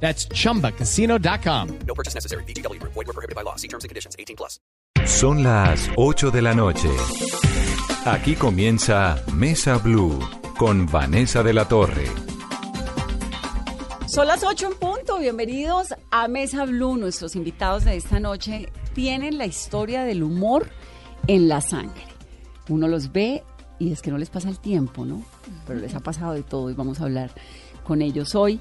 That's 0.00 0.28
chumbacasino.com. 0.28 1.78
No 1.86 1.94
purchase 1.94 2.14
necessary. 2.14 2.44
BGW. 2.44 2.80
Void 2.82 3.06
were 3.06 3.12
prohibited 3.12 3.34
by 3.34 3.42
law. 3.42 3.56
See 3.56 3.68
terms 3.68 3.84
and 3.84 3.88
conditions. 3.88 4.14
18 4.18 4.36
plus. 4.36 4.60
Son 5.04 5.42
las 5.42 5.88
8 5.96 6.30
de 6.30 6.42
la 6.42 6.54
noche. 6.54 6.88
Aquí 8.04 8.34
comienza 8.34 9.22
Mesa 9.34 9.78
Blue 9.78 10.18
con 10.58 10.86
Vanessa 10.86 11.42
de 11.42 11.52
la 11.52 11.66
Torre. 11.66 12.06
Son 14.06 14.26
las 14.26 14.42
8 14.44 14.66
en 14.66 14.78
punto. 14.78 15.18
Bienvenidos 15.18 15.94
a 16.10 16.28
Mesa 16.28 16.64
Blue. 16.64 16.96
Nuestros 16.96 17.36
invitados 17.36 17.84
de 17.84 17.96
esta 17.96 18.20
noche 18.20 18.70
tienen 18.94 19.38
la 19.38 19.46
historia 19.46 20.04
del 20.04 20.22
humor 20.22 20.70
en 21.26 21.48
la 21.48 21.60
sangre. 21.60 22.04
Uno 22.68 22.88
los 22.88 23.12
ve 23.12 23.42
y 23.78 23.92
es 23.92 24.02
que 24.02 24.10
no 24.10 24.18
les 24.18 24.30
pasa 24.30 24.48
el 24.48 24.58
tiempo, 24.58 25.04
¿no? 25.04 25.22
Pero 25.66 25.80
les 25.80 25.94
ha 25.94 26.00
pasado 26.00 26.32
de 26.32 26.42
todo 26.42 26.70
y 26.70 26.74
vamos 26.74 27.00
a 27.00 27.04
hablar 27.04 27.30
con 27.84 28.02
ellos 28.02 28.34
hoy. 28.34 28.60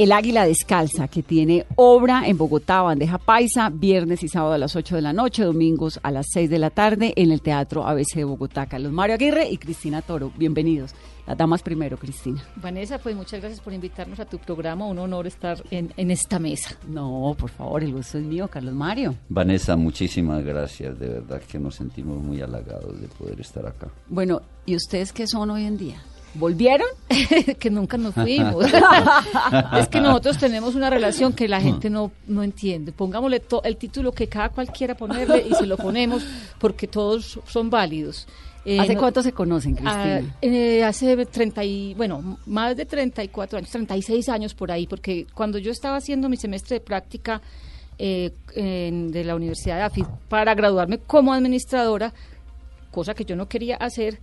El 0.00 0.12
Águila 0.12 0.46
Descalza, 0.46 1.08
que 1.08 1.22
tiene 1.22 1.66
obra 1.76 2.26
en 2.26 2.38
Bogotá, 2.38 2.80
bandeja 2.80 3.18
paisa, 3.18 3.68
viernes 3.68 4.22
y 4.22 4.28
sábado 4.28 4.54
a 4.54 4.56
las 4.56 4.74
8 4.74 4.96
de 4.96 5.02
la 5.02 5.12
noche, 5.12 5.44
domingos 5.44 6.00
a 6.02 6.10
las 6.10 6.28
6 6.32 6.48
de 6.48 6.58
la 6.58 6.70
tarde 6.70 7.12
en 7.16 7.30
el 7.30 7.42
Teatro 7.42 7.86
ABC 7.86 8.14
de 8.14 8.24
Bogotá. 8.24 8.64
Carlos 8.64 8.92
Mario 8.92 9.16
Aguirre 9.16 9.50
y 9.50 9.58
Cristina 9.58 10.00
Toro, 10.00 10.32
bienvenidos. 10.38 10.94
Las 11.26 11.36
damas 11.36 11.62
primero, 11.62 11.98
Cristina. 11.98 12.42
Vanessa, 12.56 12.96
pues 12.96 13.14
muchas 13.14 13.40
gracias 13.40 13.60
por 13.60 13.74
invitarnos 13.74 14.18
a 14.20 14.24
tu 14.24 14.38
programa. 14.38 14.86
Un 14.86 15.00
honor 15.00 15.26
estar 15.26 15.62
en, 15.70 15.92
en 15.98 16.10
esta 16.10 16.38
mesa. 16.38 16.78
No, 16.88 17.36
por 17.38 17.50
favor, 17.50 17.84
el 17.84 17.92
gusto 17.92 18.16
es 18.16 18.24
mío, 18.24 18.48
Carlos 18.48 18.72
Mario. 18.72 19.16
Vanessa, 19.28 19.76
muchísimas 19.76 20.42
gracias. 20.42 20.98
De 20.98 21.08
verdad 21.08 21.42
que 21.42 21.58
nos 21.58 21.74
sentimos 21.74 22.22
muy 22.22 22.40
halagados 22.40 22.98
de 22.98 23.06
poder 23.06 23.38
estar 23.38 23.66
acá. 23.66 23.88
Bueno, 24.08 24.40
¿y 24.64 24.76
ustedes 24.76 25.12
qué 25.12 25.26
son 25.26 25.50
hoy 25.50 25.66
en 25.66 25.76
día? 25.76 26.02
¿Volvieron? 26.34 26.86
que 27.58 27.70
nunca 27.70 27.96
nos 27.96 28.14
fuimos. 28.14 28.64
es 29.78 29.88
que 29.88 30.00
nosotros 30.00 30.38
tenemos 30.38 30.74
una 30.76 30.88
relación 30.90 31.32
que 31.32 31.48
la 31.48 31.60
gente 31.60 31.90
no, 31.90 32.12
no 32.28 32.42
entiende. 32.42 32.92
Pongámosle 32.92 33.40
to- 33.40 33.62
el 33.64 33.76
título 33.76 34.12
que 34.12 34.28
cada 34.28 34.48
cual 34.50 34.68
quiera 34.70 34.94
ponerle 34.94 35.44
y 35.50 35.54
se 35.54 35.66
lo 35.66 35.76
ponemos 35.76 36.24
porque 36.58 36.86
todos 36.86 37.40
son 37.46 37.68
válidos. 37.70 38.28
Eh, 38.64 38.78
¿Hace 38.78 38.94
no- 38.94 39.00
cuánto 39.00 39.22
se 39.22 39.32
conocen, 39.32 39.76
Ah, 39.84 40.18
Cristina? 40.20 40.36
eh, 40.42 40.84
hace 40.84 41.24
30 41.26 41.64
y, 41.64 41.94
bueno, 41.94 42.38
más 42.46 42.76
de 42.76 42.84
34 42.86 43.58
años, 43.58 43.70
36 43.70 44.28
años 44.28 44.54
por 44.54 44.70
ahí, 44.70 44.86
porque 44.86 45.26
cuando 45.34 45.56
yo 45.58 45.72
estaba 45.72 45.96
haciendo 45.96 46.28
mi 46.28 46.36
semestre 46.36 46.76
de 46.76 46.80
práctica 46.80 47.40
eh, 47.98 48.32
en- 48.54 49.10
de 49.12 49.24
la 49.24 49.34
Universidad 49.34 49.76
de 49.76 49.82
AFID 49.82 50.04
para 50.28 50.54
graduarme 50.54 50.98
como 50.98 51.32
administradora, 51.34 52.12
cosa 52.90 53.14
que 53.14 53.24
yo 53.24 53.34
no 53.36 53.48
quería 53.48 53.76
hacer, 53.76 54.20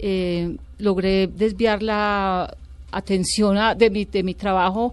eh, 0.00 0.56
logré 0.78 1.26
desviar 1.28 1.82
la 1.82 2.54
atención 2.92 3.56
a- 3.58 3.74
de, 3.74 3.90
mi, 3.90 4.04
de 4.04 4.22
mi 4.22 4.34
trabajo 4.34 4.92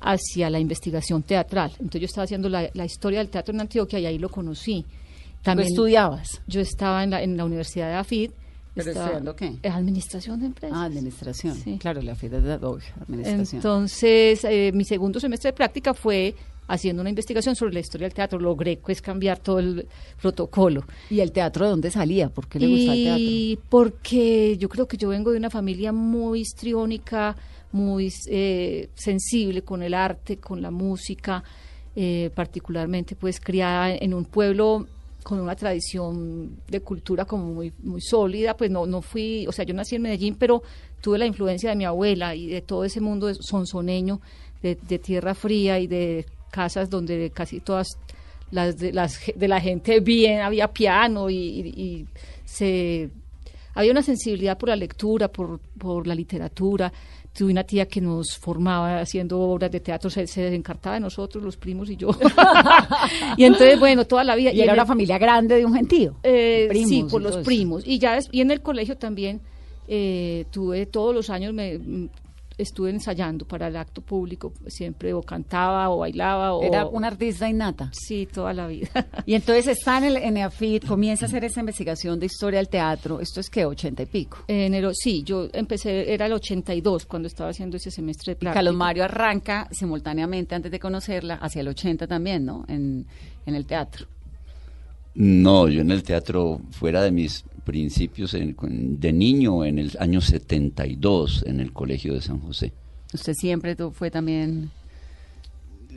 hacia 0.00 0.48
la 0.50 0.58
investigación 0.58 1.22
teatral. 1.22 1.70
Entonces 1.72 2.00
yo 2.02 2.06
estaba 2.06 2.24
haciendo 2.24 2.48
la, 2.48 2.70
la 2.74 2.84
historia 2.84 3.18
del 3.18 3.28
teatro 3.28 3.54
en 3.54 3.60
Antioquia 3.60 3.98
y 3.98 4.06
ahí 4.06 4.18
lo 4.18 4.28
conocí. 4.28 4.84
¿Tú 5.42 5.52
estudiabas? 5.60 6.40
Yo 6.46 6.60
estaba 6.60 7.02
en 7.04 7.10
la, 7.10 7.22
en 7.22 7.36
la 7.36 7.44
Universidad 7.44 7.88
de 7.88 7.94
AFID. 7.94 8.30
¿Pero 8.74 8.88
estaba- 8.90 9.06
estudiando 9.06 9.34
qué? 9.36 9.68
Administración 9.68 10.40
de 10.40 10.46
empresas. 10.46 10.78
Ah, 10.78 10.84
administración. 10.84 11.54
Sí. 11.56 11.76
Claro, 11.78 12.00
la 12.02 12.14
FIDE 12.14 12.40
de 12.40 12.54
obvio, 12.54 12.84
administración. 13.02 13.58
Entonces, 13.58 14.44
eh, 14.44 14.70
mi 14.74 14.84
segundo 14.84 15.18
semestre 15.18 15.50
de 15.50 15.56
práctica 15.56 15.92
fue 15.92 16.34
haciendo 16.70 17.00
una 17.02 17.10
investigación 17.10 17.56
sobre 17.56 17.74
la 17.74 17.80
historia 17.80 18.06
del 18.06 18.14
teatro. 18.14 18.38
Logré 18.38 18.76
pues 18.76 19.02
cambiar 19.02 19.38
todo 19.38 19.58
el 19.58 19.86
protocolo. 20.20 20.84
¿Y 21.10 21.20
el 21.20 21.32
teatro 21.32 21.64
de 21.64 21.70
dónde 21.70 21.90
salía? 21.90 22.28
¿Por 22.28 22.46
qué 22.48 22.60
le 22.60 22.68
gustaba 22.68 22.94
el 22.94 23.04
teatro? 23.04 23.22
Y 23.22 23.58
porque 23.68 24.56
yo 24.58 24.68
creo 24.68 24.86
que 24.86 24.96
yo 24.96 25.08
vengo 25.08 25.32
de 25.32 25.38
una 25.38 25.50
familia 25.50 25.92
muy 25.92 26.40
histriónica, 26.40 27.36
muy 27.72 28.12
eh, 28.28 28.88
sensible 28.94 29.62
con 29.62 29.82
el 29.82 29.94
arte, 29.94 30.38
con 30.38 30.62
la 30.62 30.70
música, 30.70 31.42
eh, 31.96 32.30
particularmente 32.34 33.16
pues 33.16 33.40
criada 33.40 33.94
en 33.94 34.14
un 34.14 34.24
pueblo 34.24 34.86
con 35.22 35.38
una 35.38 35.54
tradición 35.54 36.56
de 36.66 36.80
cultura 36.80 37.26
como 37.26 37.52
muy 37.52 37.72
muy 37.82 38.00
sólida, 38.00 38.56
pues 38.56 38.70
no 38.70 38.86
no 38.86 39.02
fui, 39.02 39.46
o 39.46 39.52
sea, 39.52 39.66
yo 39.66 39.74
nací 39.74 39.96
en 39.96 40.02
Medellín, 40.02 40.34
pero 40.34 40.62
tuve 41.02 41.18
la 41.18 41.26
influencia 41.26 41.70
de 41.70 41.76
mi 41.76 41.84
abuela 41.84 42.34
y 42.34 42.46
de 42.46 42.62
todo 42.62 42.84
ese 42.84 43.00
mundo 43.00 43.32
sonsoneño, 43.34 44.20
de, 44.62 44.76
de 44.76 44.98
tierra 44.98 45.34
fría 45.34 45.78
y 45.78 45.86
de 45.86 46.26
casas 46.50 46.90
donde 46.90 47.30
casi 47.30 47.60
todas 47.60 47.88
las 48.50 48.76
de, 48.78 48.92
las 48.92 49.18
de 49.34 49.48
la 49.48 49.60
gente 49.60 50.00
bien, 50.00 50.40
había 50.40 50.68
piano 50.68 51.30
y, 51.30 51.36
y- 51.36 51.80
y 51.82 52.06
se 52.44 53.10
había 53.74 53.92
una 53.92 54.02
sensibilidad 54.02 54.58
por 54.58 54.68
la 54.68 54.76
lectura, 54.76 55.28
por, 55.28 55.60
por 55.78 56.06
la 56.06 56.14
literatura. 56.14 56.92
Tuve 57.32 57.52
una 57.52 57.62
tía 57.62 57.86
que 57.86 58.00
nos 58.00 58.36
formaba 58.36 58.98
haciendo 59.00 59.38
obras 59.38 59.70
de 59.70 59.78
teatro, 59.78 60.10
se, 60.10 60.26
se 60.26 60.42
desencartaba 60.42 60.94
de 60.94 61.00
nosotros, 61.00 61.44
los 61.44 61.56
primos 61.56 61.88
y 61.88 61.96
yo. 61.96 62.10
y 63.36 63.44
entonces, 63.44 63.78
bueno, 63.78 64.04
toda 64.04 64.24
la 64.24 64.34
vida. 64.34 64.50
Y 64.52 64.60
era 64.60 64.72
una 64.72 64.86
familia 64.86 65.16
grande 65.18 65.54
de 65.56 65.64
un 65.64 65.72
gentío. 65.74 66.16
eh, 66.24 66.66
Primos 66.68 66.88
sí, 66.90 67.04
por 67.08 67.22
los 67.22 67.36
primos. 67.44 67.86
Y 67.86 68.00
ya 68.00 68.18
y 68.32 68.40
en 68.40 68.50
el 68.50 68.60
colegio 68.62 68.96
también 68.96 69.40
eh, 69.86 70.44
tuve 70.50 70.86
todos 70.86 71.14
los 71.14 71.30
años 71.30 71.54
me 71.54 71.78
estuve 72.60 72.90
ensayando 72.90 73.44
para 73.46 73.68
el 73.68 73.76
acto 73.76 74.00
público, 74.00 74.52
siempre 74.66 75.12
o 75.12 75.22
cantaba 75.22 75.88
o 75.90 75.98
bailaba 75.98 76.54
o 76.54 76.62
Era 76.62 76.86
una 76.86 77.08
artista 77.08 77.48
innata. 77.48 77.90
sí, 77.92 78.26
toda 78.26 78.52
la 78.52 78.66
vida. 78.66 78.88
Y 79.26 79.34
entonces 79.34 79.66
está 79.68 79.98
en 79.98 80.04
el 80.04 80.16
en 80.16 80.36
EAFIT, 80.36 80.86
comienza 80.86 81.26
a 81.26 81.28
hacer 81.28 81.44
esa 81.44 81.60
investigación 81.60 82.18
de 82.18 82.26
historia 82.26 82.58
del 82.58 82.68
teatro. 82.68 83.20
¿Esto 83.20 83.40
es 83.40 83.48
que 83.50 83.64
ochenta 83.64 84.02
y 84.02 84.06
pico? 84.06 84.38
Enero, 84.48 84.92
sí, 84.94 85.22
yo 85.22 85.48
empecé 85.52 86.12
era 86.12 86.26
el 86.26 86.32
82 86.32 87.06
cuando 87.06 87.28
estaba 87.28 87.50
haciendo 87.50 87.76
ese 87.76 87.90
semestre 87.90 88.32
de 88.32 88.36
práctica. 88.36 88.54
Carlos 88.54 88.74
Mario 88.74 89.04
arranca 89.04 89.68
simultáneamente, 89.70 90.54
antes 90.54 90.70
de 90.70 90.78
conocerla, 90.78 91.34
hacia 91.34 91.60
el 91.60 91.68
80 91.68 92.06
también, 92.06 92.44
¿no? 92.44 92.64
En, 92.68 93.06
en 93.46 93.54
el 93.54 93.66
teatro. 93.66 94.06
No, 95.14 95.68
yo 95.68 95.80
en 95.80 95.90
el 95.90 96.02
teatro, 96.02 96.60
fuera 96.70 97.02
de 97.02 97.10
mis 97.10 97.44
principios 97.64 98.34
en- 98.34 98.56
de 99.00 99.12
niño, 99.12 99.64
en 99.64 99.78
el 99.78 99.92
año 99.98 100.20
72, 100.20 101.44
en 101.46 101.60
el 101.60 101.72
Colegio 101.72 102.14
de 102.14 102.20
San 102.22 102.38
José. 102.40 102.72
Usted 103.12 103.34
siempre 103.34 103.76
fue 103.92 104.10
también... 104.10 104.70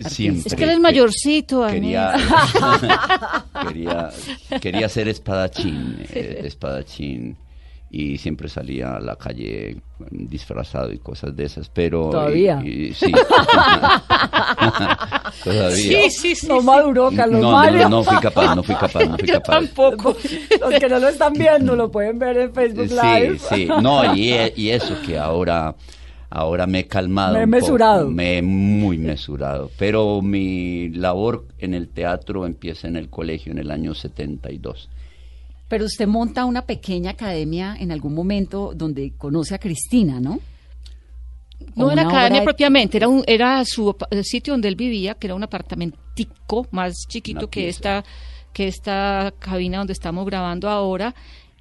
Siempre. 0.08 0.42
Es 0.48 0.56
que 0.56 0.64
él 0.64 0.70
es 0.72 0.76
que- 0.78 0.82
mayorcito, 0.82 1.68
Quería, 1.68 2.14
quería, 3.68 4.10
quería 4.60 4.90
ser 4.90 5.08
espadachín, 5.08 5.98
eh, 6.10 6.42
espadachín. 6.46 7.38
Y 7.96 8.18
siempre 8.18 8.50
salía 8.50 8.96
a 8.96 9.00
la 9.00 9.16
calle 9.18 9.78
disfrazado 10.10 10.92
y 10.92 10.98
cosas 10.98 11.36
de 11.36 11.44
esas, 11.46 11.70
pero... 11.70 12.10
¿Todavía? 12.10 12.60
y- 12.66 12.88
y- 12.88 12.94
sí. 12.96 13.12
Todavía. 15.44 16.02
Sí, 16.04 16.10
sí, 16.10 16.36
sí. 16.36 16.48
no 16.48 16.60
sí. 16.60 16.66
maduró, 16.66 17.10
Carlos 17.16 17.42
no, 17.42 17.52
Mario. 17.52 17.84
no, 17.84 17.90
no 17.98 18.04
fui 18.04 18.18
capaz, 18.18 18.56
no 18.56 18.64
fui 18.64 18.76
capaz, 18.76 19.06
no 19.06 19.18
fui 19.18 19.28
Yo 19.28 19.34
capaz. 19.36 19.54
tampoco. 19.60 20.16
Los 20.62 20.80
que 20.80 20.90
no 20.90 21.00
lo 21.00 21.08
están 21.08 21.34
viendo 21.34 21.76
lo 21.76 21.92
pueden 21.92 22.20
ver 22.20 22.38
en 22.38 22.54
Facebook 22.54 22.88
Sí, 22.90 22.96
Live. 22.96 23.40
sí, 23.40 23.68
no, 23.82 24.16
y, 24.16 24.32
e- 24.34 24.54
y 24.56 24.70
eso 24.70 24.96
que 25.06 25.18
ahora, 25.18 25.76
ahora 26.30 26.66
me 26.66 26.80
he 26.80 26.88
calmado. 26.88 27.34
Me 27.34 27.42
he 27.42 27.46
un 27.46 27.52
poco, 27.52 27.62
mesurado. 27.62 28.10
me 28.10 28.38
he 28.38 28.42
muy 28.42 28.98
mesurado, 28.98 29.70
pero 29.78 30.22
mi 30.22 30.90
labor 30.90 31.46
en 31.60 31.74
el 31.74 31.90
teatro 31.90 32.46
empieza 32.46 32.88
en 32.88 32.96
el 32.96 33.10
colegio 33.10 33.52
en 33.52 33.58
el 33.60 33.72
año 33.72 33.94
72. 33.94 34.90
Pero 35.74 35.86
usted 35.86 36.06
monta 36.06 36.46
una 36.46 36.62
pequeña 36.68 37.10
academia 37.10 37.76
en 37.80 37.92
algún 37.92 38.14
momento 38.14 38.74
donde 38.76 39.14
conoce 39.18 39.56
a 39.56 39.58
Cristina, 39.58 40.20
¿no? 40.20 40.40
No 41.76 41.90
era 41.92 42.04
academia 42.04 42.42
de- 42.42 42.46
propiamente, 42.46 42.98
era 42.98 43.08
un, 43.08 43.24
era 43.26 43.64
su 43.66 43.96
sitio 44.22 44.54
donde 44.54 44.68
él 44.68 44.76
vivía, 44.76 45.16
que 45.16 45.26
era 45.26 45.34
un 45.34 45.42
apartamentico 45.44 46.68
más 46.70 46.94
chiquito 47.08 47.50
que 47.50 47.70
esta, 47.70 48.04
que 48.54 48.68
esta 48.68 49.34
cabina 49.40 49.80
donde 49.80 49.94
estamos 49.94 50.26
grabando 50.28 50.70
ahora. 50.70 51.16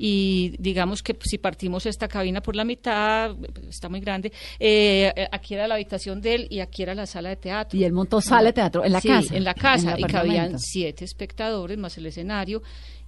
y 0.04 0.56
digamos 0.58 1.00
que 1.00 1.16
si 1.22 1.38
partimos 1.38 1.86
esta 1.86 2.08
cabina 2.08 2.40
por 2.42 2.56
la 2.56 2.64
mitad, 2.64 3.36
está 3.68 3.88
muy 3.88 4.00
grande, 4.00 4.32
eh, 4.58 5.12
aquí 5.30 5.54
era 5.54 5.68
la 5.68 5.74
habitación 5.76 6.20
de 6.20 6.34
él 6.34 6.46
y 6.50 6.58
aquí 6.58 6.82
era 6.82 6.94
la 6.94 7.06
sala 7.06 7.28
de 7.28 7.36
teatro. 7.36 7.78
Y 7.78 7.84
él 7.84 7.92
montó 7.92 8.20
sala 8.20 8.48
de 8.48 8.52
teatro 8.52 8.84
en 8.84 8.92
la 8.92 9.00
Sí, 9.00 9.08
casa. 9.08 9.36
en 9.36 9.44
la 9.44 9.54
casa, 9.54 9.94
el 9.94 10.00
y 10.00 10.04
cabían 10.04 10.58
siete 10.58 11.04
espectadores 11.04 11.78
más 11.78 11.96
el 11.98 12.06
escenario, 12.06 12.62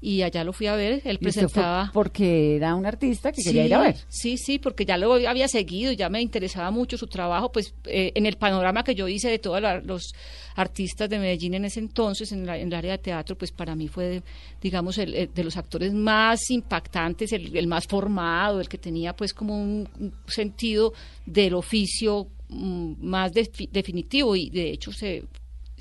y 0.07 0.23
allá 0.23 0.45
lo 0.45 0.53
fui 0.53 0.67
a 0.67 0.77
ver, 0.77 1.01
él 1.05 1.19
presentaba... 1.19 1.91
porque 1.95 2.57
era 2.57 2.75
un 2.75 2.85
artista 2.85 3.33
que 3.33 3.43
quería 3.43 3.65
ir 3.65 3.75
a 3.75 3.81
ver. 3.81 3.97
Sí, 4.09 4.37
sí, 4.37 4.59
porque 4.59 4.85
ya 4.85 4.99
lo 4.99 5.15
había 5.15 5.49
seguido, 5.49 5.93
ya 5.93 6.09
me 6.11 6.21
interesaba 6.21 6.71
mucho 6.71 6.99
su 6.99 7.07
trabajo, 7.07 7.51
pues 7.51 7.75
eh, 7.87 8.13
en 8.15 8.27
el 8.27 8.37
panorama 8.37 8.85
que 8.85 8.95
yo 8.95 9.09
hice 9.09 9.29
de 9.31 9.39
todos 9.39 9.63
los 9.85 10.15
artistas 10.57 11.09
de 11.09 11.19
Medellín 11.19 11.55
en 11.55 11.65
ese 11.65 11.81
entonces, 11.81 12.31
en, 12.33 12.45
la- 12.47 12.59
en 12.59 12.69
el 12.69 12.75
área 12.75 12.93
de 12.93 12.99
teatro, 12.99 13.37
pues 13.39 13.51
para 13.51 13.75
mí 13.75 13.89
fue, 13.89 14.23
digamos, 14.61 14.99
el, 14.99 15.15
el 15.15 15.33
de 15.33 15.43
los 15.45 15.57
actores 15.57 15.93
más 15.95 16.51
impactantes, 16.51 17.33
el, 17.33 17.57
el 17.57 17.67
más 17.67 17.87
formado, 17.87 18.61
el 18.61 18.69
que 18.69 18.79
tenía 18.79 19.17
pues 19.17 19.33
como 19.33 19.57
un, 19.61 19.89
un 19.99 20.13
sentido 20.27 20.93
del 21.27 21.55
oficio 21.55 22.29
mm, 22.51 22.95
más 23.01 23.33
defi- 23.33 23.71
definitivo 23.71 24.37
y 24.37 24.51
de 24.51 24.71
hecho 24.71 24.93
se 24.93 25.25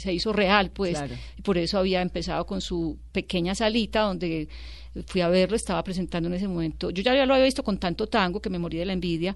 se 0.04 0.14
hizo 0.14 0.34
real, 0.34 0.70
pues, 0.72 0.98
Claro. 0.98 1.16
y 1.38 1.42
por 1.42 1.58
eso 1.58 1.78
había 1.80 2.02
empezado 2.02 2.46
con 2.46 2.62
su 2.62 2.98
pequeña 3.12 3.56
salita 3.56 4.02
donde 4.02 4.48
fui 5.08 5.22
a 5.22 5.28
verlo, 5.30 5.56
estaba 5.56 5.84
presentando 5.84 6.28
en 6.30 6.36
ese 6.36 6.48
momento. 6.48 6.92
Yo 6.92 7.02
ya 7.02 7.26
lo 7.26 7.34
había 7.34 7.46
visto 7.46 7.64
con 7.64 7.78
tanto 7.80 8.08
tango 8.08 8.40
que 8.42 8.50
me 8.50 8.60
morí 8.60 8.78
de 8.78 8.86
la 8.86 8.94
envidia, 8.94 9.36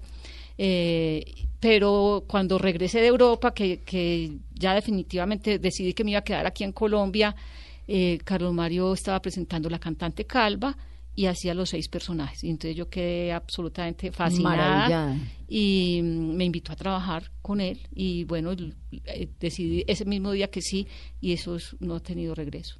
eh, 0.56 1.24
pero 1.58 2.24
cuando 2.28 2.58
regresé 2.58 3.00
de 3.00 3.06
Europa, 3.08 3.52
que, 3.52 3.80
que 3.80 4.36
ya 4.54 4.74
definitivamente 4.74 5.58
decidí 5.58 5.94
que 5.94 6.04
me 6.04 6.10
iba 6.12 6.20
a 6.20 6.24
quedar 6.24 6.46
aquí 6.46 6.62
en 6.64 6.72
Colombia, 6.72 7.34
eh, 7.88 8.18
Carlos 8.24 8.52
Mario 8.52 8.92
estaba 8.92 9.20
presentando 9.20 9.68
La 9.70 9.78
Cantante 9.78 10.24
Calva 10.26 10.76
y 11.18 11.26
hacía 11.26 11.52
los 11.52 11.70
seis 11.70 11.88
personajes. 11.88 12.44
Y 12.44 12.50
entonces 12.50 12.76
yo 12.76 12.88
quedé 12.88 13.32
absolutamente 13.32 14.12
fascinada 14.12 14.56
Maravillada. 14.56 15.16
y 15.48 16.00
mm, 16.00 16.36
me 16.36 16.44
invitó 16.44 16.70
a 16.72 16.76
trabajar 16.76 17.32
con 17.42 17.60
él 17.60 17.80
y 17.92 18.22
bueno, 18.24 18.52
eh, 18.52 19.28
decidí 19.40 19.82
ese 19.88 20.04
mismo 20.04 20.30
día 20.30 20.48
que 20.48 20.62
sí 20.62 20.86
y 21.20 21.32
eso 21.32 21.56
es- 21.56 21.74
no 21.80 21.96
ha 21.96 22.00
tenido 22.00 22.36
regreso. 22.36 22.76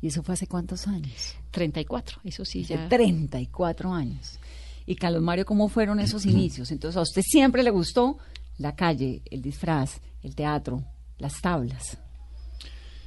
¿Y 0.00 0.06
eso 0.06 0.22
fue 0.22 0.32
hace 0.32 0.46
cuántos 0.46 0.88
años? 0.88 1.34
34, 1.50 2.20
eso 2.24 2.44
sí 2.46 2.62
Hace 2.64 2.74
ya. 2.76 2.88
34 2.88 3.92
años. 3.92 4.38
Y 4.86 4.96
Carlos 4.96 5.22
Mario, 5.22 5.44
¿cómo 5.44 5.68
fueron 5.68 6.00
esos 6.00 6.24
inicios? 6.24 6.70
Entonces, 6.72 6.96
a 6.96 7.02
usted 7.02 7.20
siempre 7.22 7.62
le 7.62 7.70
gustó 7.70 8.16
la 8.56 8.74
calle, 8.74 9.20
el 9.30 9.42
disfraz, 9.42 10.00
el 10.22 10.34
teatro, 10.34 10.82
las 11.18 11.34
tablas. 11.42 11.98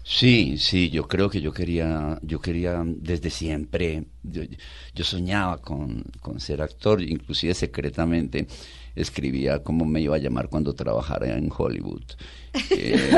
Sí, 0.07 0.60
sí, 0.60 0.92
yo 0.92 1.07
creo 1.07 1.31
que 1.31 1.42
yo 1.42 1.52
quería, 1.52 2.19
yo 2.22 2.40
quería 2.40 2.84
desde 2.86 3.31
siempre, 3.31 4.04
yo, 4.22 4.44
soñaba 5.04 5.57
con, 5.57 6.04
con 6.22 6.40
ser 6.40 6.62
actor, 6.62 7.02
inclusive 7.02 7.56
secretamente 7.56 8.46
escribía 8.96 9.63
cómo 9.63 9.84
me 9.84 10.02
iba 10.02 10.16
a 10.16 10.19
llamar 10.19 10.48
cuando 10.48 10.75
trabajara 10.75 11.36
en 11.36 11.50
Hollywood. 11.52 12.04
Eh, 12.69 13.10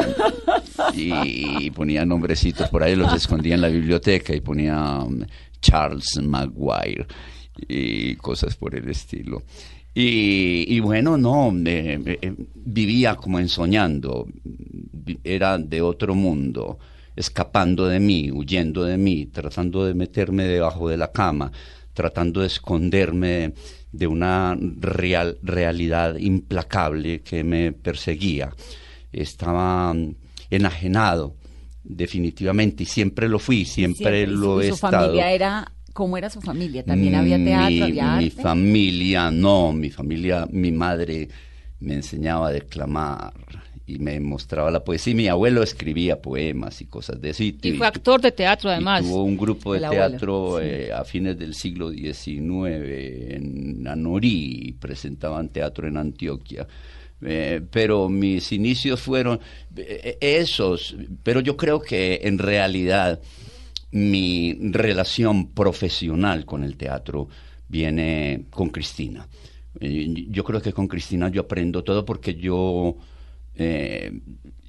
y, 0.95 1.69
ponía 1.71 2.05
nombrecitos 2.05 2.69
por 2.69 2.81
ahí, 2.83 2.95
los 2.95 3.13
escondía 3.13 3.55
en 3.55 3.61
la 3.61 3.67
biblioteca 3.67 4.33
y 4.33 4.39
ponía 4.39 4.99
um, 4.99 5.25
Charles 5.59 6.17
Maguire 6.21 7.05
y 7.67 8.15
cosas 8.15 8.55
por 8.55 8.75
el 8.75 8.89
estilo. 8.89 9.43
Y, 9.93 10.73
y 10.73 10.79
bueno, 10.79 11.17
no, 11.17 11.51
eh, 11.65 12.33
vivía 12.55 13.15
como 13.15 13.39
ensoñando, 13.39 14.25
era 15.23 15.57
de 15.57 15.81
otro 15.81 16.15
mundo, 16.15 16.79
escapando 17.15 17.87
de 17.87 17.99
mí, 17.99 18.31
huyendo 18.31 18.83
de 18.83 18.97
mí, 18.97 19.25
tratando 19.25 19.85
de 19.85 19.93
meterme 19.93 20.43
debajo 20.43 20.87
de 20.87 20.97
la 20.97 21.11
cama, 21.11 21.51
tratando 21.93 22.41
de 22.41 22.47
esconderme 22.47 23.53
de 23.91 24.07
una 24.07 24.57
real, 24.79 25.37
realidad 25.41 26.17
implacable 26.17 27.21
que 27.21 27.43
me 27.43 27.71
perseguía. 27.71 28.53
Estaba 29.11 29.93
mm, 29.93 30.15
enajenado, 30.51 31.35
definitivamente, 31.83 32.83
y 32.83 32.85
siempre 32.85 33.27
lo 33.27 33.39
fui, 33.39 33.65
siempre, 33.65 34.27
lo 34.27 34.61
y 34.61 34.65
he 34.65 34.69
su 34.69 34.75
estado. 34.75 35.05
familia 35.05 35.31
era, 35.31 35.71
¿cómo 35.93 36.17
era 36.17 36.29
su 36.29 36.41
familia? 36.41 36.83
También 36.83 37.15
había 37.15 37.37
teatro, 37.43 37.69
mi, 37.69 37.81
había 37.81 38.17
mi 38.17 38.25
arte. 38.25 38.41
familia, 38.43 39.31
no, 39.31 39.73
mi 39.73 39.89
familia, 39.89 40.47
mi 40.51 40.71
madre 40.71 41.27
me 41.79 41.95
enseñaba 41.95 42.49
a 42.49 42.51
declamar 42.51 43.33
y 43.87 43.99
me 43.99 44.19
mostraba 44.19 44.69
la 44.69 44.83
poesía. 44.83 45.15
Mi 45.15 45.27
abuelo 45.29 45.63
escribía 45.63 46.21
poemas 46.21 46.81
y 46.81 46.85
cosas 46.85 47.21
de 47.21 47.29
eso. 47.29 47.41
Y, 47.41 47.57
Y 47.63 47.71
fue 47.71 47.87
actor 47.87 48.21
de 48.21 48.33
teatro 48.33 48.69
y 48.69 48.73
además. 48.73 49.01
tuvo 49.01 49.23
un 49.23 49.37
grupo 49.37 49.73
de 49.73 49.79
teatro 49.79 50.57
sí. 50.59 50.65
eh, 50.67 50.91
a 50.93 51.05
fines 51.05 51.39
del 51.39 51.55
siglo 51.55 51.89
XIX 51.91 52.45
en 52.69 53.87
Anorí, 53.87 54.75
presentaban 54.77 55.49
teatro 55.49 55.87
en 55.87 55.95
Antioquia. 55.95 56.67
Eh, 57.21 57.61
pero 57.71 58.09
mis 58.09 58.51
inicios 58.51 58.99
fueron 58.99 59.39
eh, 59.75 60.17
esos, 60.21 60.95
pero 61.23 61.39
yo 61.39 61.57
creo 61.57 61.81
que 61.81 62.19
en 62.23 62.37
realidad 62.37 63.19
mi 63.91 64.53
relación 64.61 65.53
profesional 65.53 66.45
con 66.45 66.63
el 66.63 66.75
teatro 66.75 67.29
viene 67.69 68.45
con 68.49 68.69
Cristina. 68.69 69.27
Yo 69.79 70.43
creo 70.43 70.61
que 70.61 70.73
con 70.73 70.87
Cristina 70.87 71.29
yo 71.29 71.41
aprendo 71.41 71.83
todo 71.83 72.03
porque 72.03 72.35
yo, 72.35 72.97
eh, 73.57 74.11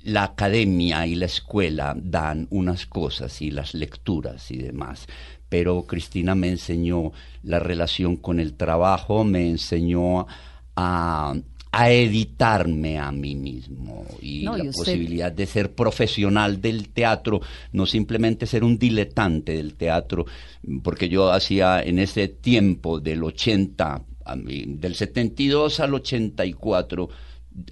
la 0.04 0.24
academia 0.24 1.06
y 1.06 1.14
la 1.14 1.26
escuela 1.26 1.94
dan 2.00 2.46
unas 2.50 2.86
cosas 2.86 3.42
y 3.42 3.50
las 3.50 3.74
lecturas 3.74 4.50
y 4.50 4.56
demás, 4.58 5.06
pero 5.48 5.82
Cristina 5.86 6.34
me 6.34 6.48
enseñó 6.48 7.12
la 7.42 7.58
relación 7.58 8.16
con 8.16 8.40
el 8.40 8.54
trabajo, 8.54 9.24
me 9.24 9.48
enseñó 9.48 10.26
a, 10.76 11.34
a 11.72 11.90
editarme 11.90 12.98
a 12.98 13.10
mí 13.12 13.34
mismo 13.34 14.06
y 14.22 14.44
No, 14.44 14.56
y 14.56 14.62
la 14.62 14.70
usted- 14.70 14.78
posibilidad 14.84 15.32
de 15.32 15.46
ser 15.46 15.74
profesional 15.74 16.60
del 16.60 16.88
teatro, 16.90 17.40
no 17.72 17.84
simplemente 17.84 18.46
ser 18.46 18.64
un 18.64 18.78
diletante 18.78 19.52
del 19.56 19.74
teatro, 19.74 20.24
porque 20.82 21.08
yo 21.08 21.30
hacía 21.32 21.82
en 21.82 21.98
ese 21.98 22.28
tiempo 22.28 23.00
del 23.00 23.22
80, 23.24 24.02
a 24.24 24.36
mí, 24.36 24.64
del 24.66 24.94
72 24.94 25.80
al 25.80 25.94
84, 25.94 27.08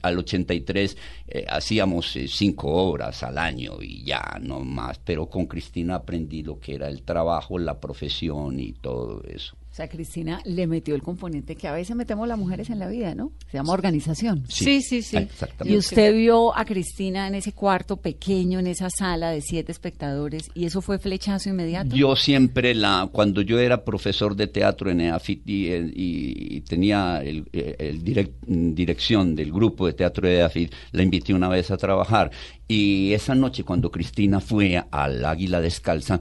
al 0.02 0.18
83 0.18 0.96
eh, 1.28 1.44
hacíamos 1.48 2.14
eh, 2.16 2.28
cinco 2.28 2.68
horas 2.68 3.22
al 3.22 3.38
año 3.38 3.78
y 3.80 4.04
ya 4.04 4.38
no 4.40 4.60
más, 4.60 4.98
pero 4.98 5.28
con 5.28 5.46
Cristina 5.46 5.96
aprendí 5.96 6.42
lo 6.42 6.58
que 6.58 6.74
era 6.74 6.88
el 6.88 7.02
trabajo, 7.02 7.58
la 7.58 7.80
profesión 7.80 8.58
y 8.60 8.72
todo 8.72 9.22
eso. 9.24 9.56
O 9.76 9.78
sea, 9.78 9.88
Cristina 9.90 10.40
le 10.46 10.66
metió 10.66 10.94
el 10.94 11.02
componente 11.02 11.54
que 11.54 11.68
a 11.68 11.72
veces 11.72 11.94
metemos 11.94 12.26
las 12.26 12.38
mujeres 12.38 12.70
en 12.70 12.78
la 12.78 12.88
vida, 12.88 13.14
¿no? 13.14 13.32
Se 13.50 13.58
llama 13.58 13.74
organización. 13.74 14.44
Sí, 14.48 14.80
sí, 14.80 15.02
sí. 15.02 15.18
Exactamente. 15.18 15.74
Y 15.74 15.76
usted 15.76 16.14
vio 16.14 16.56
a 16.56 16.64
Cristina 16.64 17.28
en 17.28 17.34
ese 17.34 17.52
cuarto 17.52 17.98
pequeño, 17.98 18.58
en 18.58 18.68
esa 18.68 18.88
sala 18.88 19.32
de 19.32 19.42
siete 19.42 19.72
espectadores, 19.72 20.48
y 20.54 20.64
eso 20.64 20.80
fue 20.80 20.98
flechazo 20.98 21.50
inmediato. 21.50 21.94
Yo 21.94 22.16
siempre, 22.16 22.74
la, 22.74 23.10
cuando 23.12 23.42
yo 23.42 23.58
era 23.58 23.84
profesor 23.84 24.34
de 24.34 24.46
teatro 24.46 24.90
en 24.90 25.02
EAFIT 25.02 25.46
y, 25.46 25.66
eh, 25.68 25.92
y- 25.94 26.56
y 26.56 26.60
tenía 26.62 27.20
el, 27.22 27.46
eh, 27.52 27.76
el 27.78 28.02
direc- 28.02 28.32
dirección 28.46 29.34
del 29.36 29.52
grupo 29.52 29.86
de 29.86 29.92
teatro 29.92 30.26
de 30.26 30.36
EAFIT, 30.38 30.72
la 30.92 31.02
invité 31.02 31.34
una 31.34 31.50
vez 31.50 31.70
a 31.70 31.76
trabajar. 31.76 32.30
Y 32.66 33.12
esa 33.12 33.34
noche, 33.34 33.62
cuando 33.62 33.90
Cristina 33.90 34.40
fue 34.40 34.82
al 34.90 35.22
Águila 35.22 35.60
Descalza, 35.60 36.18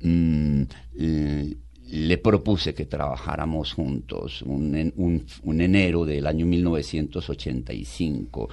mm, 0.00 0.62
eh, 0.98 1.56
le 1.90 2.18
propuse 2.18 2.74
que 2.74 2.86
trabajáramos 2.86 3.72
juntos 3.72 4.42
un, 4.42 4.74
en- 4.76 4.92
un- 4.96 5.24
un 5.44 5.60
enero 5.60 6.04
del 6.04 6.26
año 6.26 6.46
1985 6.46 8.48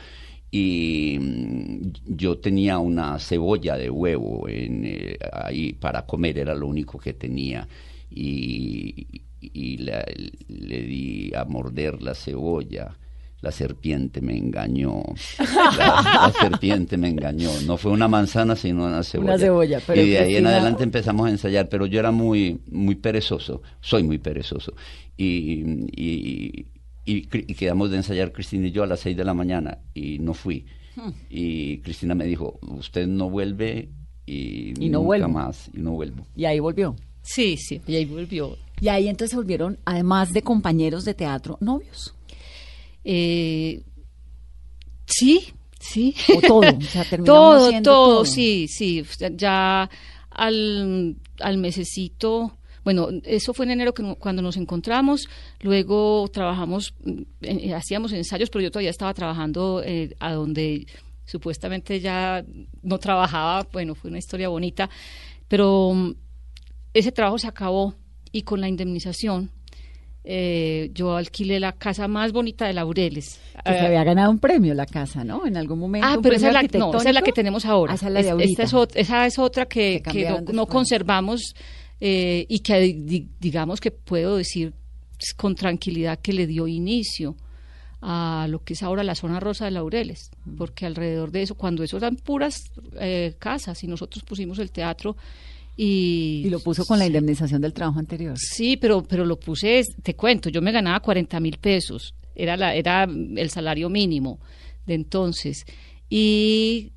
y 0.51 1.17
mm, 1.19 1.91
yo 2.05 2.37
tenía 2.39 2.77
una 2.79 3.17
cebolla 3.19 3.75
de 3.77 3.89
huevo 3.89 4.47
eh, 4.47 5.17
ahí 5.31 5.73
para 5.73 6.05
comer, 6.05 6.37
era 6.39 6.53
lo 6.55 6.67
único 6.67 6.99
que 6.99 7.13
tenía 7.13 7.67
y, 8.09 9.07
le 10.47 10.81
di 10.83 11.31
a 11.35 11.43
morder 11.45 12.01
la 12.01 12.13
cebolla. 12.15 12.97
La 13.43 13.51
serpiente 13.51 14.21
me 14.21 14.37
engañó. 14.37 15.03
La, 15.77 16.01
la 16.31 16.33
serpiente 16.39 16.95
me 16.97 17.09
engañó. 17.09 17.49
No 17.65 17.75
fue 17.75 17.91
una 17.91 18.07
manzana, 18.07 18.55
sino 18.55 18.85
una 18.85 19.03
cebolla. 19.03 19.37
cebolla, 19.37 19.81
pero 19.85 20.01
y 20.01 20.11
de 20.11 20.17
ahí 20.19 20.35
en 20.37 20.47
adelante 20.47 20.83
empezamos 20.83 21.27
a 21.27 21.29
ensayar, 21.29 21.67
pero 21.67 21.85
yo 21.85 21.99
era 21.99 22.11
muy, 22.11 22.61
muy 22.71 22.95
perezoso. 22.95 23.61
Soy 23.81 24.01
muy 24.03 24.17
perezoso. 24.17 24.73
Y, 25.17 25.61
y, 25.91 26.65
y 27.05 27.15
y 27.15 27.53
quedamos 27.53 27.91
de 27.91 27.97
ensayar 27.97 28.31
Cristina 28.31 28.67
y 28.67 28.71
yo 28.71 28.81
a 28.83 28.87
las 28.87 29.01
seis 29.01 29.17
de 29.17 29.25
la 29.25 29.33
mañana 29.33 29.79
y 29.93 30.19
no 30.19 30.33
fui. 30.33 30.65
Hmm. 30.95 31.11
Y 31.29 31.79
Cristina 31.79 32.15
me 32.15 32.25
dijo, 32.25 32.59
usted 32.61 33.07
no 33.07 33.29
vuelve 33.29 33.89
y, 34.25 34.69
Y 34.81 34.87
no 34.89 34.99
nunca 34.99 35.05
vuelvo. 35.07 35.27
más 35.27 35.69
y 35.73 35.79
no 35.81 35.91
vuelvo. 35.91 36.25
Y 36.33 36.45
ahí 36.45 36.59
volvió. 36.61 36.95
Sí, 37.23 37.57
sí, 37.57 37.81
y 37.87 37.95
ahí 37.97 38.05
volvió. 38.05 38.55
Y 38.79 38.87
ahí 38.87 39.07
entonces 39.09 39.31
se 39.31 39.35
volvieron, 39.35 39.79
además 39.83 40.31
de 40.31 40.41
compañeros 40.43 41.03
de 41.03 41.13
teatro, 41.13 41.57
novios. 41.59 42.15
Eh, 43.03 43.83
sí, 45.05 45.53
sí. 45.79 46.15
O 46.35 46.41
todo. 46.41 46.77
O 46.77 46.81
sea, 46.81 47.05
todo, 47.25 47.71
todo, 47.71 47.81
todo. 47.81 48.25
sí, 48.25 48.67
sí. 48.67 49.03
Ya- 49.35 49.89
al, 50.35 51.15
al 51.41 51.57
mesecito, 51.59 52.57
Bueno, 52.83 53.07
eso 53.23 53.53
fue 53.53 53.65
en 53.65 53.71
enero 53.71 53.93
que, 53.93 54.15
cuando 54.15 54.41
nos 54.41 54.57
encontramos, 54.57 55.29
luego 55.61 56.27
trabajamos, 56.33 56.93
eh, 57.41 57.73
hacíamos 57.73 58.11
ensayos, 58.13 58.49
pero 58.49 58.63
yo 58.63 58.71
todavía 58.71 58.89
estaba 58.89 59.13
trabajando 59.13 59.81
eh, 59.85 60.15
a 60.19 60.33
donde 60.33 60.87
supuestamente 61.25 61.99
ya 62.01 62.43
no 62.81 62.97
trabajaba, 62.97 63.67
bueno, 63.71 63.93
fue 63.95 64.09
una 64.09 64.17
historia 64.19 64.49
bonita, 64.49 64.89
pero 65.47 65.91
mm, 65.93 66.11
ese 66.93 67.11
trabajo 67.11 67.37
se 67.37 67.47
acabó 67.47 67.93
y 68.31 68.41
con 68.41 68.59
la 68.59 68.67
indemnización 68.67 69.51
eh, 70.23 70.89
yo 70.93 71.15
alquilé 71.17 71.59
la 71.59 71.73
casa 71.73 72.07
más 72.07 72.31
bonita 72.31 72.65
de 72.65 72.73
Laureles. 72.73 73.39
Que 73.65 73.71
se 73.73 73.77
Eh, 73.79 73.85
había 73.87 74.03
ganado 74.03 74.31
un 74.31 74.39
premio 74.39 74.73
la 74.73 74.85
casa, 74.85 75.23
¿no? 75.23 75.45
En 75.45 75.57
algún 75.57 75.79
momento. 75.79 76.07
Ah, 76.07 76.17
pero 76.21 76.35
esa 76.35 76.47
es, 76.47 76.53
la, 76.53 76.61
no, 76.79 76.95
esa 76.97 77.09
es 77.09 77.15
la 77.15 77.21
que 77.21 77.31
tenemos 77.33 77.65
ahora. 77.65 77.91
Ah, 77.93 77.95
esa 77.95 78.07
es 78.07 78.13
la 78.13 78.21
de 78.35 78.43
Es- 78.45 78.51
esta 78.59 78.63
esa 78.95 79.25
es 79.25 79.39
otra 79.39 79.65
que, 79.65 79.75
Que 79.75 79.97
que 79.97 80.01
cambiaron 80.03 80.45
no, 80.53 80.65
conservamos 80.67 81.53
eh, 81.99 82.45
y 82.49 82.59
que 82.59 82.79
di- 82.79 83.27
digamos 83.39 83.79
que 83.81 83.91
puedo 83.91 84.37
decir 84.37 84.73
con 85.37 85.55
tranquilidad 85.55 86.19
que 86.19 86.33
le 86.33 86.47
dio 86.47 86.67
inicio 86.67 87.35
a 88.01 88.47
lo 88.49 88.59
que 88.63 88.73
es 88.73 88.83
ahora 88.83 89.03
la 89.03 89.15
zona 89.15 89.39
rosa 89.39 89.63
de 89.65 89.71
Laureles, 89.71 90.29
porque 90.57 90.85
alrededor 90.85 91.31
de 91.31 91.43
eso, 91.43 91.55
cuando 91.55 91.83
eso 91.83 91.95
eran 91.95 92.17
puras 92.17 92.65
eh, 92.99 93.35
casas 93.39 93.81
y 93.83 93.87
nosotros 93.87 94.23
pusimos 94.25 94.59
el 94.59 94.71
teatro 94.71 95.15
y... 95.75 96.43
Y 96.45 96.49
lo 96.49 96.59
puso 96.59 96.85
con 96.85 96.99
la 96.99 97.05
indemnización 97.05 97.61
del 97.61 97.73
trabajo 97.73 97.99
anterior. 97.99 98.37
Sí, 98.37 98.77
pero, 98.77 99.03
pero 99.03 99.25
lo 99.25 99.39
puse, 99.39 99.81
te 100.01 100.15
cuento, 100.15 100.49
yo 100.49 100.61
me 100.61 100.71
ganaba 100.71 100.99
40 100.99 101.39
mil 101.39 101.57
pesos, 101.57 102.13
era, 102.35 102.55
la, 102.57 102.75
era 102.75 103.03
el 103.05 103.49
salario 103.49 103.89
mínimo 103.89 104.39
de 104.85 104.93
entonces, 104.95 105.65
y 106.09 106.91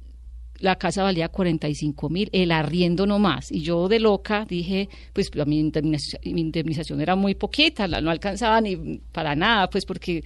la 0.58 0.76
casa 0.76 1.02
valía 1.02 1.28
45 1.28 2.08
mil, 2.08 2.30
el 2.32 2.50
arriendo 2.50 3.06
no 3.06 3.18
más, 3.18 3.52
y 3.52 3.60
yo 3.60 3.88
de 3.88 4.00
loca 4.00 4.46
dije, 4.48 4.88
pues 5.12 5.30
a 5.38 5.44
mi 5.44 5.58
indemnización, 5.58 6.22
mi 6.34 6.40
indemnización 6.40 7.00
era 7.00 7.14
muy 7.14 7.34
poquita, 7.34 7.86
la- 7.86 8.00
no 8.00 8.10
alcanzaba 8.10 8.60
ni 8.60 8.98
para 9.12 9.34
nada, 9.34 9.68
pues 9.68 9.84
porque 9.84 10.24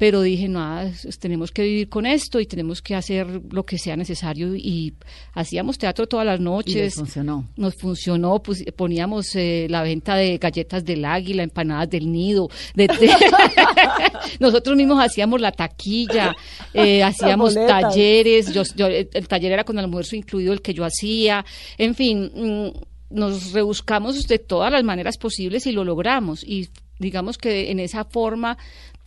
pero 0.00 0.22
dije, 0.22 0.48
nada, 0.48 0.90
tenemos 1.20 1.50
que 1.50 1.60
vivir 1.62 1.90
con 1.90 2.06
esto 2.06 2.40
y 2.40 2.46
tenemos 2.46 2.80
que 2.80 2.94
hacer 2.94 3.26
lo 3.52 3.64
que 3.66 3.76
sea 3.76 3.96
necesario 3.96 4.56
y 4.56 4.94
hacíamos 5.34 5.76
teatro 5.76 6.06
todas 6.08 6.24
las 6.24 6.36
Y 6.40 6.42
les 6.42 6.46
noches. 6.50 6.94
funcionó. 6.94 7.46
nos 7.58 7.74
funcionó, 7.74 8.42
pues 8.42 8.64
poníamos 8.74 9.36
eh, 9.36 9.66
la 9.68 9.82
venta 9.82 10.14
de 10.14 10.38
galletas 10.38 10.86
del 10.86 11.04
águila, 11.04 11.42
empanadas 11.42 11.90
del 11.90 12.10
nido, 12.10 12.48
de, 12.74 12.86
de- 12.86 13.10
nosotros 14.40 14.74
mismos 14.74 14.98
hacíamos 15.04 15.38
la 15.38 15.52
taquilla, 15.52 16.34
eh, 16.72 17.02
hacíamos 17.02 17.54
talleres, 17.54 18.52
yo, 18.54 18.62
yo- 18.74 18.86
el 18.86 19.08
el 19.12 19.28
taller 19.28 19.52
era 19.52 19.64
con 19.64 19.78
el 19.78 19.84
almuerzo 19.84 20.16
incluido 20.16 20.54
el 20.54 20.62
que 20.62 20.72
yo 20.72 20.82
hacía, 20.84 21.44
en 21.76 21.94
fin, 21.94 22.32
mm, 22.34 23.14
nos 23.14 23.52
rebuscamos 23.52 24.26
de 24.26 24.38
todas 24.38 24.72
las 24.72 24.82
maneras 24.82 25.18
posibles 25.18 25.66
y 25.66 25.72
lo 25.72 25.84
logramos. 25.84 26.42
Y 26.42 26.70
digamos 27.00 27.38
que 27.38 27.70
en 27.70 27.80
esa 27.80 28.04
forma 28.04 28.56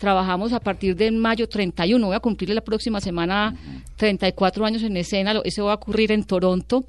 trabajamos 0.03 0.51
a 0.51 0.59
partir 0.59 0.97
de 0.97 1.09
mayo 1.11 1.47
31, 1.47 2.05
voy 2.05 2.13
a 2.13 2.19
cumplir 2.19 2.49
la 2.49 2.59
próxima 2.59 2.99
semana 2.99 3.55
34 3.95 4.65
años 4.65 4.83
en 4.83 4.97
escena, 4.97 5.39
eso 5.45 5.63
va 5.63 5.71
a 5.71 5.75
ocurrir 5.75 6.11
en 6.11 6.25
Toronto. 6.25 6.83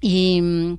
Y 0.00 0.40
mm, 0.42 0.78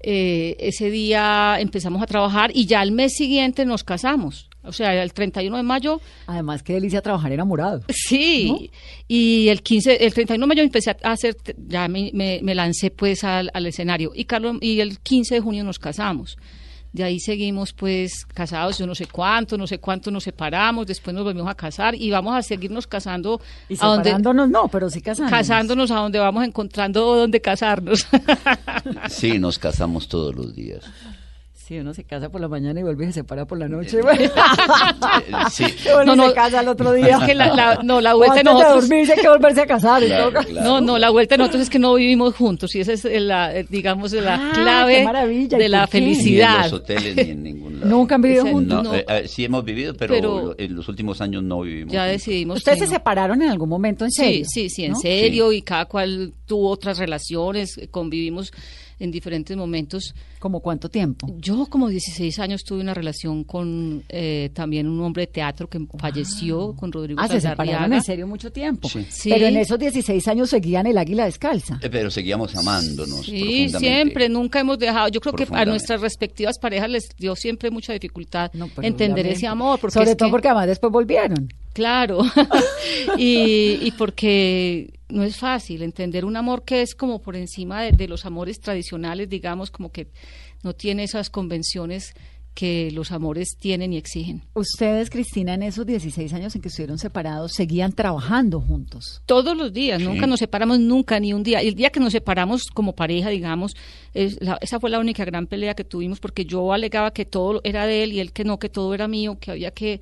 eh, 0.00 0.56
ese 0.60 0.88
día 0.90 1.56
empezamos 1.58 2.00
a 2.00 2.06
trabajar 2.06 2.52
y 2.54 2.66
ya 2.66 2.80
al 2.82 2.92
mes 2.92 3.14
siguiente 3.16 3.64
nos 3.66 3.82
casamos. 3.82 4.48
O 4.62 4.70
sea, 4.72 4.94
el 5.02 5.12
31 5.12 5.56
de 5.56 5.62
mayo, 5.64 6.00
Además, 6.28 6.62
qué 6.62 6.74
delicia 6.74 7.00
trabajar 7.02 7.32
enamorado. 7.32 7.82
sí. 7.88 8.70
Y 9.08 9.48
el 9.48 9.62
15, 9.62 10.04
el 10.06 10.14
31 10.14 10.44
de 10.44 10.48
mayo 10.48 10.62
empecé 10.62 10.90
a 10.90 11.10
hacer, 11.10 11.36
ya 11.68 11.88
me, 11.88 12.10
me- 12.14 12.38
me 12.44 12.54
lancé 12.54 12.92
pues 12.92 13.24
al, 13.24 13.50
al 13.54 13.66
escenario. 13.66 14.12
Y 14.14 14.24
Carlos, 14.24 14.56
y 14.60 14.78
el 14.78 15.00
15 15.00 15.34
de 15.34 15.40
junio 15.40 15.64
nos 15.64 15.78
casamos. 15.80 16.36
De 16.96 17.04
ahí 17.04 17.20
seguimos 17.20 17.74
pues 17.74 18.24
casados, 18.24 18.78
yo 18.78 18.86
no 18.86 18.94
sé 18.94 19.04
cuánto, 19.04 19.58
no 19.58 19.66
sé 19.66 19.78
cuánto 19.78 20.10
nos 20.10 20.24
separamos, 20.24 20.86
después 20.86 21.12
nos 21.12 21.24
volvimos 21.24 21.46
a 21.50 21.54
casar 21.54 21.94
y 21.94 22.10
vamos 22.10 22.34
a 22.34 22.40
seguirnos 22.40 22.86
casando 22.86 23.38
Y 23.68 23.74
a 23.74 23.86
donde, 23.88 24.04
separándonos, 24.04 24.48
no, 24.48 24.68
pero 24.68 24.88
sí 24.88 25.02
casándonos. 25.02 25.38
casándonos 25.38 25.90
a 25.90 25.96
donde 25.96 26.18
vamos 26.18 26.42
encontrando 26.42 27.16
donde 27.16 27.38
casarnos. 27.42 28.06
Sí, 29.10 29.38
nos 29.38 29.58
casamos 29.58 30.08
todos 30.08 30.34
los 30.34 30.54
días. 30.56 30.86
Sí, 31.66 31.76
uno 31.78 31.92
se 31.94 32.04
casa 32.04 32.28
por 32.28 32.40
la 32.40 32.46
mañana 32.46 32.78
y 32.78 32.84
vuelve 32.84 33.04
y 33.04 33.06
se 33.08 33.14
separa 33.14 33.44
por 33.44 33.58
la 33.58 33.66
noche. 33.68 33.98
Eh, 33.98 34.30
sí. 35.50 35.64
Uno 35.94 36.04
No, 36.04 36.16
no. 36.16 36.28
se 36.28 36.34
casa 36.34 36.60
al 36.60 36.68
otro 36.68 36.92
día. 36.94 37.18
Que 37.26 37.34
la- 37.34 37.52
la- 37.54 37.80
no, 37.82 38.00
la 38.00 38.14
vuelta 38.14 38.34
de 38.34 38.40
antes 38.40 38.54
de 38.54 38.60
nosotros- 38.60 38.88
dormirse 38.88 39.12
hay 39.14 39.20
que 39.20 39.28
volverse 39.28 39.60
a 39.62 39.66
casar. 39.66 40.02
y 40.02 40.06
Claro, 40.06 40.30
todo. 40.30 40.42
claro. 40.44 40.68
No, 40.68 40.80
no, 40.80 40.98
la 40.98 41.10
vuelta 41.10 41.34
de 41.34 41.38
nosotros 41.38 41.62
es 41.64 41.70
que 41.70 41.80
no 41.80 41.94
vivimos 41.94 42.36
juntos 42.36 42.72
y 42.76 42.80
esa 42.80 42.92
es 42.92 43.04
la, 43.04 43.52
eh, 43.56 43.66
digamos, 43.68 44.12
la 44.12 44.34
Ah, 44.36 44.52
clave 44.54 44.96
qué 44.98 45.04
maravilla, 45.04 45.56
¿y 45.58 45.60
de 45.60 45.68
la 45.68 45.88
qué? 45.90 46.00
Ni 46.00 46.06
en 46.10 46.14
felicidad. 46.14 46.62
los 46.64 46.72
hoteles 46.74 47.16
ni 47.16 47.22
en 47.32 47.42
ningún 47.42 47.80
lado. 47.80 47.90
Nunca 47.90 48.14
han 48.14 48.22
vivido 48.22 48.46
juntos. 48.46 48.84
No, 48.84 48.90
No. 48.92 48.94
eh, 48.94 49.04
eh, 49.08 49.24
sí 49.26 49.44
hemos 49.44 49.64
vivido, 49.64 49.94
pero, 49.94 50.14
Pero- 50.14 50.54
en 50.58 50.76
los 50.76 50.88
últimos 50.88 51.20
años 51.20 51.42
no 51.42 51.62
vivimos. 51.62 51.92
Ya 51.92 52.02
juntos. 52.02 52.12
decidimos. 52.12 52.58
Ustedes 52.58 52.78
se 52.78 52.84
no. 52.86 52.90
separaron 52.92 53.42
en 53.42 53.50
algún 53.50 53.68
momento, 53.68 54.04
en 54.04 54.12
serio. 54.12 54.44
Sí, 54.48 54.68
sí, 54.68 54.70
sí, 54.70 54.84
en 54.84 54.92
¿no? 54.92 54.98
serio 55.00 55.52
y 55.52 55.62
cada 55.62 55.86
cual 55.86 56.32
tuvo 56.46 56.70
otras 56.70 56.98
relaciones, 56.98 57.76
eh, 57.78 57.88
convivimos 57.88 58.52
en 58.98 59.10
diferentes 59.10 59.56
momentos. 59.56 60.14
¿Como 60.38 60.60
cuánto 60.60 60.88
tiempo? 60.88 61.26
Yo 61.38 61.66
como 61.66 61.88
16 61.88 62.38
años 62.38 62.64
tuve 62.64 62.80
una 62.80 62.94
relación 62.94 63.44
con 63.44 64.02
eh, 64.08 64.50
también 64.54 64.86
un 64.88 65.00
hombre 65.02 65.22
de 65.22 65.26
teatro 65.28 65.68
que 65.68 65.78
falleció, 65.98 66.74
con 66.74 66.90
Rodrigo 66.92 67.20
Ah, 67.20 67.28
se 67.28 67.40
separaron 67.40 67.92
en 67.92 68.02
serio 68.02 68.26
mucho 68.26 68.50
tiempo. 68.50 68.88
Sí. 68.88 69.06
Sí. 69.10 69.30
Pero 69.30 69.46
en 69.46 69.56
esos 69.56 69.78
16 69.78 70.26
años 70.28 70.50
seguían 70.50 70.86
el 70.86 70.96
águila 70.98 71.24
descalza. 71.26 71.78
Eh, 71.82 71.88
Pero 71.90 72.10
seguíamos 72.10 72.54
amándonos. 72.56 73.26
Sí, 73.26 73.32
profundamente. 73.40 73.78
siempre, 73.78 74.28
nunca 74.28 74.60
hemos 74.60 74.78
dejado. 74.78 75.08
Yo 75.08 75.20
creo 75.20 75.34
que 75.34 75.46
a 75.50 75.64
nuestras 75.64 76.00
respectivas 76.00 76.58
parejas 76.58 76.88
les 76.90 77.08
dio 77.18 77.34
siempre 77.36 77.70
mucha 77.70 77.92
dificultad 77.92 78.50
No, 78.54 78.70
entender 78.82 79.26
ese 79.26 79.46
amor. 79.46 79.78
Porque 79.80 79.94
Sobre 79.94 80.10
es 80.12 80.16
todo 80.16 80.28
que- 80.28 80.32
porque 80.32 80.48
además 80.48 80.66
después 80.68 80.92
volvieron. 80.92 81.48
Claro, 81.76 82.22
y, 83.18 83.78
y 83.82 83.92
porque 83.98 84.94
no 85.10 85.22
es 85.22 85.36
fácil 85.36 85.82
entender 85.82 86.24
un 86.24 86.34
amor 86.36 86.64
que 86.64 86.80
es 86.80 86.94
como 86.94 87.20
por 87.20 87.36
encima 87.36 87.82
de, 87.82 87.92
de 87.92 88.08
los 88.08 88.24
amores 88.24 88.60
tradicionales, 88.60 89.28
digamos, 89.28 89.70
como 89.70 89.92
que 89.92 90.08
no 90.62 90.74
tiene 90.74 91.04
esas 91.04 91.28
convenciones 91.28 92.14
que 92.54 92.90
los 92.92 93.12
amores 93.12 93.58
tienen 93.60 93.92
y 93.92 93.98
exigen. 93.98 94.42
Ustedes, 94.54 95.10
Cristina, 95.10 95.52
en 95.52 95.62
esos 95.64 95.84
16 95.84 96.32
años 96.32 96.56
en 96.56 96.62
que 96.62 96.68
estuvieron 96.68 96.96
separados, 96.96 97.52
seguían 97.52 97.92
trabajando 97.92 98.62
juntos. 98.62 99.20
Todos 99.26 99.54
los 99.54 99.74
días, 99.74 100.00
nunca 100.00 100.26
nos 100.26 100.38
separamos, 100.38 100.80
nunca, 100.80 101.20
ni 101.20 101.34
un 101.34 101.42
día. 101.42 101.60
El 101.60 101.74
día 101.74 101.90
que 101.90 102.00
nos 102.00 102.12
separamos 102.12 102.62
como 102.72 102.94
pareja, 102.94 103.28
digamos, 103.28 103.76
es 104.14 104.40
la- 104.40 104.56
esa 104.62 104.80
fue 104.80 104.88
la 104.88 104.98
única 104.98 105.26
gran 105.26 105.46
pelea 105.46 105.74
que 105.74 105.84
tuvimos 105.84 106.18
porque 106.18 106.46
yo 106.46 106.72
alegaba 106.72 107.10
que 107.12 107.26
todo 107.26 107.60
era 107.62 107.84
de 107.86 108.02
él 108.04 108.14
y 108.14 108.20
él 108.20 108.32
que 108.32 108.44
no, 108.44 108.58
que 108.58 108.70
todo 108.70 108.94
era 108.94 109.06
mío, 109.06 109.36
que 109.38 109.50
había 109.50 109.70
que, 109.72 110.00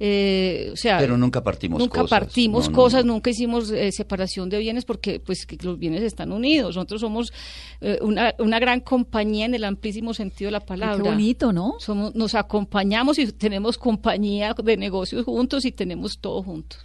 eh, 0.00 0.70
o 0.72 0.76
sea, 0.76 0.98
Pero 0.98 1.16
nunca 1.16 1.42
partimos 1.42 1.78
nunca 1.78 2.00
cosas. 2.02 2.20
partimos 2.20 2.66
No, 2.66 2.70
no, 2.70 2.76
cosas, 2.76 3.04
no. 3.04 3.12
nunca 3.14 3.30
hicimos 3.30 3.70
eh, 3.70 3.92
separación 3.92 4.48
de 4.48 4.58
bienes 4.58 4.84
porque 4.84 5.20
pues 5.20 5.46
que 5.46 5.56
los 5.62 5.78
bienes 5.78 6.02
están 6.02 6.32
unidos. 6.32 6.74
Nosotros 6.76 7.00
somos 7.00 7.32
eh, 7.80 7.98
una, 8.02 8.34
una 8.38 8.58
gran 8.58 8.80
compañía 8.80 9.46
en 9.46 9.54
el 9.54 9.64
amplísimo 9.64 10.14
sentido 10.14 10.48
de 10.48 10.52
la 10.52 10.60
Qué 10.60 10.66
palabra. 10.66 11.02
bonito, 11.10 11.52
¿no? 11.52 11.74
Somos, 11.78 12.14
nos 12.14 12.34
acompañamos 12.34 13.18
y 13.18 13.30
tenemos 13.32 13.78
compañía 13.78 14.54
de 14.62 14.76
negocios 14.76 15.24
juntos 15.24 15.64
y 15.64 15.72
tenemos 15.72 16.18
todo 16.20 16.42
juntos. 16.42 16.80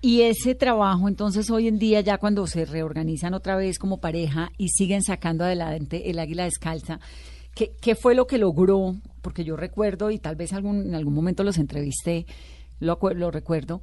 Y 0.00 0.20
ese 0.22 0.54
trabajo, 0.54 1.08
entonces, 1.08 1.50
hoy 1.50 1.66
en 1.66 1.78
día, 1.80 2.00
ya 2.02 2.18
cuando 2.18 2.46
se 2.46 2.64
reorganizan 2.64 3.34
otra 3.34 3.56
vez 3.56 3.80
como 3.80 3.98
pareja 3.98 4.48
y 4.56 4.68
siguen 4.68 5.02
sacando 5.02 5.42
adelante 5.42 6.08
el 6.08 6.20
águila 6.20 6.44
descalza, 6.44 7.00
¿qué, 7.56 7.72
qué 7.80 7.96
fue 7.96 8.14
lo 8.14 8.28
que 8.28 8.38
logró? 8.38 8.94
Porque 9.28 9.44
yo 9.44 9.56
recuerdo, 9.56 10.10
y 10.10 10.18
tal 10.18 10.36
vez 10.36 10.54
algún, 10.54 10.86
en 10.86 10.94
algún 10.94 11.12
momento 11.12 11.44
los 11.44 11.58
entrevisté, 11.58 12.24
lo, 12.80 12.98
lo 13.14 13.30
recuerdo, 13.30 13.82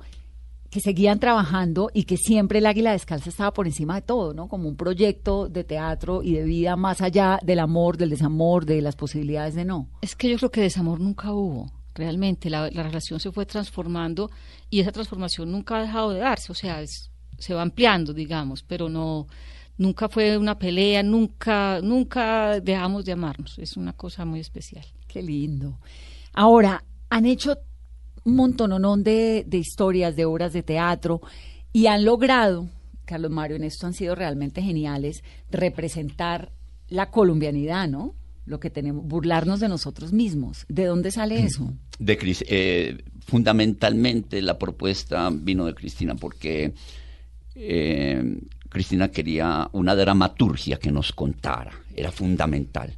que 0.72 0.80
seguían 0.80 1.20
trabajando 1.20 1.92
y 1.94 2.06
que 2.06 2.18
siempre 2.18 2.58
el 2.58 2.66
águila 2.66 2.94
descalza 2.94 3.30
estaba 3.30 3.54
por 3.54 3.68
encima 3.68 3.94
de 3.94 4.02
todo, 4.02 4.34
¿no? 4.34 4.48
Como 4.48 4.68
un 4.68 4.76
proyecto 4.76 5.48
de 5.48 5.64
teatro 5.64 6.24
y 6.24 6.34
de 6.34 6.44
vida 6.46 6.76
más 6.76 7.00
allá 7.02 7.40
del 7.44 7.60
amor, 7.60 7.98
del 7.98 8.10
desamor, 8.10 8.66
de 8.66 8.82
las 8.82 8.96
posibilidades 8.96 9.54
de 9.54 9.66
no. 9.66 9.88
Es 10.02 10.16
que 10.16 10.32
yo 10.32 10.38
creo 10.38 10.50
que 10.50 10.62
desamor 10.62 11.00
nunca 11.00 11.32
hubo, 11.32 11.72
realmente. 11.94 12.50
La, 12.50 12.72
la 12.72 12.82
relación 12.82 13.20
se 13.20 13.32
fue 13.32 13.46
transformando 13.46 14.32
y 14.72 14.80
esa 14.80 14.92
transformación 14.92 15.52
nunca 15.52 15.78
ha 15.78 15.82
dejado 15.84 16.10
de 16.10 16.22
darse. 16.22 16.52
O 16.52 16.56
sea, 16.56 16.82
es- 16.82 17.12
se 17.38 17.54
va 17.54 17.62
ampliando, 17.62 18.14
digamos, 18.14 18.64
pero 18.64 18.90
no 18.90 19.28
nunca 19.78 20.08
fue 20.10 20.38
una 20.38 20.58
pelea, 20.58 21.04
nunca, 21.04 21.82
nunca 21.84 22.60
dejamos 22.62 23.04
de 23.06 23.12
amarnos. 23.12 23.60
Es 23.60 23.76
una 23.78 23.94
cosa 23.94 24.24
muy 24.26 24.40
especial. 24.40 24.86
Qué 25.16 25.22
lindo. 25.22 25.80
Ahora, 26.34 26.84
han 27.10 27.26
hecho 27.26 27.58
un 28.26 28.36
montononón 28.36 29.02
de, 29.02 29.48
historias, 29.50 30.14
de 30.18 30.26
obras 30.26 30.52
de 30.52 30.62
teatro 30.62 31.22
y 31.72 31.88
han 31.88 32.04
logrado, 32.04 32.68
Carlos 33.06 33.32
Mario, 33.32 33.56
en 33.56 33.64
esto 33.64 33.88
han 33.88 33.94
sido 33.94 34.14
realmente 34.14 34.62
geniales, 34.62 35.24
representar 35.50 36.52
la 36.90 37.12
colombianidad, 37.12 37.88
¿no? 37.88 38.14
Lo 38.46 38.60
que 38.60 38.70
tenemos, 38.70 39.06
burlarnos 39.06 39.62
de 39.62 39.70
nosotros 39.70 40.12
mismos. 40.12 40.66
¿De 40.68 40.84
dónde 40.84 41.12
sale 41.12 41.42
eso? 41.46 41.74
De 41.98 42.20
eh, 42.50 43.02
fundamentalmente 43.26 44.42
la 44.42 44.60
propuesta 44.60 45.30
vino 45.32 45.66
de 45.66 45.76
Cristina 45.76 46.16
porque 46.16 46.74
eh, 47.56 48.38
Cristina 48.68 49.12
quería 49.12 49.70
una 49.72 49.96
dramaturgia 49.96 50.76
que 50.76 50.92
nos 50.92 51.14
contara, 51.14 51.72
era 51.96 52.12
fundamental. 52.12 52.98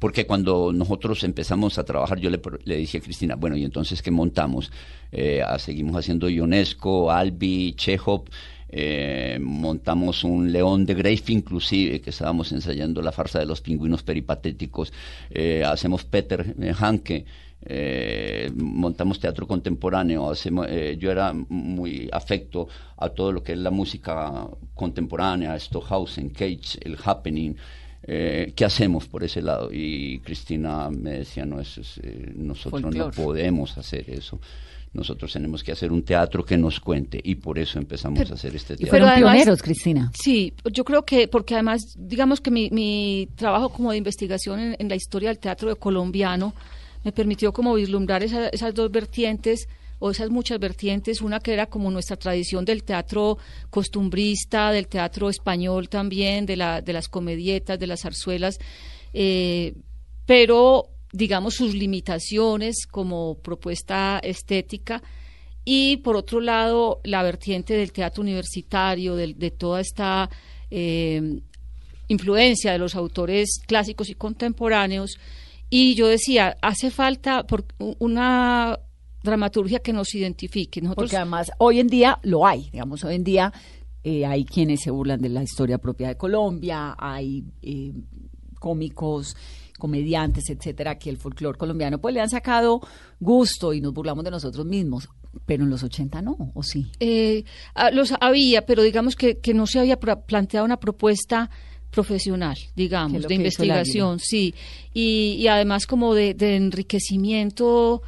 Porque 0.00 0.26
cuando 0.26 0.72
nosotros 0.72 1.22
empezamos 1.22 1.78
a 1.78 1.84
trabajar, 1.84 2.18
yo 2.18 2.30
le, 2.30 2.40
le 2.64 2.76
dije 2.76 2.98
a 2.98 3.00
Cristina, 3.00 3.36
bueno, 3.36 3.56
¿y 3.56 3.64
entonces 3.64 4.02
qué 4.02 4.10
montamos? 4.10 4.72
Eh, 5.12 5.42
seguimos 5.58 5.94
haciendo 5.94 6.28
Ionesco, 6.28 7.12
Albi, 7.12 7.74
Chekhov, 7.76 8.24
eh, 8.72 9.38
montamos 9.40 10.22
un 10.22 10.52
León 10.52 10.86
de 10.86 10.94
Greiff 10.94 11.28
inclusive, 11.30 12.00
que 12.00 12.10
estábamos 12.10 12.52
ensayando 12.52 13.02
la 13.02 13.10
farsa 13.10 13.40
de 13.40 13.46
los 13.46 13.60
pingüinos 13.60 14.02
peripatéticos, 14.02 14.92
eh, 15.30 15.64
hacemos 15.66 16.04
Peter 16.04 16.54
Hanke, 16.78 17.26
montamos 18.54 19.18
teatro 19.18 19.46
contemporáneo, 19.46 20.30
hacemos, 20.30 20.66
eh, 20.70 20.96
yo 20.98 21.10
era 21.10 21.32
muy 21.32 22.08
afecto 22.12 22.68
a 22.96 23.08
todo 23.10 23.32
lo 23.32 23.42
que 23.42 23.52
es 23.52 23.58
la 23.58 23.70
música 23.70 24.48
contemporánea, 24.74 25.58
Stockhausen, 25.58 26.30
Cage, 26.30 26.78
el 26.82 26.96
Happening, 27.04 27.56
eh, 28.12 28.52
¿qué 28.56 28.64
hacemos 28.64 29.06
por 29.06 29.22
ese 29.22 29.40
lado? 29.40 29.68
Y 29.72 30.18
Cristina 30.20 30.90
me 30.90 31.18
decía, 31.20 31.44
no, 31.46 31.60
eso 31.60 31.80
es, 31.80 31.98
eh, 32.02 32.32
nosotros 32.34 32.92
no 32.94 33.10
podemos 33.12 33.78
hacer 33.78 34.10
eso. 34.10 34.40
Nosotros 34.92 35.32
tenemos 35.32 35.62
que 35.62 35.70
hacer 35.70 35.92
un 35.92 36.02
teatro 36.02 36.44
que 36.44 36.56
nos 36.56 36.80
cuente 36.80 37.20
y 37.22 37.36
por 37.36 37.60
eso 37.60 37.78
empezamos 37.78 38.28
a 38.28 38.34
hacer 38.34 38.56
este 38.56 38.74
Y 38.74 38.76
teatro. 38.78 38.90
fueron 38.90 39.08
Pero 39.10 39.16
además- 39.28 39.34
pioneros, 39.36 39.62
Cristina. 39.62 40.10
Sí, 40.20 40.52
yo 40.72 40.82
creo 40.84 41.04
que, 41.04 41.28
porque 41.28 41.54
además, 41.54 41.94
digamos 41.96 42.40
que 42.40 42.50
mi, 42.50 42.68
mi 42.70 43.28
trabajo 43.36 43.68
como 43.68 43.92
de 43.92 43.98
investigación 43.98 44.58
en, 44.58 44.76
en 44.80 44.88
la 44.88 44.96
historia 44.96 45.28
del 45.28 45.38
teatro 45.38 45.76
colombiano 45.76 46.52
me 47.04 47.12
permitió 47.12 47.52
como 47.52 47.74
vislumbrar 47.74 48.24
esa- 48.24 48.48
esas 48.48 48.74
dos 48.74 48.90
vertientes 48.90 49.68
o 50.00 50.10
esas 50.10 50.30
muchas 50.30 50.58
vertientes, 50.58 51.20
una 51.20 51.38
que 51.38 51.52
era 51.52 51.66
como 51.66 51.90
nuestra 51.92 52.16
tradición 52.16 52.64
del 52.64 52.82
teatro 52.82 53.38
costumbrista, 53.70 54.72
del 54.72 54.88
teatro 54.88 55.30
español 55.30 55.88
también, 55.88 56.44
de, 56.46 56.56
la, 56.56 56.80
de 56.80 56.92
las 56.92 57.08
comedietas, 57.08 57.78
de 57.78 57.86
las 57.86 58.00
zarzuelas, 58.00 58.58
eh, 59.12 59.74
pero 60.26 60.88
digamos 61.12 61.54
sus 61.54 61.74
limitaciones 61.74 62.86
como 62.86 63.38
propuesta 63.42 64.20
estética 64.22 65.02
y 65.64 65.98
por 65.98 66.16
otro 66.16 66.40
lado 66.40 67.00
la 67.04 67.22
vertiente 67.22 67.74
del 67.74 67.92
teatro 67.92 68.22
universitario, 68.22 69.16
del- 69.16 69.38
de, 69.38 69.50
toda 69.50 69.80
esta 69.80 70.30
eh, 70.70 71.40
influencia 72.08 72.72
de 72.72 72.78
los 72.78 72.94
autores 72.94 73.60
clásicos 73.66 74.08
y 74.08 74.14
contemporáneos. 74.14 75.18
Y 75.68 75.94
yo 75.94 76.06
decía, 76.08 76.56
hace 76.62 76.90
falta 76.90 77.44
por- 77.46 77.66
una 77.98 78.78
dramaturgia 79.22 79.80
que 79.80 79.92
nos 79.92 80.14
identifique. 80.14 80.80
Nosotros, 80.80 81.04
Porque 81.04 81.16
además 81.16 81.50
hoy 81.58 81.80
en 81.80 81.88
día 81.88 82.18
lo 82.22 82.46
hay, 82.46 82.70
digamos, 82.70 83.04
hoy 83.04 83.16
en 83.16 83.24
día 83.24 83.52
eh, 84.02 84.24
hay 84.24 84.44
quienes 84.44 84.80
se 84.80 84.90
burlan 84.90 85.20
de 85.20 85.28
la 85.28 85.42
historia 85.42 85.78
propia 85.78 86.08
de 86.08 86.16
Colombia, 86.16 86.94
hay 86.98 87.44
eh, 87.62 87.92
cómicos, 88.58 89.36
comediantes, 89.78 90.48
etcétera, 90.48 90.98
que 90.98 91.10
el 91.10 91.16
folclore 91.16 91.58
colombiano 91.58 91.98
pues 91.98 92.14
le 92.14 92.20
han 92.20 92.30
sacado 92.30 92.80
gusto 93.18 93.74
y 93.74 93.80
nos 93.80 93.92
burlamos 93.92 94.24
de 94.24 94.30
nosotros 94.30 94.64
mismos, 94.64 95.08
pero 95.44 95.64
en 95.64 95.70
los 95.70 95.82
80 95.82 96.22
no, 96.22 96.52
¿o 96.54 96.62
sí? 96.62 96.86
Eh, 97.00 97.44
ah, 97.74 97.90
los 97.90 98.14
había, 98.20 98.64
pero 98.64 98.82
digamos 98.82 99.16
que, 99.16 99.38
que 99.38 99.52
no 99.52 99.66
se 99.66 99.80
había 99.80 99.98
planteado 99.98 100.64
una 100.64 100.78
propuesta 100.78 101.50
profesional, 101.90 102.56
digamos, 102.76 103.26
de 103.26 103.34
investigación, 103.34 104.18
sí, 104.20 104.54
y, 104.94 105.36
y 105.38 105.48
además 105.48 105.86
como 105.86 106.14
de, 106.14 106.34
de 106.34 106.56
enriquecimiento 106.56 108.02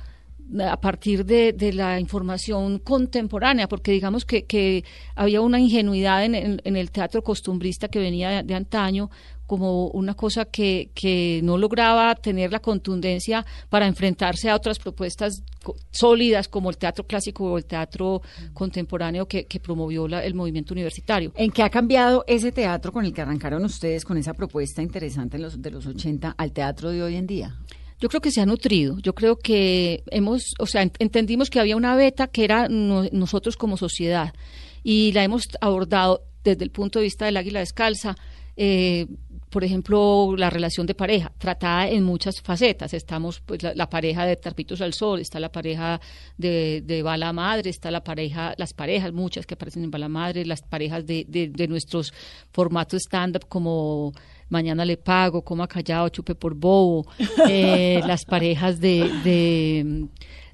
a 0.69 0.81
partir 0.81 1.25
de, 1.25 1.53
de 1.53 1.73
la 1.73 1.99
información 1.99 2.79
contemporánea, 2.79 3.69
porque 3.69 3.93
digamos 3.93 4.25
que, 4.25 4.45
que 4.45 4.85
había 5.15 5.41
una 5.41 5.59
ingenuidad 5.61 6.25
en, 6.25 6.35
en- 6.35 6.77
el 6.77 6.91
teatro 6.91 7.23
costumbrista 7.23 7.89
que 7.89 7.99
venía 7.99 8.43
de, 8.43 8.55
antaño, 8.55 9.11
como 9.47 9.89
una 9.89 10.15
cosa 10.15 10.45
que, 10.47 10.91
que 10.95 11.41
no 11.43 11.59
lograba 11.59 12.15
tener 12.15 12.53
la 12.53 12.61
contundencia 12.61 13.45
para 13.69 13.87
enfrentarse 13.87 14.49
a 14.49 14.57
otras 14.57 14.79
propuestas 14.79 15.43
sólidas 15.91 16.49
como 16.49 16.71
el 16.71 16.77
teatro 16.79 17.07
clásico 17.07 17.45
o 17.53 17.59
el 17.59 17.65
teatro 17.67 18.23
contemporáneo 18.55 19.27
que, 19.27 19.45
que 19.47 19.61
promovió 19.61 20.07
la- 20.09 20.25
el 20.25 20.35
movimiento 20.35 20.75
universitario. 20.75 21.33
¿En 21.37 21.51
qué 21.51 21.63
ha 21.63 21.71
cambiado 21.71 22.25
ese 22.27 22.53
teatro 22.53 22.93
con 22.93 23.05
el 23.05 23.13
que 23.13 23.21
arrancaron 23.23 23.65
ustedes 23.65 24.05
con 24.05 24.17
esa 24.17 24.33
propuesta 24.35 24.83
interesante 24.83 25.37
en 25.37 25.43
los, 25.43 25.61
de 25.61 25.71
los 25.71 25.87
80 25.87 26.35
al 26.37 26.53
teatro 26.53 26.91
de 26.91 27.03
hoy 27.03 27.17
en 27.17 27.27
día? 27.27 27.57
Yo 28.03 28.09
creo 28.09 28.21
que 28.21 28.33
se 28.33 28.41
ha 28.41 28.47
nutrido. 28.47 28.99
Yo 28.99 29.15
creo 29.15 29.37
que 29.39 30.03
hemos, 30.11 30.43
o 30.59 30.67
sea, 30.67 30.83
ent- 30.83 30.97
entendimos 30.99 31.49
que 31.51 31.61
había 31.61 31.77
una 31.77 31.95
beta 31.95 32.27
que 32.27 32.43
era 32.43 32.69
no- 32.69 33.05
nosotros 33.13 33.57
como 33.57 33.77
sociedad 33.77 34.35
y 34.83 35.13
la 35.13 35.23
hemos 35.23 35.45
abordado 35.61 36.25
desde 36.43 36.65
el 36.65 36.71
punto 36.73 36.99
de 36.99 37.05
vista 37.05 37.27
del 37.27 37.37
águila 37.37 37.61
descalza. 37.61 38.17
eh, 38.57 39.07
por 39.49 39.65
ejemplo, 39.65 40.35
la 40.37 40.49
relación 40.51 40.87
de 40.87 40.95
pareja, 40.95 41.31
tratada 41.39 41.87
en 41.89 42.05
muchas 42.05 42.41
facetas. 42.41 42.93
Estamos, 42.95 43.41
pues, 43.41 43.63
la, 43.63 43.89
pareja 43.91 44.25
de 44.25 44.37
Tarpitos 44.37 44.81
al 44.81 44.95
Sol, 44.95 45.21
está 45.21 45.39
la 45.41 45.53
pareja 45.53 46.01
de, 46.39 46.83
de 46.85 47.03
Bala 47.03 47.33
Madre, 47.35 47.69
está 47.69 47.91
la 47.91 48.03
pareja, 48.03 48.55
las 48.57 48.73
parejas, 48.73 49.13
muchas 49.13 49.45
que 49.47 49.53
aparecen 49.55 49.85
en 49.85 49.91
Bala 49.91 50.09
Madre, 50.09 50.47
las 50.47 50.63
parejas 50.63 51.05
de, 51.07 51.27
de, 51.29 51.49
de 51.49 51.69
nuestros 51.69 52.15
formatos 52.51 53.03
stand-up 53.03 53.47
como 53.49 54.13
Mañana 54.53 54.85
le 54.85 54.97
pago, 54.99 55.43
coma 55.43 55.67
callado, 55.67 56.09
chupe 56.11 56.35
por 56.35 56.55
bobo, 56.55 57.07
eh, 57.49 58.01
las 58.07 58.25
parejas 58.27 58.79
de, 58.81 59.11
de 59.25 59.83
mm, 59.85 60.05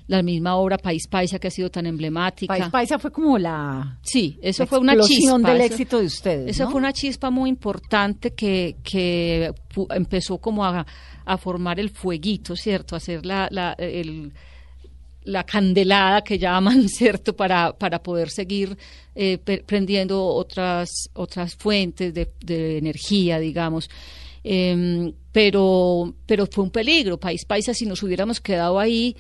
la 0.07 0.23
misma 0.23 0.55
obra 0.55 0.79
País 0.79 1.09
Paisa 1.09 1.39
que 1.41 1.49
ha 1.49 1.51
sido 1.51 1.69
tan 1.69 1.85
emblemática. 1.85 2.55
País 2.55 2.69
Paisa 2.71 2.99
fue 3.01 3.11
como 3.11 3.37
la, 3.39 3.99
Sí, 4.03 4.39
eso 4.41 4.63
la 4.63 4.67
fue 4.69 4.79
una 4.79 4.97
chispa. 5.01 5.37
del 5.39 5.57
eso- 5.63 5.65
éxito 5.75 5.99
de 5.99 6.07
ustedes. 6.07 6.51
Esa 6.51 6.65
¿no? 6.65 6.71
fue 6.71 6.79
una 6.79 6.93
chispa 6.93 7.29
muy 7.31 7.51
importante 7.51 8.31
que, 8.35 8.77
que 8.85 9.53
empezó 9.91 10.39
como 10.39 10.65
a, 10.65 10.87
a 11.25 11.37
formar 11.37 11.81
el 11.81 11.91
fueguito, 11.91 12.55
¿cierto? 12.55 12.95
A 12.95 12.99
hacer 12.99 13.27
la, 13.27 13.49
la, 13.51 13.73
el- 13.79 14.33
la 15.29 15.45
candelada 15.45 16.23
que 16.23 16.38
llaman, 16.38 16.88
¿cierto? 16.88 17.35
Para, 17.37 17.73
para 17.73 18.03
poder 18.03 18.31
seguir 18.31 18.77
eh, 19.14 19.38
prendiendo 19.67 20.25
otras, 20.25 20.88
otras 21.14 21.55
fuentes 21.55 22.12
de, 22.14 22.29
de 22.45 22.79
energía, 22.79 23.38
digamos. 23.38 23.88
Em, 24.45 25.12
pero, 25.33 26.14
pero 26.27 26.47
fue 26.47 26.64
un 26.64 26.71
peligro. 26.71 27.19
País 27.19 27.45
Paisa, 27.45 27.75
si 27.75 27.85
nos 27.87 28.03
hubiéramos 28.03 28.41
quedado 28.41 28.79
ahí, 28.79 29.14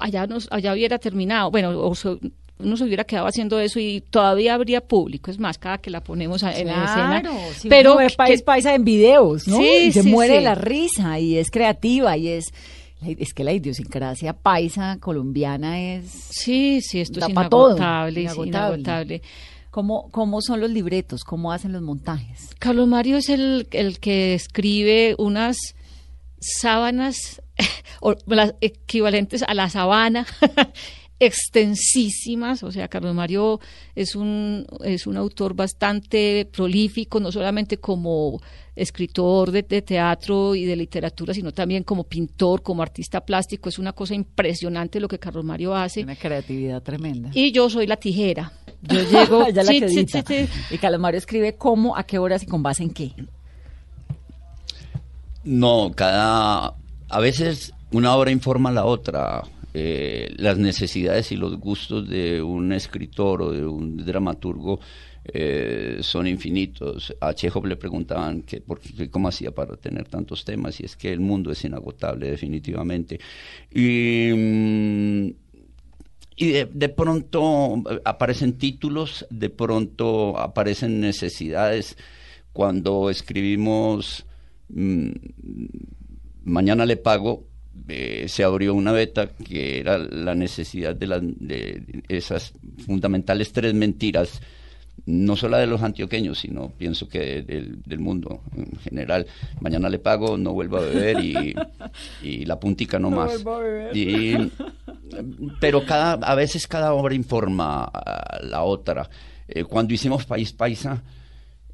allá, 0.00 0.26
nos, 0.26 0.48
allá 0.50 0.72
hubiera 0.72 0.98
terminado. 0.98 1.50
Bueno, 1.50 1.78
o 1.78 1.94
se- 1.94 2.18
uno 2.58 2.76
se 2.76 2.84
hubiera 2.84 3.04
quedado 3.04 3.26
haciendo 3.26 3.60
eso 3.60 3.78
y 3.78 4.00
todavía 4.00 4.54
habría 4.54 4.80
público. 4.80 5.30
Es 5.30 5.38
más, 5.38 5.58
cada 5.58 5.78
que 5.78 5.90
la 5.90 6.02
ponemos 6.02 6.42
en 6.42 6.48
escena. 6.50 7.20
Claro, 7.20 7.36
sí, 7.54 7.68
pero 7.68 7.96
ve 7.96 8.06
que- 8.08 8.14
País 8.16 8.42
Paisa 8.42 8.74
en 8.74 8.84
videos, 8.84 9.46
¿no? 9.46 9.58
Sí, 9.58 9.68
y 9.88 9.92
se 9.92 10.02
sí, 10.02 10.08
muere 10.08 10.38
sí. 10.38 10.44
la 10.44 10.54
risa 10.54 11.18
y 11.18 11.36
es 11.36 11.50
creativa 11.50 12.16
y 12.16 12.28
es 12.28 12.46
es 13.02 13.34
que 13.34 13.44
la 13.44 13.52
idiosincrasia 13.52 14.32
paisa 14.32 14.98
colombiana 15.00 15.80
es 15.80 16.10
Sí, 16.30 16.80
sí, 16.80 17.00
esto 17.00 17.20
es 17.20 17.28
inagotable, 17.28 18.22
inagotable. 18.22 18.48
inagotable. 18.48 19.22
¿Cómo, 19.70 20.10
¿Cómo 20.10 20.40
son 20.40 20.60
los 20.60 20.70
libretos? 20.70 21.22
¿Cómo 21.22 21.52
hacen 21.52 21.72
los 21.72 21.82
montajes? 21.82 22.54
Carlos 22.58 22.88
Mario 22.88 23.18
es 23.18 23.28
el, 23.28 23.68
el 23.72 24.00
que 24.00 24.34
escribe 24.34 25.14
unas 25.18 25.56
sábanas 26.40 27.42
o 28.00 28.14
las 28.26 28.54
equivalentes 28.60 29.42
a 29.46 29.52
la 29.54 29.68
sabana 29.68 30.26
extensísimas, 31.18 32.62
o 32.62 32.70
sea, 32.70 32.88
Carlos 32.88 33.14
Mario 33.14 33.58
es 33.94 34.14
un 34.14 34.66
es 34.84 35.06
un 35.06 35.16
autor 35.16 35.54
bastante 35.54 36.48
prolífico, 36.52 37.20
no 37.20 37.32
solamente 37.32 37.78
como 37.78 38.40
escritor 38.74 39.50
de, 39.50 39.62
de 39.62 39.80
teatro 39.80 40.54
y 40.54 40.66
de 40.66 40.76
literatura, 40.76 41.32
sino 41.32 41.52
también 41.52 41.82
como 41.82 42.04
pintor, 42.04 42.62
como 42.62 42.82
artista 42.82 43.22
plástico, 43.24 43.70
es 43.70 43.78
una 43.78 43.92
cosa 43.92 44.14
impresionante 44.14 45.00
lo 45.00 45.08
que 45.08 45.18
Carlos 45.18 45.44
Mario 45.44 45.74
hace. 45.74 46.02
Una 46.02 46.16
creatividad 46.16 46.82
tremenda. 46.82 47.30
Y 47.32 47.52
yo 47.52 47.70
soy 47.70 47.86
la 47.86 47.96
tijera. 47.96 48.52
Yo 48.82 49.00
llego 49.10 49.48
Ya 49.48 49.62
la 49.64 49.72
sí, 49.72 49.80
que 49.80 49.88
sí, 49.88 49.98
edita. 50.00 50.22
sí, 50.28 50.46
sí. 50.46 50.74
Y 50.74 50.78
Carlos 50.78 51.00
Mario 51.00 51.18
escribe 51.18 51.54
cómo, 51.54 51.96
a 51.96 52.04
qué 52.04 52.18
horas 52.18 52.42
y 52.42 52.46
con 52.46 52.62
base 52.62 52.82
en 52.82 52.90
qué. 52.90 53.10
No, 55.44 55.92
cada 55.94 56.74
a 57.08 57.20
veces 57.20 57.72
una 57.90 58.14
obra 58.14 58.30
informa 58.30 58.68
a 58.70 58.72
la 58.72 58.84
otra. 58.84 59.42
Eh, 59.78 60.32
las 60.38 60.56
necesidades 60.56 61.32
y 61.32 61.36
los 61.36 61.58
gustos 61.58 62.08
de 62.08 62.40
un 62.40 62.72
escritor 62.72 63.42
o 63.42 63.52
de 63.52 63.66
un 63.66 63.98
dramaturgo 63.98 64.80
eh, 65.22 65.98
son 66.00 66.26
infinitos. 66.26 67.14
A 67.20 67.34
Chekhov 67.34 67.66
le 67.66 67.76
preguntaban 67.76 68.40
que, 68.40 68.62
cómo 69.10 69.28
hacía 69.28 69.50
para 69.50 69.76
tener 69.76 70.08
tantos 70.08 70.46
temas 70.46 70.80
y 70.80 70.86
es 70.86 70.96
que 70.96 71.12
el 71.12 71.20
mundo 71.20 71.52
es 71.52 71.62
inagotable 71.62 72.30
definitivamente. 72.30 73.20
Y, 73.70 74.30
mm, 74.34 75.26
y 76.36 76.46
de, 76.52 76.64
de 76.72 76.88
pronto 76.88 77.82
aparecen 78.06 78.56
títulos, 78.56 79.26
de 79.28 79.50
pronto 79.50 80.38
aparecen 80.38 81.00
necesidades. 81.00 81.98
Cuando 82.54 83.10
escribimos 83.10 84.24
mm, 84.70 85.10
Mañana 86.46 86.86
le 86.86 86.96
pago, 86.96 87.45
eh, 87.88 88.26
se 88.28 88.44
abrió 88.44 88.74
una 88.74 88.92
beta 88.92 89.28
que 89.28 89.80
era 89.80 89.98
la 89.98 90.34
necesidad 90.34 90.94
de, 90.94 91.06
de 91.38 92.02
esas 92.08 92.52
fundamentales 92.86 93.52
tres 93.52 93.74
mentiras 93.74 94.40
no 95.04 95.36
solo 95.36 95.58
de 95.58 95.66
los 95.66 95.82
antioqueños, 95.82 96.38
sino 96.38 96.70
pienso 96.70 97.08
que 97.08 97.42
del, 97.42 97.82
del 97.82 97.98
mundo 97.98 98.40
en 98.56 98.78
general. 98.80 99.26
Mañana 99.60 99.88
le 99.88 99.98
pago, 99.98 100.36
no 100.36 100.52
vuelvo 100.52 100.78
a 100.78 100.80
beber 100.80 101.22
y, 101.22 101.54
y 102.22 102.44
la 102.44 102.58
puntica 102.58 102.98
no, 102.98 103.10
más. 103.10 103.44
Y, 103.92 104.34
pero 105.60 105.84
cada, 105.84 106.14
a 106.14 106.34
veces 106.34 106.66
cada 106.66 106.94
obra 106.94 107.14
informa 107.14 107.84
a 107.84 108.40
la 108.42 108.62
otra. 108.62 109.08
Eh, 109.46 109.64
cuando 109.64 109.94
hicimos 109.94 110.24
País 110.24 110.52
Paisa, 110.52 111.02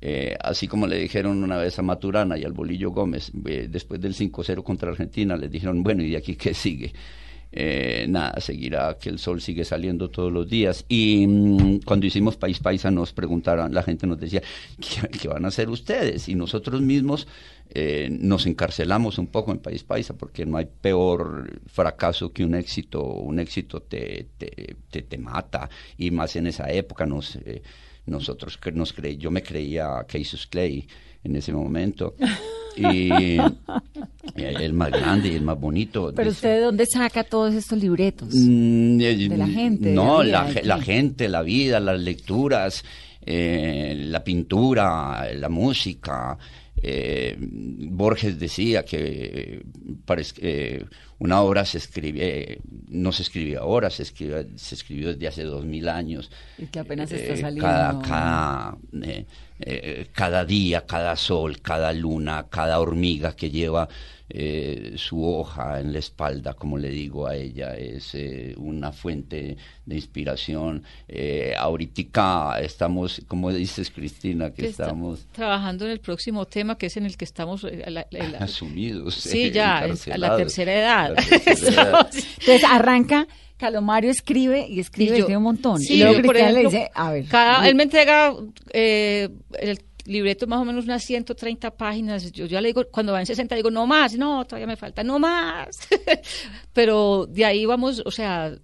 eh, 0.05 0.37
así 0.41 0.67
como 0.67 0.89
le 0.89 0.99
dijeron 0.99 1.45
una 1.45 1.57
vez 1.57 1.79
a 1.79 1.83
Maturana 1.83 2.37
y 2.37 2.43
al 2.43 2.53
Bolillo 2.53 2.91
Gómez, 2.91 3.31
eh, 3.47 3.69
después 3.71 4.01
del 4.01 4.15
5-0 4.15 4.65
contra 4.65 4.91
Argentina, 4.91 5.37
les 5.37 5.49
dijeron, 5.49 5.85
bueno, 5.85 6.03
¿y 6.03 6.11
de 6.11 6.17
aquí 6.17 6.35
qué 6.35 6.55
sigue? 6.55 6.93
Eh, 7.53 8.07
nada, 8.09 8.41
seguirá 8.41 8.97
que 8.99 9.11
el 9.11 9.21
sol 9.21 9.41
sigue 9.41 9.65
saliendo 9.65 10.11
todos 10.11 10.33
los 10.33 10.49
días. 10.49 10.85
Y 10.89 11.25
mm, 11.29 11.81
cuando 11.85 12.07
hicimos 12.07 12.37
País 12.37 12.59
Paisa 12.59 12.91
nos 12.91 13.13
preguntaron, 13.13 13.73
la 13.73 13.85
gente 13.85 14.09
nos 14.09 14.19
decía, 14.19 14.43
¿qué, 15.21 15.29
van 15.29 15.45
a 15.45 15.49
hacer 15.49 15.69
ustedes? 15.69 16.29
Y 16.29 16.35
nosotros 16.35 16.81
mismos 16.81 17.29
eh, 17.73 18.09
nos 18.11 18.47
encarcelamos 18.47 19.19
un 19.19 19.29
poco 19.29 19.53
en 19.53 19.59
País 19.59 19.85
Paisa 19.85 20.15
porque 20.15 20.45
no 20.47 20.57
hay 20.57 20.67
peor 20.81 21.61
fracaso 21.67 22.33
que 22.33 22.45
un 22.45 22.57
éxito. 22.57 23.05
Un 23.05 23.39
éxito 23.39 23.83
te, 23.83 24.31
te, 24.37 24.77
te, 24.91 25.03
te 25.03 25.19
mata 25.19 25.71
y 25.97 26.11
más 26.11 26.35
en 26.35 26.49
esa 26.49 26.73
época 26.73 27.07
nos... 27.07 27.39
Nosotros 28.07 28.59
que 28.59 28.73
nos 28.73 28.93
creí, 28.93 29.17
yo 29.17 29.31
me 29.31 29.43
creía 29.43 30.05
Cassius 30.09 30.47
Clay 30.47 30.87
en 31.23 31.37
ese 31.37 31.53
momento 31.53 32.17
y 32.77 33.11
el 34.37 34.73
más 34.73 34.91
grande 34.91 35.29
y 35.29 35.35
el 35.37 35.43
más 35.43 35.59
bonito. 35.59 36.13
Pero 36.15 36.31
usted 36.31 36.57
de 36.57 36.61
dónde 36.61 36.87
saca 36.87 37.23
todos 37.25 37.55
estos 37.55 37.79
libretos? 37.79 38.29
Mm, 38.33 39.01
eh, 39.01 39.29
de 39.29 39.37
la 39.37 39.47
gente, 39.47 39.93
No, 39.93 40.23
la 40.23 40.81
gente, 40.81 41.29
la 41.29 41.43
vida, 41.43 41.79
las 41.81 42.01
lecturas, 42.01 42.85
eh, 43.25 43.95
la 44.09 44.25
pintura, 44.25 45.33
la 45.35 45.49
música. 45.49 46.37
Eh, 46.77 47.37
Borges 47.39 48.39
decía 48.39 48.85
que 48.85 49.63
eh, 50.41 50.85
una 51.19 51.41
obra 51.43 51.65
se 51.65 51.79
escribe, 51.79 52.61
no 52.89 53.13
se 53.13 53.23
escribe 53.23 53.57
ahora, 53.57 53.91
se 53.91 54.03
escribe, 54.03 54.49
se 54.57 54.75
escribió 54.75 55.13
desde 55.13 55.29
hace 55.29 55.43
dos 55.45 55.65
mil 55.65 55.89
años. 55.89 56.31
Y 56.59 56.67
que 56.67 56.81
apenas 56.81 57.13
está 57.13 57.35
Eh, 57.35 57.37
saliendo. 57.37 57.69
Cada, 57.69 58.01
cada, 58.03 58.77
eh, 59.03 59.25
eh, 59.61 60.07
cada 60.13 60.45
día, 60.45 60.85
cada 60.87 61.15
sol, 61.17 61.61
cada 61.61 61.93
luna, 61.93 62.47
cada 62.51 62.81
hormiga 62.81 63.37
que 63.37 63.51
lleva 63.51 63.89
eh, 64.35 64.95
su 64.97 65.23
hoja 65.23 65.79
en 65.81 65.93
la 65.93 65.99
espalda, 65.99 66.55
como 66.55 66.79
le 66.79 66.89
digo 66.89 67.27
a 67.27 67.37
ella, 67.37 67.77
es 67.77 68.15
eh, 68.15 68.55
una 68.57 68.91
fuente 68.91 69.59
de 69.85 69.95
inspiración. 69.95 70.85
Eh, 71.07 71.55
ahorita 71.59 72.59
estamos, 72.63 73.21
como 73.29 73.53
dices 73.53 73.91
Cristina, 73.91 74.51
que 74.51 74.63
Que 74.63 74.69
está 74.69 74.85
estamos 74.85 75.27
trabajando 75.33 75.85
en 75.85 75.91
el 75.91 76.01
próximo 76.01 76.47
tema, 76.47 76.79
que 76.79 76.87
es 76.87 76.97
en 76.97 77.05
el 77.05 77.17
que 77.19 77.25
estamos... 77.27 77.65
eh, 77.65 77.85
la- 77.89 78.07
la- 78.11 78.29
la- 78.29 78.39
asumidos. 78.41 79.15
Sí, 79.17 79.43
eh, 79.45 79.51
ya, 79.53 79.79
a 79.81 80.19
la 80.19 80.37
tercera 80.37 80.73
edad. 80.75 81.15
La 81.15 81.39
tercera 81.39 81.83
edad. 81.83 82.11
Entonces 82.41 82.65
arranca, 82.65 83.29
Calomario 83.59 84.11
escribe 84.11 84.67
y 84.69 84.81
escribe, 84.81 85.11
Y 85.15 85.19
yo- 85.19 85.25
escribe 85.25 85.37
un 85.37 85.43
montón. 85.45 85.79
Sí, 85.79 85.95
y 85.95 85.99
luego 85.99 86.15
yo, 86.17 86.23
por 86.23 86.35
Cristian 86.35 86.55
le 86.55 86.61
dice, 86.65 86.91
a 86.95 87.13
ver. 87.13 87.25
Cada, 87.27 87.69
él 87.69 87.75
me 87.75 87.83
entrega 87.85 88.35
eh, 88.73 89.29
el 89.61 89.79
libreto 90.05 90.47
más 90.47 90.61
o 90.61 90.65
menos 90.65 90.85
unas 90.85 91.03
130 91.03 91.71
páginas. 91.73 92.31
Yo 92.33 92.47
ya 92.47 92.61
le 92.61 92.69
digo, 92.69 92.85
cuando 92.91 93.13
va 93.13 93.21
en 93.21 93.27
60, 93.27 93.55
digo, 93.55 93.71
no 93.71 93.87
más, 93.87 94.15
no, 94.17 94.45
todavía 94.45 94.67
me 94.67 94.77
falta, 94.77 95.03
no 95.03 95.19
más. 95.19 95.89
Pero 96.73 97.27
de 97.27 97.45
ahí 97.45 97.67
vamos, 97.67 98.03
o 98.05 98.11
sea, 98.11 98.57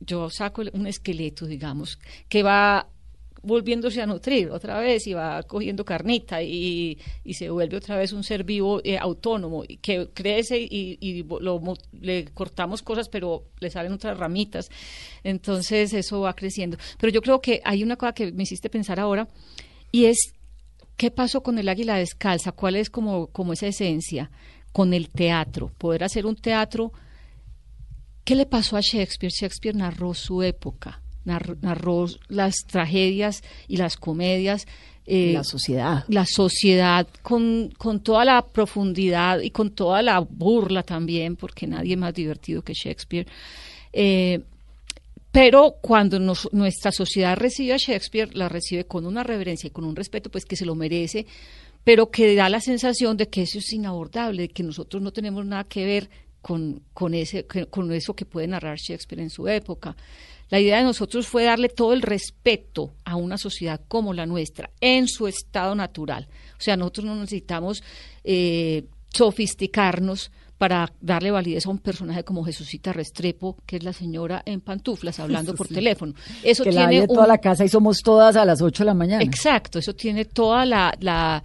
yo 0.00 0.30
saco 0.30 0.62
un 0.72 0.86
esqueleto, 0.86 1.46
digamos, 1.46 1.98
que 2.28 2.42
va 2.42 2.88
volviéndose 3.46 4.02
a 4.02 4.06
nutrir 4.06 4.50
otra 4.50 4.80
vez 4.80 5.06
y 5.06 5.14
va 5.14 5.44
cogiendo 5.44 5.84
carnita 5.84 6.42
y, 6.42 6.98
y 7.22 7.34
se 7.34 7.48
vuelve 7.48 7.76
otra 7.76 7.96
vez 7.96 8.12
un 8.12 8.24
ser 8.24 8.42
vivo 8.42 8.80
eh, 8.82 8.98
autónomo 8.98 9.62
que 9.80 10.08
crece 10.12 10.58
y, 10.58 10.98
y 11.00 11.22
lo 11.22 11.62
le 12.00 12.24
cortamos 12.34 12.82
cosas 12.82 13.08
pero 13.08 13.44
le 13.60 13.70
salen 13.70 13.92
otras 13.92 14.18
ramitas 14.18 14.68
entonces 15.22 15.92
eso 15.92 16.22
va 16.22 16.34
creciendo 16.34 16.76
pero 16.98 17.12
yo 17.12 17.22
creo 17.22 17.40
que 17.40 17.60
hay 17.64 17.84
una 17.84 17.94
cosa 17.94 18.12
que 18.12 18.32
me 18.32 18.42
hiciste 18.42 18.68
pensar 18.68 18.98
ahora 18.98 19.28
y 19.92 20.06
es 20.06 20.34
qué 20.96 21.10
pasó 21.10 21.42
con 21.42 21.58
el 21.58 21.68
águila 21.68 21.96
descalza 21.96 22.52
cuál 22.52 22.76
es 22.76 22.90
como 22.90 23.26
como 23.28 23.52
esa 23.52 23.66
esencia 23.66 24.30
con 24.72 24.94
el 24.94 25.08
teatro 25.10 25.70
poder 25.78 26.04
hacer 26.04 26.26
un 26.26 26.36
teatro 26.36 26.92
¿Qué 28.26 28.34
le 28.34 28.44
pasó 28.44 28.76
a 28.76 28.80
Shakespeare? 28.80 29.32
Shakespeare 29.32 29.76
narró 29.76 30.12
su 30.12 30.42
época, 30.42 31.00
narró, 31.24 31.54
narró 31.60 32.06
las 32.26 32.64
tragedias 32.66 33.42
y 33.68 33.76
las 33.76 33.96
comedias. 33.96 34.66
eh, 35.06 35.30
La 35.32 35.44
sociedad. 35.44 36.04
la 36.08 36.26
sociedad 36.26 37.06
con, 37.22 37.72
con 37.78 38.00
toda 38.00 38.24
la 38.24 38.44
profundidad 38.44 39.38
y 39.42 39.50
con 39.50 39.70
toda 39.70 40.02
la 40.02 40.18
burla 40.18 40.82
también, 40.82 41.36
porque 41.36 41.68
nadie 41.68 41.96
más 41.96 42.14
divertido 42.14 42.62
que 42.62 42.72
Shakespeare. 42.72 43.28
Eh, 43.92 44.40
pero 45.36 45.76
cuando 45.82 46.18
nuestra 46.18 46.90
sociedad 46.92 47.36
recibe 47.36 47.74
a 47.74 47.76
Shakespeare, 47.76 48.30
la 48.32 48.48
recibe 48.48 48.86
con 48.86 49.04
una 49.04 49.22
reverencia 49.22 49.66
y 49.66 49.70
con 49.70 49.84
un 49.84 49.94
respeto, 49.94 50.30
pues 50.30 50.46
que 50.46 50.56
se 50.56 50.64
lo 50.64 50.74
merece, 50.74 51.26
pero 51.84 52.10
que 52.10 52.34
da 52.34 52.48
la 52.48 52.62
sensación 52.62 53.18
de 53.18 53.28
que 53.28 53.42
eso 53.42 53.58
es 53.58 53.70
inabordable, 53.70 54.44
de 54.44 54.48
que 54.48 54.62
nosotros 54.62 55.02
no 55.02 55.12
tenemos 55.12 55.44
nada 55.44 55.64
que 55.64 55.84
ver 55.84 56.08
con, 56.40 56.80
con, 56.94 57.12
ese, 57.12 57.44
con 57.44 57.92
eso 57.92 58.14
que 58.14 58.24
puede 58.24 58.46
narrar 58.46 58.78
Shakespeare 58.78 59.20
en 59.20 59.28
su 59.28 59.46
época. 59.46 59.94
La 60.48 60.58
idea 60.58 60.78
de 60.78 60.84
nosotros 60.84 61.26
fue 61.26 61.44
darle 61.44 61.68
todo 61.68 61.92
el 61.92 62.00
respeto 62.00 62.94
a 63.04 63.16
una 63.16 63.36
sociedad 63.36 63.82
como 63.88 64.14
la 64.14 64.24
nuestra, 64.24 64.70
en 64.80 65.06
su 65.06 65.28
estado 65.28 65.74
natural. 65.74 66.28
O 66.58 66.62
sea, 66.62 66.78
nosotros 66.78 67.04
no 67.04 67.14
necesitamos 67.14 67.82
eh, 68.24 68.84
sofisticarnos 69.12 70.30
para 70.58 70.90
darle 71.00 71.30
validez 71.30 71.66
a 71.66 71.70
un 71.70 71.78
personaje 71.78 72.24
como 72.24 72.44
Jesucita 72.44 72.92
Restrepo, 72.92 73.56
que 73.66 73.76
es 73.76 73.82
la 73.82 73.92
señora 73.92 74.42
en 74.46 74.60
pantuflas 74.60 75.20
hablando 75.20 75.52
Eso 75.52 75.56
por 75.56 75.68
sí. 75.68 75.74
teléfono. 75.74 76.14
Eso 76.42 76.64
que 76.64 76.72
la 76.72 76.88
tiene 76.88 77.06
toda 77.06 77.26
la 77.26 77.38
casa 77.38 77.64
y 77.64 77.68
somos 77.68 77.98
todas 78.02 78.36
a 78.36 78.44
las 78.44 78.62
8 78.62 78.82
de 78.82 78.86
la 78.86 78.94
mañana. 78.94 79.22
Exacto, 79.22 79.78
eso 79.78 79.94
tiene 79.94 80.24
toda 80.24 80.64
la, 80.64 80.94
la 81.00 81.42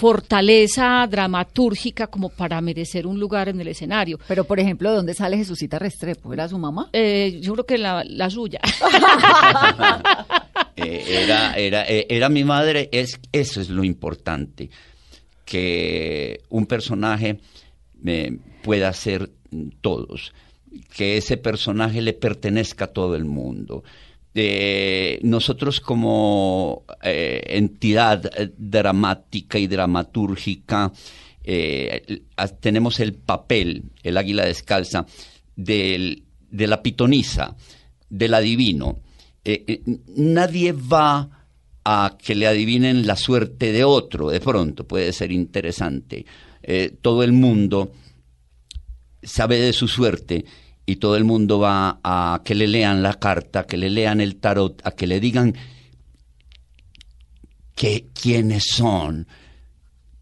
fortaleza 0.00 1.06
dramatúrgica 1.10 2.06
como 2.06 2.30
para 2.30 2.58
merecer 2.62 3.06
un 3.06 3.20
lugar 3.20 3.50
en 3.50 3.60
el 3.60 3.68
escenario. 3.68 4.18
Pero, 4.26 4.44
por 4.44 4.58
ejemplo, 4.58 4.88
¿de 4.90 4.96
dónde 4.96 5.12
sale 5.12 5.36
Jesucita 5.36 5.78
Restrepo? 5.78 6.32
¿Era 6.32 6.48
su 6.48 6.56
mamá? 6.56 6.88
Eh, 6.94 7.38
yo 7.42 7.52
creo 7.52 7.66
que 7.66 7.76
la, 7.76 8.02
la 8.04 8.30
suya. 8.30 8.60
Eh, 10.76 11.24
era, 11.24 11.54
era, 11.54 11.84
eh, 11.86 12.06
era 12.08 12.30
mi 12.30 12.42
madre, 12.42 12.88
es, 12.92 13.20
eso 13.32 13.60
es 13.60 13.68
lo 13.68 13.84
importante, 13.84 14.70
que 15.44 16.40
un 16.48 16.64
personaje 16.64 17.40
eh, 18.04 18.38
pueda 18.62 18.92
ser 18.92 19.30
todos, 19.80 20.32
que 20.94 21.16
ese 21.16 21.36
personaje 21.36 22.00
le 22.02 22.12
pertenezca 22.12 22.86
a 22.86 22.92
todo 22.92 23.16
el 23.16 23.24
mundo. 23.24 23.82
Eh, 24.32 25.18
nosotros 25.22 25.80
como 25.80 26.84
eh, 27.02 27.42
entidad 27.48 28.26
eh, 28.26 28.52
dramática 28.56 29.58
y 29.58 29.66
dramatúrgica 29.66 30.92
tenemos 32.60 33.00
el 33.00 33.14
papel, 33.14 33.82
el 34.04 34.16
águila 34.16 34.44
descalza, 34.44 35.04
del, 35.56 36.22
de 36.48 36.66
la 36.68 36.80
pitonisa, 36.80 37.56
del 38.08 38.34
adivino. 38.34 39.00
Nadie 40.14 40.72
va 40.72 41.28
a 41.84 42.16
que 42.22 42.36
le 42.36 42.46
adivinen 42.46 43.04
la 43.04 43.16
suerte 43.16 43.72
de 43.72 43.82
otro, 43.82 44.30
de 44.30 44.38
pronto 44.38 44.86
puede 44.86 45.12
ser 45.12 45.32
interesante. 45.32 46.24
Eh, 46.72 46.96
todo 47.02 47.24
el 47.24 47.32
mundo 47.32 47.90
sabe 49.24 49.58
de 49.58 49.72
su 49.72 49.88
suerte 49.88 50.44
y 50.86 50.96
todo 50.96 51.16
el 51.16 51.24
mundo 51.24 51.58
va 51.58 51.98
a 52.04 52.42
que 52.44 52.54
le 52.54 52.68
lean 52.68 53.02
la 53.02 53.14
carta, 53.14 53.66
que 53.66 53.76
le 53.76 53.90
lean 53.90 54.20
el 54.20 54.36
tarot, 54.36 54.80
a 54.84 54.92
que 54.92 55.08
le 55.08 55.18
digan 55.18 55.56
que, 57.74 58.06
quiénes 58.14 58.66
son, 58.66 59.26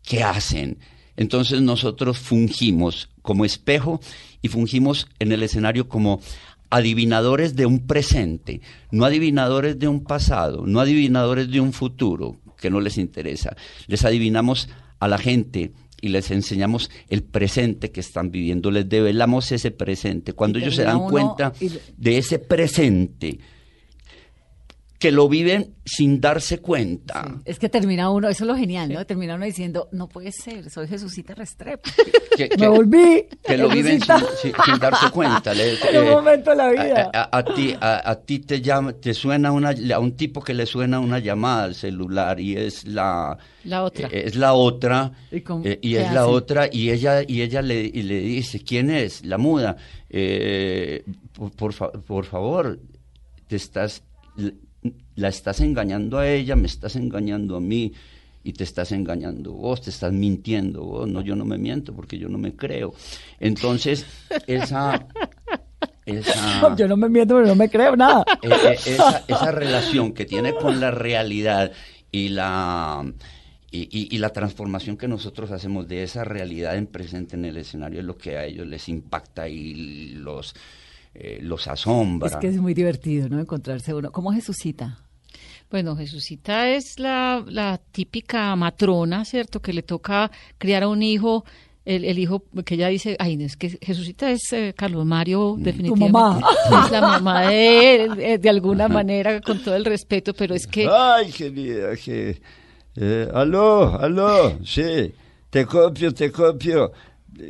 qué 0.02 0.22
hacen. 0.22 0.78
Entonces 1.18 1.60
nosotros 1.60 2.16
fungimos 2.16 3.10
como 3.20 3.44
espejo 3.44 4.00
y 4.40 4.48
fungimos 4.48 5.06
en 5.18 5.32
el 5.32 5.42
escenario 5.42 5.86
como 5.86 6.22
adivinadores 6.70 7.56
de 7.56 7.66
un 7.66 7.86
presente, 7.86 8.62
no 8.90 9.04
adivinadores 9.04 9.78
de 9.78 9.86
un 9.86 10.02
pasado, 10.02 10.66
no 10.66 10.80
adivinadores 10.80 11.50
de 11.50 11.60
un 11.60 11.74
futuro 11.74 12.40
que 12.56 12.70
no 12.70 12.80
les 12.80 12.96
interesa. 12.96 13.54
Les 13.86 14.06
adivinamos 14.06 14.70
a 14.98 15.08
la 15.08 15.18
gente 15.18 15.74
y 16.00 16.08
les 16.08 16.30
enseñamos 16.30 16.90
el 17.08 17.22
presente 17.22 17.90
que 17.90 18.00
están 18.00 18.30
viviendo, 18.30 18.70
les 18.70 18.88
develamos 18.88 19.50
ese 19.52 19.70
presente. 19.70 20.32
Cuando 20.32 20.58
ellos 20.58 20.76
se 20.76 20.84
dan 20.84 20.96
uno 20.98 21.08
cuenta 21.10 21.52
y- 21.60 21.70
de 21.96 22.18
ese 22.18 22.38
presente, 22.38 23.38
que 24.98 25.12
lo 25.12 25.28
viven 25.28 25.74
sin 25.84 26.20
darse 26.20 26.58
cuenta. 26.58 27.36
Es 27.44 27.60
que 27.60 27.68
termina 27.68 28.10
uno, 28.10 28.28
eso 28.28 28.42
es 28.42 28.48
lo 28.48 28.56
genial, 28.56 28.92
¿no? 28.92 29.06
Termina 29.06 29.36
uno 29.36 29.44
diciendo, 29.44 29.88
no 29.92 30.08
puede 30.08 30.32
ser, 30.32 30.68
soy 30.70 30.88
Jesucita 30.88 31.34
Restrepo. 31.34 31.88
Que, 32.36 32.48
Me 32.56 32.68
volví. 32.68 33.26
que 33.44 33.56
lo 33.56 33.68
viven 33.68 34.00
sin, 34.00 34.78
darse 34.80 35.10
cuenta. 35.12 35.52
Le- 35.54 35.72
En 35.92 36.02
un 36.02 36.06
eh, 36.08 36.10
momento 36.10 36.50
de 36.50 36.56
la 36.56 36.70
vida. 36.70 37.10
A, 37.12 37.20
a- 37.22 37.38
a 37.38 37.44
ti, 37.44 37.74
a, 37.80 38.10
a 38.10 38.14
ti 38.20 38.38
te 38.40 38.60
llama, 38.60 38.92
te 38.92 39.12
suena 39.14 39.50
una, 39.50 39.74
a 39.94 39.98
un 39.98 40.16
tipo 40.16 40.40
que 40.40 40.54
le 40.54 40.64
suena 40.66 41.00
una 41.00 41.18
llamada 41.18 41.64
al 41.64 41.74
celular 41.74 42.38
y 42.38 42.56
es 42.56 42.86
la, 42.86 43.36
La 43.64 43.82
otra. 43.82 44.08
eh, 44.08 44.22
es 44.26 44.36
la 44.36 44.54
otra 44.54 45.12
¿Y 45.32 45.40
cómo- 45.40 45.64
eh, 45.64 45.78
y 45.82 45.96
es 45.96 46.12
la 46.12 46.26
otra 46.28 46.68
y 46.70 46.90
ella 46.90 47.22
y 47.26 47.42
ella 47.42 47.60
le, 47.62 47.80
y 47.82 48.02
le 48.02 48.20
dice 48.20 48.60
quién 48.62 48.90
es 48.90 49.24
la 49.24 49.38
muda 49.38 49.76
por, 51.56 51.74
por 52.02 52.24
favor 52.24 52.78
te 53.48 53.56
estás 53.56 54.02
la 55.18 55.28
estás 55.28 55.60
engañando 55.60 56.18
a 56.18 56.28
ella 56.28 56.54
me 56.56 56.66
estás 56.66 56.96
engañando 56.96 57.56
a 57.56 57.60
mí 57.60 57.92
y 58.44 58.52
te 58.52 58.64
estás 58.64 58.92
engañando 58.92 59.52
vos, 59.52 59.82
te 59.82 59.90
estás 59.90 60.12
mintiendo 60.12 60.84
vos, 60.84 61.08
no, 61.08 61.20
yo 61.22 61.34
no 61.36 61.44
me 61.44 61.58
miento 61.58 61.92
porque 61.92 62.18
yo 62.18 62.28
no 62.28 62.38
me 62.38 62.54
creo. 62.54 62.94
Entonces, 63.40 64.06
esa, 64.46 65.06
esa, 66.06 66.74
Yo 66.78 66.88
no 66.88 66.96
me 66.96 67.08
miento, 67.08 67.34
pero 67.34 67.46
no 67.46 67.54
me 67.54 67.68
creo 67.68 67.96
nada. 67.96 68.24
eh, 68.42 68.48
eh, 68.64 68.78
esa, 68.86 69.24
esa 69.28 69.50
relación 69.50 70.12
que 70.12 70.24
tiene 70.24 70.54
con 70.54 70.80
la 70.80 70.90
realidad 70.90 71.72
y 72.12 72.28
la 72.30 73.04
y, 73.70 73.80
y- 73.90 74.08
y 74.14 74.18
la 74.18 74.30
transformación 74.30 74.96
que 74.96 75.08
nosotros 75.08 75.50
hacemos 75.50 75.86
de 75.88 76.02
esa 76.02 76.24
realidad 76.24 76.76
en 76.76 76.86
presente 76.86 77.36
en 77.36 77.44
el 77.44 77.56
escenario 77.58 78.00
es 78.00 78.06
lo 78.06 78.16
que 78.16 78.38
a 78.38 78.46
ellos 78.46 78.66
les 78.66 78.88
impacta 78.88 79.46
y 79.48 80.14
los 80.14 80.54
eh, 81.14 81.38
los 81.42 81.66
asombra. 81.68 82.28
Es 82.28 82.36
que 82.36 82.48
es 82.48 82.56
muy 82.58 82.72
divertido, 82.72 83.28
¿no? 83.28 83.38
Encontrarse 83.40 83.92
uno. 83.92 84.10
¿Cómo 84.12 84.32
Jesucita? 84.32 84.98
Bueno, 85.70 85.96
Jesucita 85.96 86.70
es 86.70 86.98
la, 86.98 87.44
la 87.46 87.78
típica 87.92 88.54
matrona, 88.56 89.24
¿cierto? 89.24 89.60
Que 89.60 89.72
le 89.72 89.82
toca 89.82 90.30
criar 90.56 90.82
a 90.84 90.88
un 90.88 91.02
hijo, 91.02 91.44
el, 91.84 92.04
el 92.06 92.18
hijo 92.18 92.42
que 92.64 92.74
ella 92.76 92.88
dice, 92.88 93.16
ay, 93.18 93.42
es 93.42 93.56
que 93.56 93.78
Jesucita 93.82 94.30
es 94.30 94.50
eh, 94.52 94.74
Carlos 94.76 95.04
Mario, 95.04 95.56
definitivamente. 95.58 96.12
mamá. 96.12 96.40
Es 96.86 96.90
la 96.90 97.00
mamá 97.02 97.42
de 97.50 97.94
él, 97.94 98.12
eh, 98.20 98.38
de 98.38 98.48
alguna 98.48 98.88
manera, 98.88 99.40
con 99.42 99.62
todo 99.62 99.76
el 99.76 99.84
respeto, 99.84 100.32
pero 100.34 100.54
es 100.54 100.66
que... 100.66 100.88
Ay, 100.90 101.30
querida, 101.32 101.94
que... 101.96 102.40
eh, 102.96 103.28
aló, 103.34 103.98
aló, 104.00 104.58
sí, 104.64 105.12
te 105.50 105.66
copio, 105.66 106.12
te 106.14 106.32
copio. 106.32 106.92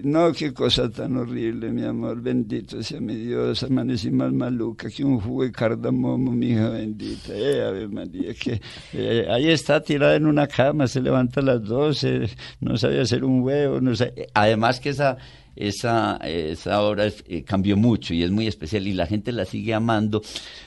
No, 0.03 0.33
qué 0.33 0.53
cosa 0.53 0.91
tan 0.91 1.17
horrible, 1.17 1.71
mi 1.71 1.83
amor, 1.83 2.21
bendito 2.21 2.83
sea 2.83 3.01
mi 3.01 3.15
Dios, 3.15 3.63
amanecí 3.63 4.11
más 4.11 4.31
maluca 4.33 4.91
que 4.91 5.03
un 5.03 5.19
jugo 5.19 5.45
de 5.45 5.51
cardamomo, 5.53 6.31
mi 6.31 6.49
hija 6.49 6.69
bendita. 6.69 7.33
Eh, 7.35 7.63
Ave 7.63 7.89
María, 7.89 8.35
que 8.35 8.61
eh, 8.93 9.27
ahí 9.31 9.49
está 9.49 9.83
tirada 9.83 10.17
en 10.17 10.27
una 10.27 10.47
cama, 10.47 10.87
se 10.89 11.01
levanta 11.01 11.41
a 11.41 11.45
las 11.45 11.63
12, 11.63 12.29
no 12.61 12.77
sabe 12.77 13.01
hacer 13.01 13.25
un 13.25 13.41
huevo, 13.41 13.81
no 13.81 13.97
sabe... 13.97 14.27
Además 14.35 14.79
que 14.79 14.91
esa, 14.91 15.17
esa, 15.57 16.19
esa 16.19 16.83
obra 16.83 17.07
eh, 17.27 17.43
cambió 17.45 17.77
mucho 17.79 18.13
y 18.13 18.23
es 18.23 18.31
muy 18.31 18.47
especial 18.47 18.87
y 18.87 18.93
la 18.93 19.07
gente 19.07 19.33
la 19.33 19.47
sigue 19.47 19.73
amando, 19.73 20.21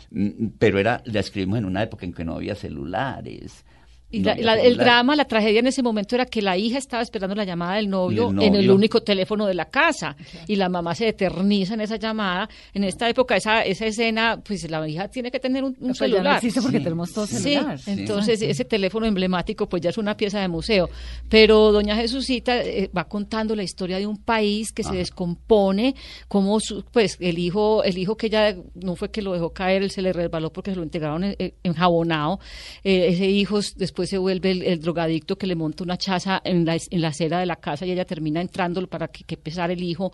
mm, 0.09 0.47
pero 0.57 0.79
era, 0.79 1.03
la 1.05 1.19
escribimos 1.19 1.59
en 1.59 1.65
una 1.65 1.83
época 1.83 2.07
en 2.07 2.13
que 2.13 2.25
no 2.25 2.35
había 2.35 2.55
celulares. 2.55 3.65
Y 4.11 4.19
no 4.19 4.25
la- 4.35 4.55
la- 4.55 4.61
el 4.61 4.77
drama, 4.77 5.15
la 5.15 5.25
tragedia 5.25 5.59
en 5.59 5.67
ese 5.67 5.81
momento 5.81 6.15
era 6.15 6.25
que 6.25 6.41
la 6.41 6.57
hija 6.57 6.77
estaba 6.77 7.01
esperando 7.01 7.33
la 7.35 7.45
llamada 7.45 7.75
del 7.75 7.89
novio, 7.89 8.29
en 8.39 8.55
el 8.55 8.69
único 8.69 9.01
teléfono 9.01 9.45
de 9.47 9.53
la 9.53 9.65
casa 9.65 10.15
y 10.47 10.55
la 10.57 10.67
mamá 10.69 10.93
se 10.95 11.07
eterniza 11.07 11.73
en 11.75 11.81
esa 11.81 11.95
llamada. 11.95 12.49
En 12.73 12.83
esta 12.83 13.07
época, 13.09 13.35
esa, 13.37 13.61
esa 13.63 13.85
escena, 13.85 14.41
pues 14.45 14.69
la 14.69 14.87
hija 14.87 15.07
tiene 15.07 15.31
que 15.31 15.39
tener 15.39 15.63
un, 15.63 15.75
un 15.79 15.93
Pues 15.93 15.99
ya 15.99 16.07
no 16.07 16.13
celular. 16.15 16.35
existe 16.37 16.61
porque 16.61 16.77
Sí. 16.79 16.83
tenemos 16.83 17.13
todos 17.13 17.29
Sí, 17.29 17.37
celular. 17.37 17.79
entonces 17.87 18.41
ese 18.41 18.65
teléfono 18.65 19.05
emblemático 19.05 19.67
pues 19.69 19.81
ya 19.81 19.89
es 19.91 19.97
una 19.97 20.17
pieza 20.17 20.39
de 20.41 20.47
museo. 20.47 20.89
Pero 21.29 21.71
doña 21.71 21.95
Jesucita 21.95 22.61
eh, 22.63 22.89
va 22.95 23.05
contando 23.05 23.55
la 23.55 23.63
historia 23.63 23.97
de 23.97 24.07
un 24.07 24.17
país 24.17 24.71
que 24.73 24.83
se 24.83 24.93
descompone, 24.95 25.95
como 26.27 26.59
su- 26.59 26.83
pues 26.91 27.17
el 27.19 27.39
hijo, 27.39 27.83
el 27.83 27.97
hijo 27.97 28.17
que 28.17 28.27
ella 28.27 28.55
no 28.75 28.95
fue 28.95 29.09
que 29.11 29.21
lo 29.21 29.33
dejó 29.33 29.51
caer, 29.53 29.83
él 29.83 29.91
se 29.91 30.01
le 30.01 30.11
resbaló 30.13 30.51
porque 30.51 30.71
se 30.71 30.77
lo 30.77 30.83
integraron 30.83 31.23
en- 31.23 31.35
en- 31.39 31.53
enjabonado. 31.63 32.39
Eh, 32.83 33.07
ese 33.09 33.27
hijo 33.27 33.59
s- 33.59 33.73
después 34.01 34.09
se 34.09 34.17
vuelve 34.17 34.51
el, 34.51 34.63
el 34.63 34.79
drogadicto 34.81 35.37
que 35.37 35.47
le 35.47 35.55
monta 35.55 35.83
una 35.83 35.97
chaza 35.97 36.41
en 36.43 36.65
la, 36.65 36.75
en 36.89 37.01
la 37.01 37.09
acera 37.09 37.39
de 37.39 37.45
la 37.45 37.55
casa 37.57 37.85
y 37.85 37.91
ella 37.91 38.05
termina 38.05 38.41
entrando 38.41 38.85
para 38.87 39.07
que, 39.07 39.23
que 39.23 39.37
pesar 39.37 39.71
el 39.71 39.81
hijo. 39.83 40.11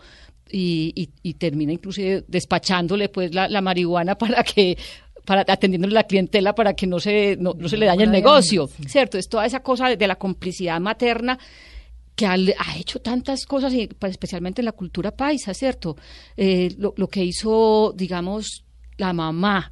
Y, 0.49 0.93
y- 0.95 1.09
y 1.23 1.33
termina 1.33 1.73
inclusive 1.73 2.23
despachándole 2.27 3.09
pues 3.09 3.33
la, 3.35 3.49
la 3.49 3.59
marihuana 3.61 4.17
para 4.17 4.43
que 4.43 4.77
para 5.25 5.41
atendiéndole 5.41 5.93
la 5.93 6.05
clientela 6.05 6.55
para 6.55 6.73
que 6.73 6.87
no 6.87 7.01
se 7.01 7.35
no, 7.37 7.53
no 7.57 7.67
se 7.67 7.75
le 7.75 7.85
dañe 7.85 8.03
el 8.03 8.11
negocio, 8.11 8.69
¿cierto? 8.87 9.17
Es 9.17 9.27
toda 9.27 9.45
esa 9.45 9.59
cosa 9.61 9.89
de, 9.89 9.97
de 9.97 10.07
la 10.07 10.15
complicidad 10.15 10.79
materna 10.79 11.37
que 12.15 12.25
ha, 12.25 12.33
ha 12.33 12.77
hecho 12.79 12.99
tantas 12.99 13.45
cosas, 13.45 13.73
y, 13.73 13.87
pues, 13.87 14.11
especialmente 14.11 14.61
en 14.61 14.65
la 14.65 14.71
cultura 14.71 15.11
paisa, 15.11 15.53
¿cierto? 15.53 15.97
Eh, 16.37 16.73
lo, 16.77 16.93
lo 16.95 17.07
que 17.09 17.23
hizo, 17.25 17.93
digamos, 17.95 18.63
la 18.97 19.11
mamá, 19.13 19.69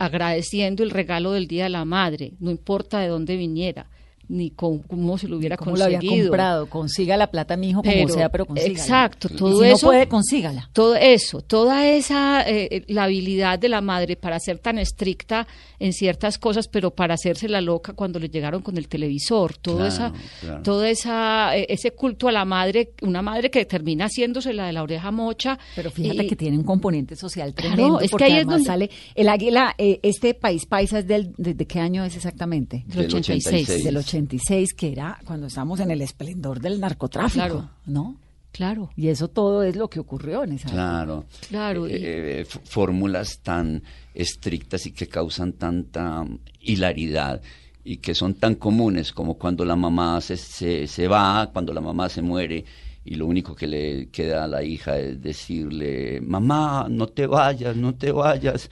agradeciendo 0.00 0.82
el 0.82 0.90
regalo 0.90 1.32
del 1.32 1.46
Día 1.46 1.64
de 1.64 1.70
la 1.70 1.84
Madre, 1.84 2.32
no 2.40 2.50
importa 2.50 3.00
de 3.00 3.08
dónde 3.08 3.36
viniera, 3.36 3.90
ni 4.30 4.50
con, 4.50 4.78
cómo 4.78 5.18
se 5.18 5.26
lo 5.28 5.36
hubiera 5.36 5.56
¿Cómo 5.56 5.76
lo 5.76 5.84
había 5.84 5.98
conseguido. 5.98 6.28
comprado? 6.28 6.66
Consiga 6.70 7.16
la 7.16 7.26
plata, 7.30 7.56
mi 7.56 7.70
hijo, 7.70 7.82
como 7.82 7.92
Pero- 7.92 8.08
sea, 8.14 8.28
pero 8.30 8.46
consígala. 8.46 8.72
exacto, 8.78 9.28
Y 9.30 9.36
todo 9.36 9.60
si 9.62 9.68
eso- 9.68 9.86
no 9.86 9.90
puede, 9.92 10.08
consígala. 10.08 10.70
Todo 10.72 10.94
eso, 10.96 11.40
toda 11.42 11.86
esa, 11.88 12.48
eh, 12.48 12.68
eh, 12.70 12.84
la 12.88 13.04
habilidad 13.04 13.58
de 13.58 13.68
la 13.68 13.80
madre 13.80 14.16
para 14.16 14.38
ser 14.38 14.58
tan 14.58 14.78
estricta 14.78 15.46
en 15.80 15.92
ciertas 15.92 16.38
cosas, 16.38 16.68
pero 16.68 16.92
para 16.92 17.14
hacerse 17.14 17.48
la 17.48 17.60
loca 17.60 17.92
cuando 17.92 18.18
le 18.20 18.28
llegaron 18.28 18.62
con 18.62 18.76
el 18.78 18.86
televisor, 18.88 19.56
todo 19.56 19.76
Claro, 19.78 19.88
esa, 19.88 20.12
claro. 20.40 20.62
todo 20.62 20.84
esa, 20.84 21.56
eh, 21.56 21.66
ese 21.68 21.90
culto 21.90 22.28
a 22.28 22.32
la 22.32 22.44
madre, 22.44 22.92
una 23.02 23.22
madre 23.22 23.50
que 23.50 23.64
termina 23.64 24.04
haciéndose 24.06 24.52
la 24.52 24.66
de 24.66 24.72
la 24.72 24.82
oreja 24.84 25.10
mocha. 25.10 25.58
Pero 25.74 25.90
fíjate 25.90 26.24
y- 26.24 26.28
que 26.28 26.36
tiene 26.36 26.56
un 26.56 26.64
componente 26.64 27.16
social 27.16 27.52
Claro, 27.54 27.74
tremendo. 27.74 27.98
es 28.00 28.04
que 28.04 28.10
porque 28.10 28.24
ahí 28.24 28.30
es 28.32 28.36
además 28.36 28.54
donde- 28.54 28.66
sale 28.66 28.90
el 29.16 29.28
águila, 29.28 29.74
eh, 29.76 29.98
este 30.04 30.34
país 30.34 30.66
paisa 30.66 31.00
es 31.00 31.06
del, 31.08 31.32
de, 31.36 31.54
de 31.54 31.66
qué 31.66 31.80
año 31.80 32.04
es 32.04 32.14
exactamente? 32.14 32.84
Del 32.86 33.06
86. 33.06 33.66
Del 33.84 33.96
86, 33.96 34.19
que 34.28 34.92
era 34.92 35.18
cuando 35.24 35.46
estamos 35.46 35.80
en 35.80 35.90
el 35.90 36.02
esplendor 36.02 36.60
del 36.60 36.80
narcotráfico, 36.80 37.44
Claro. 37.46 37.70
¿no? 37.86 38.16
Claro, 38.52 38.90
Y 38.96 39.08
eso 39.08 39.28
todo 39.28 39.62
es 39.62 39.76
lo 39.76 39.88
que 39.88 40.00
ocurrió 40.00 40.42
en 40.42 40.52
esa 40.52 40.66
época. 40.68 40.72
Claro. 40.82 41.24
Claro, 41.48 41.88
y- 41.88 41.92
Eh, 41.92 42.40
eh, 42.40 42.44
fórmulas 42.64 43.38
tan 43.42 43.80
estrictas 44.12 44.86
y 44.86 44.92
que 44.92 45.06
causan 45.06 45.52
tanta 45.52 46.24
hilaridad 46.60 47.40
y 47.84 47.98
que 47.98 48.12
son 48.14 48.34
tan 48.34 48.56
comunes 48.56 49.12
como 49.12 49.34
cuando 49.34 49.64
la 49.64 49.76
mamá 49.76 50.20
se, 50.20 50.36
se, 50.36 50.86
se 50.88 51.06
va, 51.08 51.48
cuando 51.52 51.72
la 51.72 51.80
mamá 51.80 52.08
se 52.08 52.22
muere 52.22 52.64
y 53.04 53.14
lo 53.14 53.26
único 53.26 53.54
que 53.54 53.66
le 53.68 54.08
queda 54.08 54.44
a 54.44 54.48
la 54.48 54.62
hija 54.64 54.98
es 54.98 55.22
decirle, 55.22 56.20
mamá, 56.20 56.86
no 56.90 57.06
te 57.06 57.26
vayas, 57.26 57.76
no 57.76 57.94
te 57.94 58.10
vayas. 58.12 58.68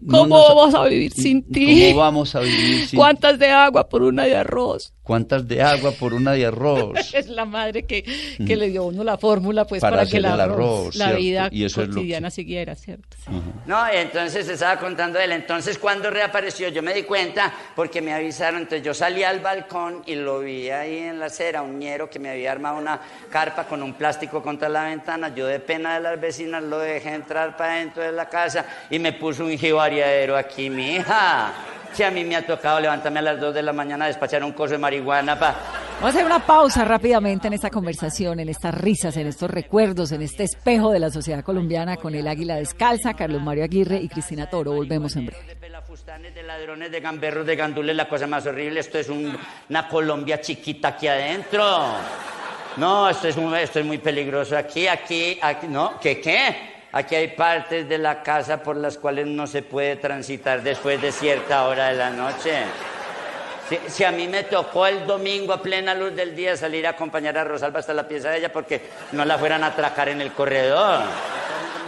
No 0.00 0.18
¿Cómo 0.22 0.36
nos- 0.36 0.48
vamos 0.48 0.74
a 0.74 0.84
vivir 0.84 1.12
sin 1.12 1.42
ti? 1.50 1.88
¿Cómo 1.90 2.00
vamos 2.00 2.34
a 2.34 2.40
vivir 2.40 2.86
sin 2.88 2.98
¿Cuántas 2.98 3.38
de 3.38 3.50
agua 3.50 3.88
por 3.88 4.02
una 4.02 4.24
de 4.24 4.36
arroz? 4.36 4.92
¿Cuántas 5.06 5.46
de 5.46 5.62
agua 5.62 5.92
por 5.92 6.12
una 6.14 6.32
de 6.32 6.46
arroz? 6.46 6.94
Es 7.14 7.28
la 7.28 7.44
madre 7.44 7.84
que, 7.84 8.02
que 8.44 8.56
le 8.56 8.70
dio 8.70 8.82
a 8.82 8.86
uno 8.86 9.04
la 9.04 9.16
fórmula 9.16 9.64
pues 9.64 9.80
Para 9.80 9.98
para, 9.98 10.10
que 10.10 10.16
el 10.16 10.24
arroz, 10.26 10.96
la 10.96 11.04
¿cierto? 11.06 11.20
vida 11.20 11.48
Y 11.52 11.64
eso 11.64 11.80
es 11.82 11.88
lo 11.88 11.94
que- 11.94 12.00
cotidiana 12.00 12.28
siguiera, 12.30 12.74
¿cierto? 12.74 13.16
No, 13.66 13.84
y 13.92 13.96
entonces 13.98 14.48
estaba 14.48 14.80
contando 14.80 15.20
él. 15.20 15.30
Entonces, 15.30 15.78
cuando 15.78 16.10
reapareció, 16.10 16.68
yo 16.70 16.82
me 16.82 16.92
di 16.92 17.04
cuenta 17.04 17.52
porque 17.76 18.02
me 18.02 18.12
avisaron. 18.12 18.62
Entonces, 18.62 18.82
yo 18.84 18.94
salí 18.94 19.22
al 19.22 19.38
balcón 19.40 20.02
y 20.06 20.16
lo 20.16 20.40
vi 20.40 20.70
ahí 20.70 20.98
en 20.98 21.20
la 21.20 21.26
acera, 21.26 21.62
un 21.62 21.78
ñero 21.78 22.10
que 22.10 22.18
me 22.18 22.30
había 22.30 22.50
armado 22.50 22.76
una 22.78 23.00
carpa 23.30 23.64
con 23.68 23.82
un 23.84 23.94
plástico 23.94 24.42
contra 24.42 24.68
la 24.68 24.84
ventana. 24.84 25.32
Yo, 25.34 25.46
de 25.46 25.60
pena 25.60 25.94
de 25.94 26.00
las 26.00 26.20
vecinas, 26.20 26.62
lo 26.64 26.78
dejé 26.80 27.14
entrar 27.14 27.56
para 27.56 27.74
dentro 27.74 28.02
de 28.02 28.10
la 28.12 28.28
casa 28.28 28.66
y 28.90 28.98
me 28.98 29.12
puso 29.12 29.44
un 29.44 29.56
jibariadero 29.56 30.36
aquí, 30.36 30.68
mi 30.68 30.96
hija. 30.96 31.52
Si 31.96 32.02
a 32.02 32.10
mí 32.10 32.24
me 32.24 32.36
ha 32.36 32.44
tocado 32.44 32.78
levantarme 32.78 33.20
a 33.20 33.22
las 33.22 33.40
2 33.40 33.54
de 33.54 33.62
la 33.62 33.72
mañana 33.72 34.04
a 34.04 34.08
despachar 34.08 34.44
un 34.44 34.52
coso 34.52 34.72
de 34.72 34.78
marihuana 34.78 35.38
para. 35.38 35.54
Vamos 35.94 36.04
a 36.04 36.08
hacer 36.08 36.26
una 36.26 36.44
pausa 36.44 36.84
rápidamente 36.84 37.46
en 37.46 37.54
esta 37.54 37.70
conversación, 37.70 38.38
en 38.38 38.50
estas 38.50 38.74
risas, 38.74 39.16
en 39.16 39.26
estos 39.26 39.50
recuerdos, 39.50 40.12
en 40.12 40.20
este 40.20 40.44
espejo 40.44 40.92
de 40.92 40.98
la 40.98 41.08
sociedad 41.08 41.42
colombiana 41.42 41.96
con 41.96 42.14
el 42.14 42.28
águila 42.28 42.56
descalza, 42.56 43.14
Carlos 43.14 43.40
Mario 43.40 43.64
Aguirre 43.64 43.96
y 43.96 44.08
Cristina 44.10 44.44
Toro. 44.50 44.72
Volvemos 44.74 45.16
en 45.16 45.24
breve. 45.26 45.42
De 45.46 45.56
pelafustanes, 45.56 46.34
de 46.34 46.42
ladrones, 46.42 46.92
de 46.92 47.00
gamberros, 47.00 47.46
de 47.46 47.56
gandules, 47.56 47.96
la 47.96 48.06
cosa 48.10 48.26
más 48.26 48.44
horrible. 48.46 48.80
Esto 48.80 48.98
es 48.98 49.08
un- 49.08 49.34
una 49.70 49.88
Colombia 49.88 50.38
chiquita 50.38 50.88
aquí 50.88 51.08
adentro. 51.08 51.64
No, 52.76 53.08
esto 53.08 53.28
es, 53.28 53.38
un- 53.38 53.56
esto 53.56 53.80
es 53.80 53.86
muy 53.86 53.96
peligroso. 53.96 54.54
Aquí, 54.54 54.86
aquí, 54.86 55.38
aquí, 55.40 55.66
no, 55.66 55.98
¿qué 55.98 56.20
qué? 56.20 56.75
Aquí 56.92 57.14
hay 57.14 57.28
partes 57.28 57.88
de 57.88 57.98
la 57.98 58.22
casa 58.22 58.62
por 58.62 58.76
las 58.76 58.96
cuales 58.96 59.26
no 59.26 59.46
se 59.46 59.62
puede 59.62 59.96
transitar 59.96 60.62
después 60.62 61.00
de 61.02 61.12
cierta 61.12 61.66
hora 61.66 61.88
de 61.88 61.94
la 61.94 62.10
noche. 62.10 62.62
Si, 63.88 64.04
a 64.04 64.12
mí 64.12 64.28
me 64.28 64.44
tocó 64.44 64.86
el 64.86 65.06
domingo 65.06 65.52
a 65.52 65.60
plena 65.60 65.92
luz 65.92 66.14
del 66.14 66.36
día 66.36 66.56
salir 66.56 66.86
a 66.86 66.90
acompañar 66.90 67.36
a 67.36 67.42
Rosalba 67.42 67.80
hasta 67.80 67.92
la 67.92 68.06
pieza 68.06 68.30
de 68.30 68.38
ella 68.38 68.52
porque 68.52 68.80
no 69.10 69.24
la 69.24 69.36
fueran 69.38 69.64
a 69.64 69.68
atracar 69.68 70.08
en 70.08 70.20
el 70.20 70.32
corredor. 70.32 71.00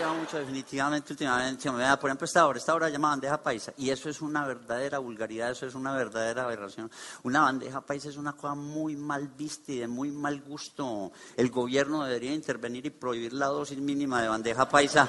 Escuchado 0.09 0.15
mucho, 0.15 0.39
definitivamente, 0.39 1.13
últimamente. 1.13 1.71
Me 1.71 1.97
por 1.97 2.11
ejemplo, 2.11 2.25
esta 2.25 2.47
hora, 2.47 2.59
esta 2.59 2.75
hora 2.75 2.89
llama 2.89 3.11
bandeja 3.11 3.43
paisa. 3.43 3.73
Y 3.77 3.91
eso 3.91 4.09
es 4.09 4.21
una 4.21 4.47
verdadera 4.47 4.99
vulgaridad, 4.99 5.51
eso 5.51 5.67
es 5.67 5.75
una 5.75 5.95
verdadera 5.95 6.45
aberración. 6.45 6.91
Una 7.23 7.43
bandeja 7.43 7.81
paisa 7.81 8.09
es 8.09 8.17
una 8.17 8.33
cosa 8.33 8.55
muy 8.55 8.97
mal 8.97 9.29
vista 9.29 9.73
y 9.73 9.79
de 9.79 9.89
muy 9.89 10.11
mal 10.11 10.41
gusto. 10.43 11.13
El 11.37 11.51
gobierno 11.51 12.05
debería 12.05 12.33
intervenir 12.33 12.87
y 12.87 12.91
prohibir 12.91 13.33
la 13.33 13.47
dosis 13.47 13.79
mínima 13.79 14.23
de 14.23 14.29
bandeja 14.29 14.69
paisa. 14.69 15.09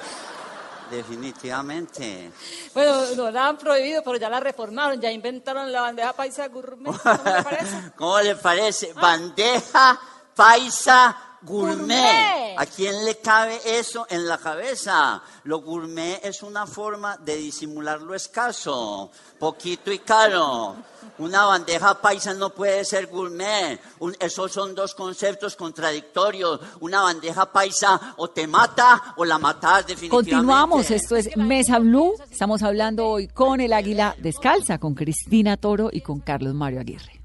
Definitivamente. 0.90 2.32
Bueno, 2.74 3.06
no 3.16 3.30
la 3.30 3.50
han 3.50 3.58
prohibido, 3.58 4.02
pero 4.04 4.18
ya 4.18 4.28
la 4.28 4.40
reformaron, 4.40 5.00
ya 5.00 5.12
inventaron 5.12 5.72
la 5.72 5.82
bandeja 5.82 6.14
paisa 6.14 6.48
gourmet. 6.48 6.92
¿Cómo 6.92 7.24
le 7.24 7.44
parece? 7.44 7.92
¿Cómo 7.96 8.20
le 8.22 8.36
parece? 8.36 8.94
Bandeja 8.94 10.00
paisa 10.36 11.29
gourmet. 11.41 12.56
¿A 12.58 12.65
quién 12.65 13.06
le 13.06 13.17
cabe 13.17 13.60
eso 13.65 14.06
en 14.10 14.28
la 14.28 14.38
cabeza? 14.38 15.21
Lo 15.43 15.62
gourmet 15.62 16.19
es 16.23 16.43
una 16.43 16.67
forma 16.67 17.17
de 17.17 17.38
disimular 17.38 18.02
lo 18.02 18.13
escaso, 18.13 19.12
poquito 19.38 19.91
y 19.91 19.99
caro. 19.99 20.75
Una 21.19 21.45
bandeja 21.45 22.02
paisa 22.02 22.34
no 22.34 22.49
puede 22.54 22.84
ser 22.86 23.08
gourmet. 23.08 23.80
esos 24.19 24.52
son 24.52 24.75
dos 24.75 24.95
conceptos 24.95 25.56
contradictorios. 25.56 26.60
Una 26.82 27.02
bandeja 27.02 27.52
paisa 27.52 28.13
o 28.17 28.30
te 28.30 28.47
mata 28.47 29.13
o 29.17 29.25
la 29.25 29.38
matas 29.38 29.88
definitivamente. 29.88 30.32
Continuamos, 30.32 30.91
esto 30.91 31.15
es 31.15 31.36
Mesa 31.38 31.80
Blue. 31.80 32.13
Estamos 32.30 32.63
hablando 32.63 33.08
hoy 33.08 33.28
con 33.28 33.62
el 33.62 33.73
Águila 33.73 34.15
Descalza, 34.19 34.78
con 34.78 34.95
Cristina 34.95 35.58
Toro 35.58 35.89
y 35.91 36.02
con 36.02 36.19
Carlos 36.19 36.54
Mario 36.54 36.82
Aguirre. 36.82 37.18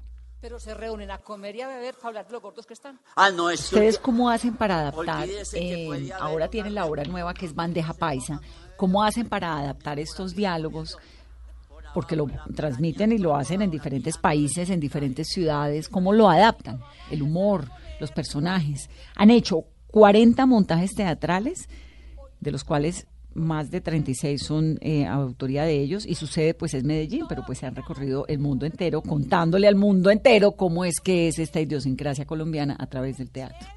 Pero 0.45 0.59
se 0.59 0.75
reúnen 0.75 1.09
a 1.09 1.17
comer 1.17 1.55
y 1.55 1.61
a 1.61 1.67
beber 1.67 1.95
para 1.95 2.09
hablar 2.09 2.27
de 2.27 2.33
lo 2.33 2.39
gordos 2.39 2.67
que 2.67 2.75
están. 2.75 2.99
Ah, 3.15 3.31
no, 3.31 3.45
¿Ustedes 3.45 3.97
cómo 3.97 4.29
hacen 4.29 4.55
para 4.55 4.79
adaptar? 4.81 5.27
Eh, 5.53 6.11
ahora 6.19 6.49
tienen 6.49 6.75
la 6.75 6.85
obra 6.85 7.03
nueva 7.03 7.33
que 7.33 7.47
es 7.47 7.55
Bandeja 7.55 7.95
Paisa. 7.95 8.39
¿Cómo 8.77 9.03
hacen 9.03 9.27
para 9.27 9.57
adaptar 9.57 9.97
estos 9.97 10.35
diálogos? 10.35 10.99
Porque 11.95 12.15
lo 12.15 12.27
transmiten 12.55 13.11
y 13.11 13.17
lo 13.17 13.35
hacen 13.35 13.63
en 13.63 13.71
diferentes 13.71 14.19
países, 14.19 14.69
en 14.69 14.79
diferentes 14.79 15.29
ciudades. 15.29 15.89
¿Cómo 15.89 16.13
lo 16.13 16.29
adaptan? 16.29 16.79
El 17.09 17.23
humor, 17.23 17.67
los 17.99 18.11
personajes. 18.11 18.87
Han 19.15 19.31
hecho 19.31 19.63
40 19.87 20.45
montajes 20.45 20.93
teatrales, 20.93 21.67
de 22.39 22.51
los 22.51 22.63
cuales 22.63 23.07
más 23.35 23.69
de 23.69 23.81
36 23.81 24.41
son 24.41 24.79
eh, 24.81 25.05
autoría 25.05 25.63
de 25.63 25.79
ellos 25.79 26.05
y 26.05 26.15
su 26.15 26.25
sede 26.25 26.53
pues 26.53 26.73
es 26.73 26.83
Medellín, 26.83 27.25
pero 27.29 27.43
pues 27.45 27.59
se 27.59 27.67
han 27.67 27.75
recorrido 27.75 28.25
el 28.27 28.39
mundo 28.39 28.65
entero 28.65 29.01
contándole 29.01 29.67
al 29.67 29.75
mundo 29.75 30.09
entero 30.09 30.53
cómo 30.53 30.85
es 30.85 30.99
que 30.99 31.27
es 31.27 31.37
esta 31.37 31.61
idiosincrasia 31.61 32.25
colombiana 32.25 32.75
a 32.79 32.87
través 32.87 33.17
del 33.17 33.29
teatro. 33.29 33.67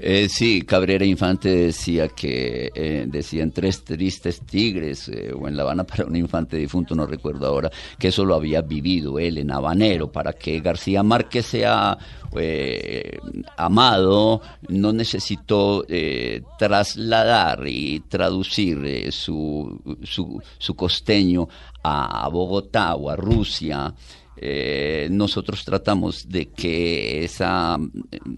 Eh, 0.00 0.28
sí, 0.28 0.62
Cabrera 0.62 1.04
Infante 1.04 1.48
decía 1.48 2.08
que, 2.08 2.70
eh, 2.72 3.04
decían 3.08 3.50
tres 3.50 3.82
tristes 3.82 4.40
tigres, 4.42 5.08
eh, 5.08 5.32
o 5.32 5.48
en 5.48 5.56
La 5.56 5.64
Habana 5.64 5.82
para 5.84 6.04
un 6.04 6.14
infante 6.14 6.56
difunto, 6.56 6.94
no 6.94 7.04
recuerdo 7.04 7.46
ahora, 7.46 7.70
que 7.98 8.08
eso 8.08 8.24
lo 8.24 8.36
había 8.36 8.62
vivido 8.62 9.18
él 9.18 9.38
en 9.38 9.50
Habanero, 9.50 10.12
para 10.12 10.32
que 10.34 10.60
García 10.60 11.02
Márquez 11.02 11.46
sea 11.46 11.98
eh, 12.36 13.18
amado, 13.56 14.40
no 14.68 14.92
necesitó 14.92 15.84
trasladar 16.58 17.66
y 17.66 18.00
traducir 18.00 19.12
su, 19.12 19.80
su, 20.04 20.40
su 20.58 20.74
costeño 20.76 21.48
a 21.82 22.28
Bogotá 22.28 22.94
o 22.94 23.10
a 23.10 23.16
Rusia 23.16 23.94
eh, 24.40 25.08
nosotros 25.10 25.64
tratamos 25.64 26.28
de 26.28 26.46
que 26.46 27.24
esa, 27.24 27.78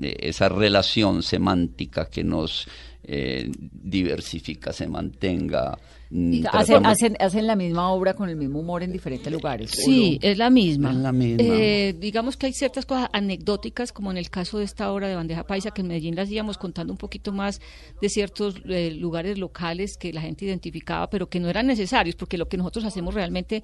esa 0.00 0.48
relación 0.48 1.22
semántica 1.22 2.06
que 2.06 2.24
nos 2.24 2.66
eh, 3.02 3.50
diversifica 3.58 4.72
se 4.72 4.86
mantenga. 4.86 5.78
Mm, 6.10 6.44
hacen, 6.52 6.84
hacen, 6.84 7.16
hacen, 7.20 7.46
la 7.46 7.56
misma 7.56 7.90
obra 7.92 8.14
con 8.14 8.28
el 8.28 8.36
mismo 8.36 8.60
humor 8.60 8.82
en 8.82 8.92
diferentes 8.92 9.32
lugares. 9.32 9.70
Sí, 9.70 10.18
es 10.20 10.36
la 10.36 10.50
misma. 10.50 10.90
Es 10.90 10.96
la 10.96 11.12
misma. 11.12 11.42
Eh, 11.42 11.94
digamos 11.98 12.36
que 12.36 12.46
hay 12.46 12.52
ciertas 12.52 12.84
cosas 12.84 13.08
anecdóticas, 13.12 13.92
como 13.92 14.10
en 14.10 14.16
el 14.16 14.28
caso 14.28 14.58
de 14.58 14.64
esta 14.64 14.92
obra 14.92 15.08
de 15.08 15.14
Bandeja 15.14 15.46
Paisa, 15.46 15.70
que 15.70 15.82
en 15.82 15.88
Medellín 15.88 16.16
las 16.16 16.30
íbamos 16.30 16.58
contando 16.58 16.92
un 16.92 16.98
poquito 16.98 17.32
más 17.32 17.60
de 18.02 18.08
ciertos 18.08 18.56
lugares 18.64 19.38
locales 19.38 19.96
que 19.96 20.12
la 20.12 20.20
gente 20.20 20.44
identificaba, 20.44 21.08
pero 21.08 21.28
que 21.28 21.40
no 21.40 21.48
eran 21.48 21.66
necesarios, 21.66 22.16
porque 22.16 22.38
lo 22.38 22.48
que 22.48 22.56
nosotros 22.56 22.84
hacemos 22.84 23.14
realmente 23.14 23.62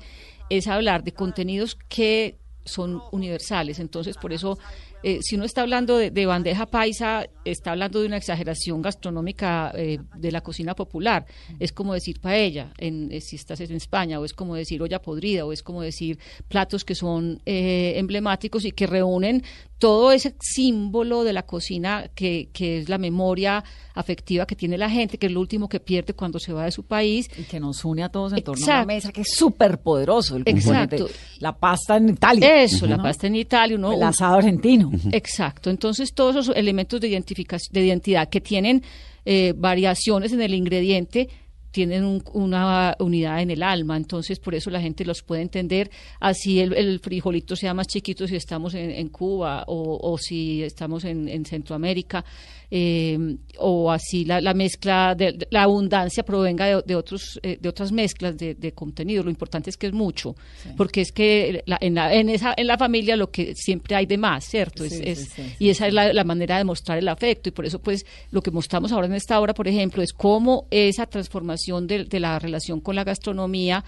es 0.48 0.68
hablar 0.68 1.02
de 1.04 1.12
contenidos 1.12 1.76
que 1.88 2.38
son 2.66 3.00
universales. 3.12 3.78
Entonces, 3.78 4.16
por 4.16 4.32
eso 4.32 4.58
eh, 5.02 5.18
si 5.22 5.36
uno 5.36 5.44
está 5.44 5.62
hablando 5.62 5.96
de, 5.98 6.26
bandeja 6.26 6.66
paisa, 6.66 7.26
está 7.44 7.72
hablando 7.72 8.00
de 8.00 8.06
una 8.06 8.16
exageración 8.16 8.82
gastronómica 8.82 9.72
eh, 9.74 9.98
de 10.16 10.32
la 10.32 10.40
cocina 10.40 10.74
popular. 10.74 11.26
Es 11.60 11.72
como 11.72 11.94
decir 11.94 12.20
paella 12.20 12.72
en, 12.78 13.12
eh, 13.12 13.20
si 13.20 13.36
estás 13.36 13.60
en 13.60 13.72
España, 13.72 14.18
o 14.18 14.24
es 14.24 14.32
como 14.32 14.54
decir 14.54 14.82
olla 14.82 15.00
podrida, 15.00 15.44
o 15.44 15.52
es 15.52 15.62
como 15.62 15.82
decir 15.82 16.18
platos 16.48 16.84
que 16.84 16.94
son 16.94 17.40
emblemáticos 17.44 18.64
y 18.64 18.72
que 18.72 18.86
reúnen 18.86 19.42
todo 19.78 20.12
ese 20.12 20.34
símbolo 20.40 21.22
de 21.24 21.32
la 21.32 21.42
cocina 21.42 22.10
que, 22.14 22.48
que, 22.52 22.78
es 22.78 22.88
la 22.88 22.98
memoria 22.98 23.62
afectiva 23.94 24.46
que 24.46 24.56
tiene 24.56 24.78
la 24.78 24.88
gente, 24.88 25.18
que 25.18 25.26
es 25.26 25.32
lo 25.32 25.40
último 25.40 25.68
que 25.68 25.80
pierde 25.80 26.14
cuando 26.14 26.38
se 26.38 26.52
va 26.52 26.64
de 26.64 26.70
su 26.70 26.84
país. 26.84 27.28
Y 27.38 27.42
que 27.42 27.60
nos 27.60 27.84
une 27.84 28.02
a 28.02 28.08
todos 28.08 28.32
en 28.32 28.42
torno 28.42 28.64
a 28.64 28.68
una 28.68 28.84
mesa 28.86 29.12
que 29.12 29.20
es 29.20 29.34
súper 29.34 29.78
poderoso. 29.78 30.36
El 30.36 30.44
Exacto. 30.46 31.08
La 31.40 31.56
pasta 31.56 31.96
en 31.96 32.10
Italia. 32.10 32.62
Eso, 32.62 32.86
la 32.86 32.96
pasta 32.96 33.26
en 33.26 33.36
Italia. 33.36 33.76
Uno, 33.76 33.92
el 33.92 34.02
asado 34.02 34.36
argentino. 34.36 34.90
Exacto. 35.12 35.68
Entonces, 35.68 36.14
todos 36.14 36.36
esos 36.36 36.56
elementos 36.56 37.00
de, 37.00 37.08
identificación, 37.08 37.72
de 37.72 37.86
identidad 37.86 38.28
que 38.28 38.40
tienen 38.40 38.82
eh, 39.26 39.52
variaciones 39.56 40.32
en 40.32 40.40
el 40.40 40.54
ingrediente 40.54 41.28
tienen 41.76 42.22
una 42.32 42.96
unidad 43.00 43.42
en 43.42 43.50
el 43.50 43.62
alma, 43.62 43.98
entonces 43.98 44.38
por 44.38 44.54
eso 44.54 44.70
la 44.70 44.80
gente 44.80 45.04
los 45.04 45.22
puede 45.22 45.42
entender, 45.42 45.90
así 46.20 46.58
el, 46.58 47.00
frijolito 47.00 47.54
sea 47.54 47.74
más 47.74 47.86
chiquito 47.86 48.26
si 48.26 48.34
estamos 48.34 48.72
en, 48.72 49.08
Cuba 49.10 49.62
o, 49.66 50.16
si 50.16 50.62
estamos 50.62 51.04
en 51.04 51.44
Centroamérica, 51.44 52.24
eh, 52.70 53.36
o 53.58 53.90
así 53.90 54.24
la, 54.24 54.40
la, 54.40 54.54
mezcla, 54.54 55.14
de, 55.14 55.46
la 55.50 55.62
abundancia 55.62 56.24
provenga 56.24 56.82
de, 56.82 56.94
otros, 56.94 57.38
eh, 57.42 57.58
de 57.60 57.68
otras 57.68 57.92
mezclas 57.92 58.36
de, 58.36 58.72
contenido. 58.74 59.22
Lo 59.22 59.30
importante 59.30 59.70
es 59.70 59.76
que 59.76 59.86
es 59.86 59.92
mucho, 59.92 60.34
porque 60.76 61.00
es 61.00 61.12
que 61.12 61.62
en, 61.80 61.94
la, 61.94 62.08
en, 62.12 62.28
esa, 62.28 62.54
en 62.56 62.66
la 62.66 62.76
familia 62.76 63.16
lo 63.16 63.30
que 63.30 63.54
siempre 63.54 63.94
hay 63.94 64.06
de 64.06 64.18
más, 64.18 64.44
¿cierto? 64.44 64.84
es, 64.84 65.30
y 65.58 65.70
esa 65.70 65.86
es 65.86 65.94
la, 65.94 66.24
manera 66.24 66.58
de 66.58 66.64
mostrar 66.64 66.98
el 66.98 67.08
afecto 67.08 67.48
y 67.48 67.52
por 67.52 67.64
eso 67.66 67.78
pues 67.78 68.04
lo 68.30 68.42
que 68.42 68.50
mostramos 68.50 68.90
ahora 68.90 69.06
en 69.06 69.14
esta 69.14 69.40
obra, 69.40 69.54
por 69.54 69.68
ejemplo, 69.68 70.02
es 70.02 70.12
cómo 70.12 70.66
esa 70.70 71.06
transformación 71.06 71.86
de, 71.86 72.06
la 72.18 72.38
relación 72.38 72.80
con 72.80 72.96
la 72.96 73.04
gastronomía 73.04 73.84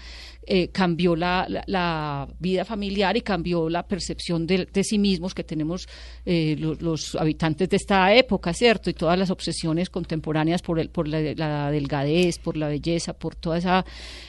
eh, 0.51 0.69
cambió 0.69 1.15
la, 1.15 1.47
la, 1.67 2.27
vida 2.39 2.65
familiar 2.65 3.15
y 3.15 3.21
cambió 3.21 3.69
la 3.69 3.87
percepción 3.87 4.47
de, 4.47 4.67
sí 4.83 4.97
mismos 4.97 5.35
que 5.35 5.43
tenemos 5.43 5.87
eh, 6.25 6.55
los, 6.57 7.13
habitantes 7.13 7.69
de 7.69 7.77
esta 7.77 8.15
época, 8.15 8.51
¿cierto? 8.51 8.89
Y 8.89 8.95
todas 8.95 9.19
las 9.19 9.29
obsesiones 9.29 9.91
contemporáneas 9.91 10.63
por, 10.63 10.79
el, 10.79 10.89
por 10.89 11.07
la, 11.07 11.69
delgadez, 11.69 12.39
por 12.39 12.57
la 12.57 12.67
belleza, 12.67 13.13
por 13.13 13.35
toda 13.35 13.59
esa 13.59 13.85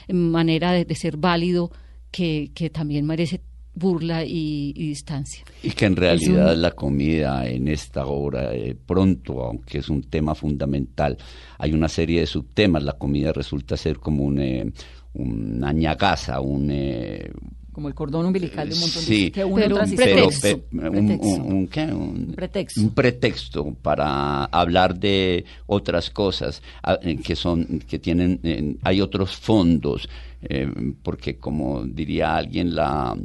manera 0.08 0.72
de, 0.72 0.94
ser 0.94 1.16
válido 1.16 1.70
que, 2.10 2.50
que 2.54 2.68
también 2.68 3.06
merece 3.06 3.40
burla 3.74 4.24
y, 4.24 4.74
distancia. 4.74 5.42
Y 5.62 5.70
que 5.70 5.86
en 5.86 5.96
realidad 5.96 6.54
la 6.54 6.72
comida 6.72 7.48
en 7.48 7.68
esta 7.68 8.04
obra, 8.04 8.54
eh, 8.54 8.76
pronto, 8.86 9.42
aunque 9.42 9.78
es 9.78 9.88
un 9.88 10.02
tema 10.02 10.34
fundamental, 10.34 11.16
hay 11.58 11.72
una 11.72 11.88
serie 11.88 12.20
de 12.20 12.26
subtemas. 12.26 12.82
La 12.82 12.94
comida 12.94 13.32
resulta 13.32 13.76
ser 13.76 13.98
como 13.98 14.24
un, 14.24 14.74
una 15.14 15.72
ñagaza, 15.72 16.40
un... 16.40 16.68
Eh, 16.70 17.30
como 17.72 17.86
el 17.88 17.94
cordón 17.94 18.26
umbilical 18.26 18.68
de 18.68 18.74
un 18.74 18.80
montón 18.80 19.04
de 19.06 19.32
que 19.32 19.44
un, 19.44 19.54
pretexto. 19.94 20.56
Un, 20.56 21.68
pretexto. 22.34 22.80
un, 22.80 22.90
pretexto. 22.90 23.76
para 23.80 24.44
hablar 24.46 24.98
de 24.98 25.44
otras 25.66 26.10
cosas 26.10 26.62
eh, 27.02 27.16
que 27.22 27.36
son 27.36 27.80
que 27.88 28.00
tienen 28.00 28.40
eh, 28.42 28.76
hay 28.82 29.00
otros 29.00 29.36
fondos 29.36 30.08
porque 31.02 31.36
como 31.36 31.84
diría 31.84 32.34
alguien 32.36 32.74
la 32.74 33.16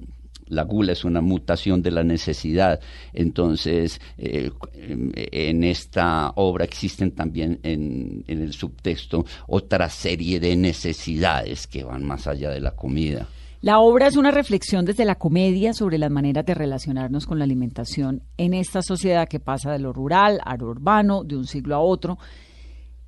la 0.47 0.63
gula 0.63 0.91
es 0.91 1.03
una 1.03 1.21
mutación 1.21 1.81
de 1.81 1.91
la 1.91 2.03
necesidad. 2.03 2.79
Entonces, 3.13 3.99
eh, 4.17 4.51
en 4.73 5.63
esta 5.63 6.31
obra 6.35 6.65
existen 6.65 7.11
también 7.11 7.59
en, 7.63 8.23
el 8.27 8.53
subtexto 8.53 9.25
otra 9.47 9.89
serie 9.89 10.39
de 10.39 10.55
necesidades 10.55 11.67
que 11.67 11.83
van 11.83 12.03
más 12.03 12.27
allá 12.27 12.49
de 12.49 12.59
la 12.59 12.71
comida. 12.71 13.27
La 13.61 13.79
obra 13.79 14.07
es 14.07 14.15
una 14.15 14.29
reflexión 14.29 14.85
desde 14.85 15.05
la 15.05 15.15
comedia 15.15 15.73
sobre 15.73 15.97
las 15.97 16.11
maneras 16.11 16.45
de 16.45 16.53
relacionarnos 16.53 17.25
con 17.25 17.39
la 17.39 17.45
alimentación 17.45 18.21
en 18.37 18.53
esta 18.53 18.83
sociedad 18.83 19.27
que 19.27 19.39
pasa 19.39 19.71
de 19.71 19.79
lo 19.79 19.91
rural 19.91 20.39
a 20.45 20.55
lo 20.55 20.67
urbano, 20.67 21.23
de 21.23 21.35
un 21.35 21.47
siglo 21.47 21.75
a 21.75 21.79
otro. 21.79 22.19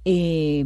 Eh, 0.03 0.65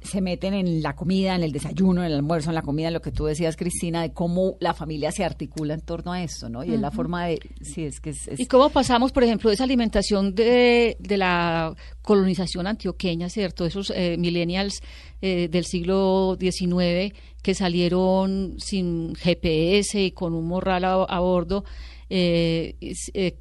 se 0.00 0.20
meten 0.20 0.54
en 0.54 0.82
la 0.82 0.94
comida, 0.94 1.34
en 1.34 1.42
el 1.42 1.52
desayuno, 1.52 2.02
en 2.02 2.06
el 2.08 2.14
almuerzo, 2.14 2.50
en 2.50 2.54
la 2.54 2.62
comida, 2.62 2.88
en 2.88 2.94
lo 2.94 3.00
que 3.02 3.10
tú 3.12 3.24
decías, 3.26 3.56
Cristina, 3.56 4.02
de 4.02 4.12
cómo 4.12 4.56
la 4.60 4.72
familia 4.74 5.10
se 5.12 5.24
articula 5.24 5.74
en 5.74 5.80
torno 5.80 6.12
a 6.12 6.22
esto, 6.22 6.48
¿no? 6.48 6.62
Y 6.64 6.72
es 6.74 6.80
la 6.80 6.90
forma 6.90 7.26
de, 7.26 7.40
sí, 7.62 7.84
es 7.84 8.00
que 8.00 8.10
es, 8.10 8.28
es- 8.28 8.38
¿Y 8.40 8.46
cómo 8.46 8.70
pasamos, 8.70 9.12
por 9.12 9.24
ejemplo, 9.24 9.50
de 9.50 9.54
esa 9.54 9.64
alimentación 9.64 10.34
de, 10.34 10.96
de 11.00 11.16
la 11.16 11.74
colonización 12.02 12.66
antioqueña, 12.66 13.28
¿cierto? 13.28 13.66
Esos 13.66 13.90
eh, 13.94 14.16
millennials 14.18 14.80
eh, 15.20 15.48
del 15.50 15.64
siglo 15.64 16.36
XIX 16.40 17.12
que 17.42 17.54
salieron 17.54 18.54
sin 18.58 19.14
GPS 19.16 20.00
y 20.02 20.10
con 20.12 20.32
un 20.34 20.46
morral 20.46 20.84
a, 20.84 20.94
a 21.04 21.20
bordo, 21.20 21.64
eh, 22.10 22.76
eh, 23.14 23.36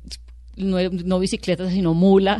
no, 0.57 0.77
no 0.89 1.19
bicicleta, 1.19 1.69
sino 1.69 1.93
mula, 1.93 2.37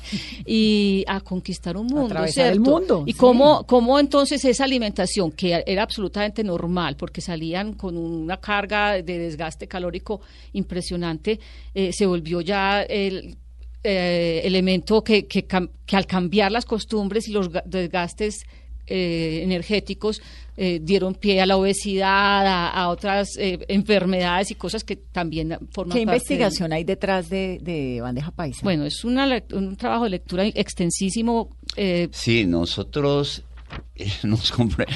y 0.46 1.04
a 1.06 1.20
conquistar 1.20 1.76
un 1.76 1.86
mundo, 1.86 2.06
Atravesar 2.06 2.52
el 2.52 2.60
mundo, 2.60 3.04
Y 3.06 3.12
sí. 3.12 3.18
cómo, 3.18 3.64
cómo 3.66 3.98
entonces 3.98 4.44
esa 4.44 4.64
alimentación, 4.64 5.30
que 5.32 5.62
era 5.66 5.82
absolutamente 5.82 6.42
normal, 6.42 6.96
porque 6.96 7.20
salían 7.20 7.74
con 7.74 7.96
una 7.96 8.38
carga 8.38 8.94
de 9.02 9.18
desgaste 9.18 9.66
calórico 9.68 10.20
impresionante, 10.52 11.38
eh, 11.74 11.92
se 11.92 12.06
volvió 12.06 12.40
ya 12.40 12.82
el 12.82 13.36
eh, 13.84 14.40
elemento 14.44 15.02
que, 15.04 15.26
que, 15.26 15.46
al 15.92 16.06
cambiar 16.06 16.50
las 16.52 16.64
costumbres 16.64 17.28
y 17.28 17.32
los 17.32 17.50
ga- 17.50 17.62
desgastes 17.64 18.44
eh, 18.86 19.40
energéticos 19.44 20.20
eh, 20.60 20.80
dieron 20.82 21.14
pie 21.14 21.40
a 21.40 21.46
la 21.46 21.56
obesidad, 21.56 22.44
a, 22.44 22.68
a 22.70 22.88
otras 22.88 23.36
eh, 23.38 23.60
enfermedades 23.68 24.50
y 24.50 24.56
cosas 24.56 24.82
que 24.82 24.96
también 24.96 25.56
forman 25.70 25.96
¿Qué 25.96 26.04
parte 26.04 26.16
investigación 26.16 26.72
hay 26.72 26.82
detrás 26.82 27.30
de, 27.30 27.60
de 27.62 28.00
bandeja 28.00 28.32
paisa? 28.32 28.60
Bueno, 28.64 28.84
es 28.84 29.04
una, 29.04 29.40
un 29.52 29.76
trabajo 29.76 30.04
de 30.04 30.10
lectura 30.10 30.44
extensísimo. 30.46 31.50
eh, 31.76 32.08
Sí, 32.10 32.44
nosotros 32.44 33.44
eh, 33.96 34.10
nos 34.24 34.52
compre- 34.52 34.86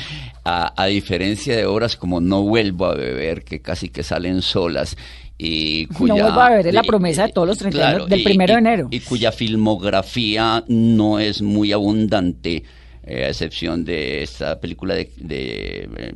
a, 0.44 0.72
a 0.82 0.86
diferencia 0.86 1.56
de 1.56 1.64
obras 1.64 1.96
como 1.96 2.20
No 2.20 2.42
vuelvo 2.42 2.86
a 2.86 2.94
beber, 2.96 3.44
que 3.44 3.60
casi 3.60 3.88
que 3.88 4.02
salen 4.02 4.42
solas. 4.42 4.96
Y 5.38 5.86
cuya, 5.86 6.14
vuelvo 6.14 6.40
a 6.40 6.50
beber 6.50 6.66
es 6.68 6.74
la 6.74 6.82
promesa 6.82 7.26
de 7.26 7.32
todos 7.32 7.48
los 7.48 7.58
31 7.58 7.88
claro, 7.90 8.06
del 8.06 8.20
y- 8.20 8.24
primero 8.24 8.54
de 8.54 8.58
y- 8.58 8.62
enero. 8.62 8.88
Y 8.90 9.00
cuya 9.00 9.30
filmografía 9.82 10.64
no 10.68 11.18
es 11.18 11.42
muy 11.42 11.72
abundante, 11.72 12.62
eh, 13.04 13.24
a 13.24 13.28
excepción 13.28 13.84
de 13.84 14.22
esta 14.22 14.60
película 14.60 14.94
de, 14.94 15.12
de, 15.16 15.88
eh, 15.96 16.12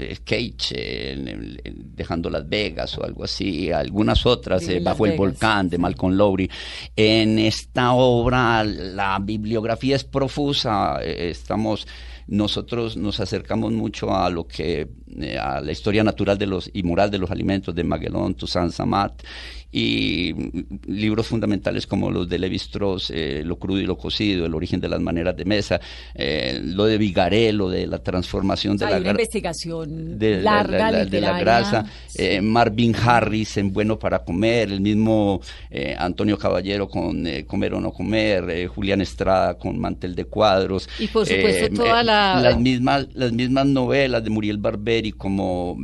de 0.00 0.16
Cage, 0.24 0.74
eh, 0.74 1.12
en 1.12 1.94
Dejando 1.94 2.30
Las 2.30 2.48
Vegas 2.48 2.96
o 2.98 3.04
algo 3.04 3.24
así, 3.24 3.70
algunas 3.70 4.26
otras, 4.26 4.66
eh, 4.68 4.80
Bajo 4.80 5.06
el 5.06 5.16
Volcán 5.16 5.68
de 5.68 5.78
Malcolm 5.78 6.14
Lowry. 6.14 6.50
En 6.96 7.38
esta 7.38 7.92
obra 7.92 8.64
la 8.64 9.18
bibliografía 9.20 9.96
es 9.96 10.04
profusa, 10.04 10.98
eh, 11.02 11.30
estamos 11.30 11.86
nosotros 12.30 12.96
nos 12.96 13.18
acercamos 13.18 13.72
mucho 13.72 14.14
a 14.14 14.30
lo 14.30 14.46
que 14.46 14.88
eh, 15.20 15.36
a 15.36 15.60
la 15.60 15.72
historia 15.72 16.04
natural 16.04 16.38
de 16.38 16.46
los 16.46 16.70
y 16.72 16.84
moral 16.84 17.10
de 17.10 17.18
los 17.18 17.30
alimentos 17.30 17.74
de 17.74 17.82
Magellan, 17.82 18.34
Toussaint 18.34 18.70
Samat 18.70 19.24
y 19.72 20.32
mm, 20.34 20.90
libros 20.92 21.26
fundamentales 21.26 21.86
como 21.86 22.10
los 22.10 22.28
de 22.28 22.38
Levi 22.38 22.56
Strauss, 22.56 23.10
eh, 23.14 23.42
Lo 23.44 23.56
crudo 23.58 23.80
y 23.80 23.86
lo 23.86 23.96
cocido, 23.96 24.46
El 24.46 24.54
origen 24.54 24.80
de 24.80 24.88
las 24.88 25.00
maneras 25.00 25.36
de 25.36 25.44
mesa, 25.44 25.80
eh, 26.14 26.60
lo 26.62 26.84
de 26.86 26.98
Vigaré, 26.98 27.52
lo 27.52 27.68
de 27.68 27.86
la 27.86 27.98
transformación 28.02 28.76
de 28.76 28.84
hay 28.86 28.92
la 28.94 28.98
una 29.00 29.10
investigación 29.10 30.18
de 30.18 30.42
larga, 30.42 30.78
la- 30.78 30.90
la- 30.90 31.04
de 31.04 31.20
la 31.20 31.38
grasa, 31.40 31.84
Sí. 32.08 32.22
eh, 32.22 32.40
Marvin 32.40 32.94
Harris 32.96 33.56
en 33.56 33.72
Bueno 33.72 33.98
para 33.98 34.20
Comer, 34.24 34.70
el 34.72 34.80
mismo 34.80 35.40
eh, 35.70 35.94
Antonio 35.98 36.36
Caballero 36.38 36.88
con 36.88 37.24
Comer 37.46 37.74
o 37.74 37.80
No 37.80 37.92
Comer, 37.92 38.66
Julián 38.68 39.00
Estrada 39.00 39.54
con 39.58 39.78
Mantel 39.78 40.14
de 40.14 40.24
Cuadros. 40.24 40.88
Y 40.98 41.06
por 41.06 41.26
supuesto 41.26 41.74
toda 41.74 42.02
la- 42.02 42.40
Las 42.40 42.58
mismas, 42.58 43.06
las 43.14 43.32
mismas 43.32 43.66
novelas 43.66 44.22
de 44.24 44.30
Muriel 44.30 44.58
Barberi 44.58 45.12
como 45.12 45.76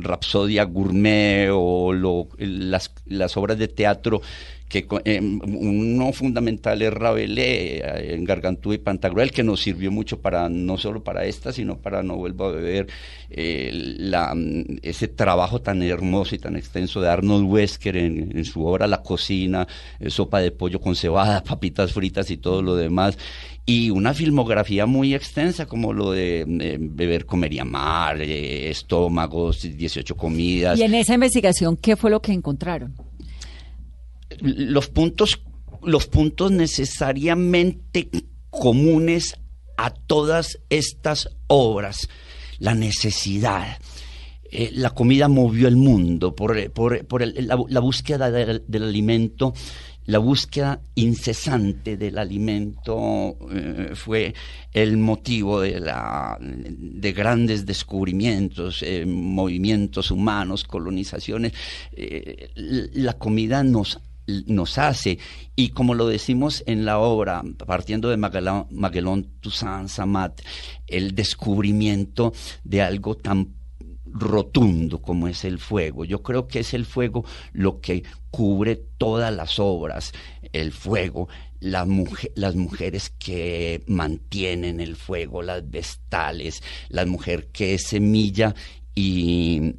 Rapsodia 0.00 0.64
Gourmet 0.64 1.48
o 1.52 1.92
lo- 1.92 2.28
las, 2.38 2.90
las 3.08 3.36
obras 3.36 3.58
de 3.58 3.68
teatro 3.68 4.20
que 4.68 4.86
eh, 5.04 5.20
uno 5.20 6.12
fundamental 6.12 6.82
es 6.82 6.92
Rabelais 6.92 7.80
eh, 7.82 8.14
en 8.14 8.24
Gargantúa 8.24 8.74
y 8.74 8.78
Pantagruel 8.78 9.30
que 9.30 9.42
nos 9.42 9.60
sirvió 9.60 9.90
mucho 9.90 10.20
para 10.20 10.48
no 10.48 10.76
solo 10.76 11.02
para 11.02 11.24
esta 11.24 11.52
sino 11.52 11.78
para 11.78 12.02
no 12.02 12.16
vuelvo 12.16 12.46
a 12.46 12.52
beber 12.52 12.88
eh, 13.30 13.70
la, 13.72 14.34
ese 14.82 15.08
trabajo 15.08 15.60
tan 15.60 15.82
hermoso 15.82 16.34
y 16.34 16.38
tan 16.38 16.56
extenso 16.56 17.00
de 17.00 17.08
Arnold 17.08 17.46
Wesker 17.46 17.96
en, 17.96 18.44
su 18.44 18.64
obra 18.64 18.86
La 18.86 19.02
cocina 19.02 19.66
sopa 20.06 20.40
de 20.40 20.50
pollo 20.50 20.80
con 20.80 20.94
cebada 20.94 21.42
papitas 21.48 21.92
fritas 21.92 22.30
y 22.30 22.36
todo 22.36 22.62
lo 22.62 22.76
demás 22.76 23.18
y 23.68 23.90
una 23.90 24.14
filmografía 24.14 24.86
muy 24.86 25.14
extensa 25.14 25.66
como 25.66 25.92
lo 25.92 26.12
de 26.12 26.44
beber 26.80 27.26
comer 27.26 27.52
y 27.52 27.58
amar 27.58 28.18
eh, 28.18 28.70
estómagos 28.70 29.60
18 29.60 30.16
comidas 30.16 30.78
Y 30.78 30.84
en 30.84 30.94
esa 30.94 31.12
investigación, 31.12 31.76
¿qué 31.76 31.94
fue 31.94 32.10
lo 32.10 32.22
que 32.22 32.32
encontraron? 32.32 32.94
Los 34.40 34.88
puntos, 34.88 35.40
los 35.82 36.06
puntos 36.06 36.50
necesariamente 36.50 38.08
comunes 38.50 39.36
a 39.76 39.90
todas 39.90 40.58
estas 40.70 41.30
obras, 41.46 42.08
la 42.58 42.74
necesidad. 42.74 43.78
Eh, 44.50 44.70
la 44.72 44.90
comida 44.90 45.28
movió 45.28 45.68
el 45.68 45.76
mundo 45.76 46.34
por, 46.34 46.70
por- 46.72 47.06
por 47.06 47.22
la, 47.26 47.80
búsqueda 47.80 48.30
del, 48.30 48.82
alimento, 48.82 49.52
la 50.06 50.18
búsqueda 50.18 50.80
incesante 50.94 51.98
del 51.98 52.16
alimento 52.16 53.36
eh, 53.52 53.90
fue 53.94 54.32
el 54.72 54.96
motivo 54.96 55.60
de, 55.60 55.80
la, 55.80 56.38
de 56.40 57.12
grandes 57.12 57.66
descubrimientos, 57.66 58.82
eh, 58.82 59.04
movimientos 59.06 60.10
humanos, 60.10 60.64
colonizaciones. 60.64 61.52
La 62.56 63.12
comida 63.18 63.62
nos 63.62 64.00
nos 64.46 64.78
hace 64.78 65.18
y 65.56 65.70
como 65.70 65.94
lo 65.94 66.06
decimos 66.06 66.62
en 66.66 66.84
la 66.84 66.98
obra 66.98 67.42
partiendo 67.66 68.10
de 68.10 68.16
Magellan, 68.16 68.66
Magellan 68.70 69.24
Toussaint 69.40 69.88
Samat 69.88 70.40
el 70.86 71.14
descubrimiento 71.14 72.32
de 72.62 72.82
algo 72.82 73.16
tan 73.16 73.58
rotundo 74.10 75.00
como 75.00 75.28
es 75.28 75.44
el 75.44 75.58
fuego. 75.58 76.04
Yo 76.04 76.22
creo 76.22 76.48
que 76.48 76.60
es 76.60 76.74
el 76.74 76.84
fuego 76.84 77.24
lo 77.52 77.80
que 77.80 78.04
cubre 78.30 78.76
todas 78.76 79.34
las 79.34 79.58
obras, 79.58 80.12
el 80.52 80.72
fuego, 80.72 81.28
las 81.60 81.86
mujeres 81.86 83.10
que 83.18 83.82
mantienen 83.86 84.80
el 84.80 84.96
fuego, 84.96 85.42
las 85.42 85.68
vestales, 85.68 86.62
la 86.88 87.04
mujer 87.06 87.48
que 87.48 87.74
es 87.74 87.84
semilla 87.84 88.54
y, 88.94 89.74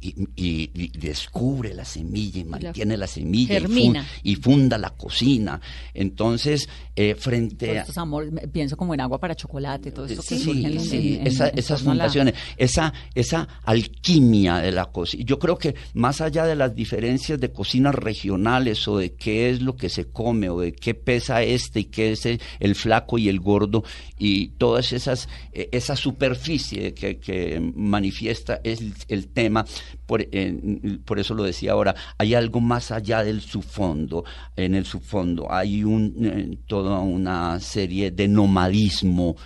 y- 0.00 0.14
y- 0.36 0.70
y 0.74 0.88
descubre 0.98 1.74
la 1.74 1.84
semilla 1.84 2.40
y 2.40 2.44
mantiene 2.44 2.96
la, 2.96 3.06
semilla 3.06 3.58
y, 3.58 3.60
fun- 3.62 3.70
germina. 3.72 4.06
y 4.22 4.34
funda 4.36 4.78
la 4.78 4.90
cocina. 4.90 5.60
Entonces, 5.94 6.68
eh, 6.94 7.14
frente 7.16 7.78
a... 7.78 7.80
estos 7.82 7.98
amor- 7.98 8.30
pienso 8.52 8.76
como 8.76 8.94
en 8.94 9.00
agua 9.00 9.18
para 9.18 9.34
chocolate, 9.34 9.90
todo 9.90 10.06
esto 10.06 10.22
que 10.22 10.36
Sí, 10.36 10.44
surge 10.44 10.66
en, 10.66 10.80
sí, 10.80 11.14
en- 11.14 11.20
en- 11.22 11.26
esa- 11.26 11.48
esas 11.48 11.80
a 11.80 11.84
la- 11.84 11.90
fundaciones, 11.90 12.34
esa, 12.56 12.92
esa 13.14 13.48
alquimia 13.64 14.58
de 14.58 14.72
la 14.72 14.86
cocina. 14.86 15.24
Yo 15.26 15.38
creo 15.38 15.58
que 15.58 15.74
más 15.94 16.20
allá 16.20 16.44
de 16.46 16.54
las 16.56 16.74
diferencias 16.74 17.40
de 17.40 17.50
cocinas 17.52 17.94
regionales 17.94 18.86
o 18.88 18.98
de 18.98 19.14
qué 19.14 19.50
es 19.50 19.62
lo 19.62 19.76
que 19.76 19.88
se 19.88 20.06
come 20.06 20.48
o 20.50 20.60
de 20.60 20.72
qué 20.72 20.94
pesa 20.94 21.42
este 21.42 21.80
y 21.80 21.84
qué 21.86 22.12
es 22.12 22.26
el, 22.26 22.40
el 22.60 22.74
flaco 22.74 23.18
y 23.18 23.28
el 23.28 23.40
gordo 23.40 23.82
y 24.18 24.48
todas 24.58 24.92
esas, 24.92 25.28
eh, 25.52 25.68
esa 25.72 25.96
superficie 25.96 26.94
que, 26.94 27.18
que 27.18 27.60
manifiesta 27.74 28.60
es 28.64 28.80
el, 28.80 28.94
el 29.08 29.28
tema, 29.28 29.64
por, 30.06 30.22
eh, 30.22 30.98
por 31.04 31.18
eso 31.18 31.34
lo 31.34 31.42
decía 31.42 31.72
ahora, 31.72 31.94
hay 32.16 32.34
algo 32.34 32.60
más 32.60 32.90
allá 32.90 33.22
del 33.24 33.40
subfondo. 33.40 34.24
En 34.56 34.74
el 34.74 34.84
subfondo 34.84 35.52
hay 35.52 35.84
un, 35.84 36.14
eh, 36.24 36.58
toda 36.66 36.98
una 37.00 37.60
serie 37.60 38.10
de 38.10 38.28
nomadismo 38.28 39.36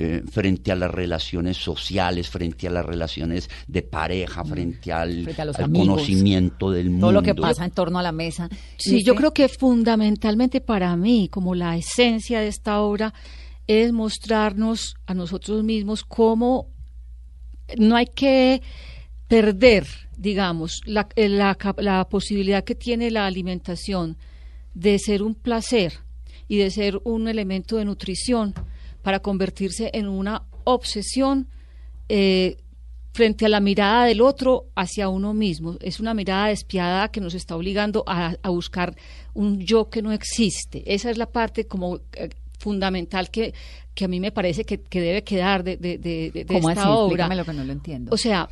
eh, 0.00 0.22
frente 0.30 0.70
a 0.70 0.76
las 0.76 0.92
relaciones 0.92 1.56
sociales, 1.56 2.28
frente 2.28 2.68
a 2.68 2.70
las 2.70 2.86
relaciones 2.86 3.50
de 3.66 3.82
pareja, 3.82 4.44
frente 4.44 4.92
al, 4.92 5.24
Frente 5.24 5.42
al 5.42 5.52
amigos. 5.60 5.88
conocimiento 5.88 6.70
del 6.70 6.90
mundo. 6.90 7.06
Todo 7.08 7.12
lo 7.14 7.22
que 7.22 7.34
pasa 7.34 7.64
en 7.64 7.72
torno 7.72 7.98
a 7.98 8.02
la 8.04 8.12
mesa. 8.12 8.48
Sí, 8.76 8.98
¿Y 8.98 9.02
yo 9.02 9.16
creo 9.16 9.34
que 9.34 9.48
fundamentalmente 9.48 10.60
para 10.60 10.94
mí, 10.94 11.28
como 11.28 11.56
la 11.56 11.76
esencia 11.76 12.38
de 12.38 12.46
esta 12.46 12.80
obra, 12.80 13.12
es 13.66 13.92
mostrarnos 13.92 14.94
a 15.06 15.14
nosotros 15.14 15.64
mismos 15.64 16.04
cómo 16.04 16.68
no 17.76 17.96
hay 17.96 18.06
que 18.06 18.62
perder, 19.28 19.86
digamos, 20.16 20.80
la, 20.86 21.08
eh, 21.16 21.28
la 21.28 22.08
posibilidad 22.08 22.64
que 22.64 22.74
tiene 22.74 23.10
la 23.10 23.26
alimentación 23.26 24.16
de 24.74 24.98
ser 24.98 25.22
un 25.22 25.34
placer 25.34 25.92
y 26.48 26.56
de 26.56 26.70
ser 26.70 27.00
un 27.04 27.28
elemento 27.28 27.76
de 27.76 27.84
nutrición 27.84 28.54
para 29.02 29.20
convertirse 29.20 29.90
en 29.92 30.08
una 30.08 30.42
obsesión 30.64 31.48
eh, 32.08 32.56
frente 33.12 33.46
a 33.46 33.48
la 33.48 33.60
mirada 33.60 34.04
del 34.04 34.20
otro 34.20 34.66
hacia 34.74 35.08
uno 35.08 35.34
mismo. 35.34 35.76
Es 35.80 36.00
una 36.00 36.14
mirada 36.14 36.48
despiadada 36.48 37.08
que 37.08 37.20
nos 37.20 37.34
está 37.34 37.56
obligando 37.56 38.04
a, 38.06 38.34
a 38.42 38.48
buscar 38.50 38.94
un 39.34 39.60
yo 39.60 39.90
que 39.90 40.02
no 40.02 40.12
existe. 40.12 40.82
Esa 40.86 41.10
es 41.10 41.18
la 41.18 41.26
parte 41.26 41.66
como 41.66 42.00
eh, 42.14 42.30
fundamental 42.58 43.30
que, 43.30 43.52
que 43.94 44.04
a 44.04 44.08
mí 44.08 44.20
me 44.20 44.32
parece 44.32 44.64
que, 44.64 44.80
que 44.80 45.00
debe 45.00 45.22
quedar 45.22 45.64
de, 45.64 45.76
de, 45.76 45.98
de, 45.98 46.30
de 46.32 46.46
¿Cómo 46.46 46.70
esta 46.70 46.82
así? 46.82 46.90
obra. 46.92 47.28
Que 47.44 47.52
no 47.52 47.64
lo 47.64 47.72
entiendo. 47.72 48.12
O 48.12 48.16
sea, 48.16 48.48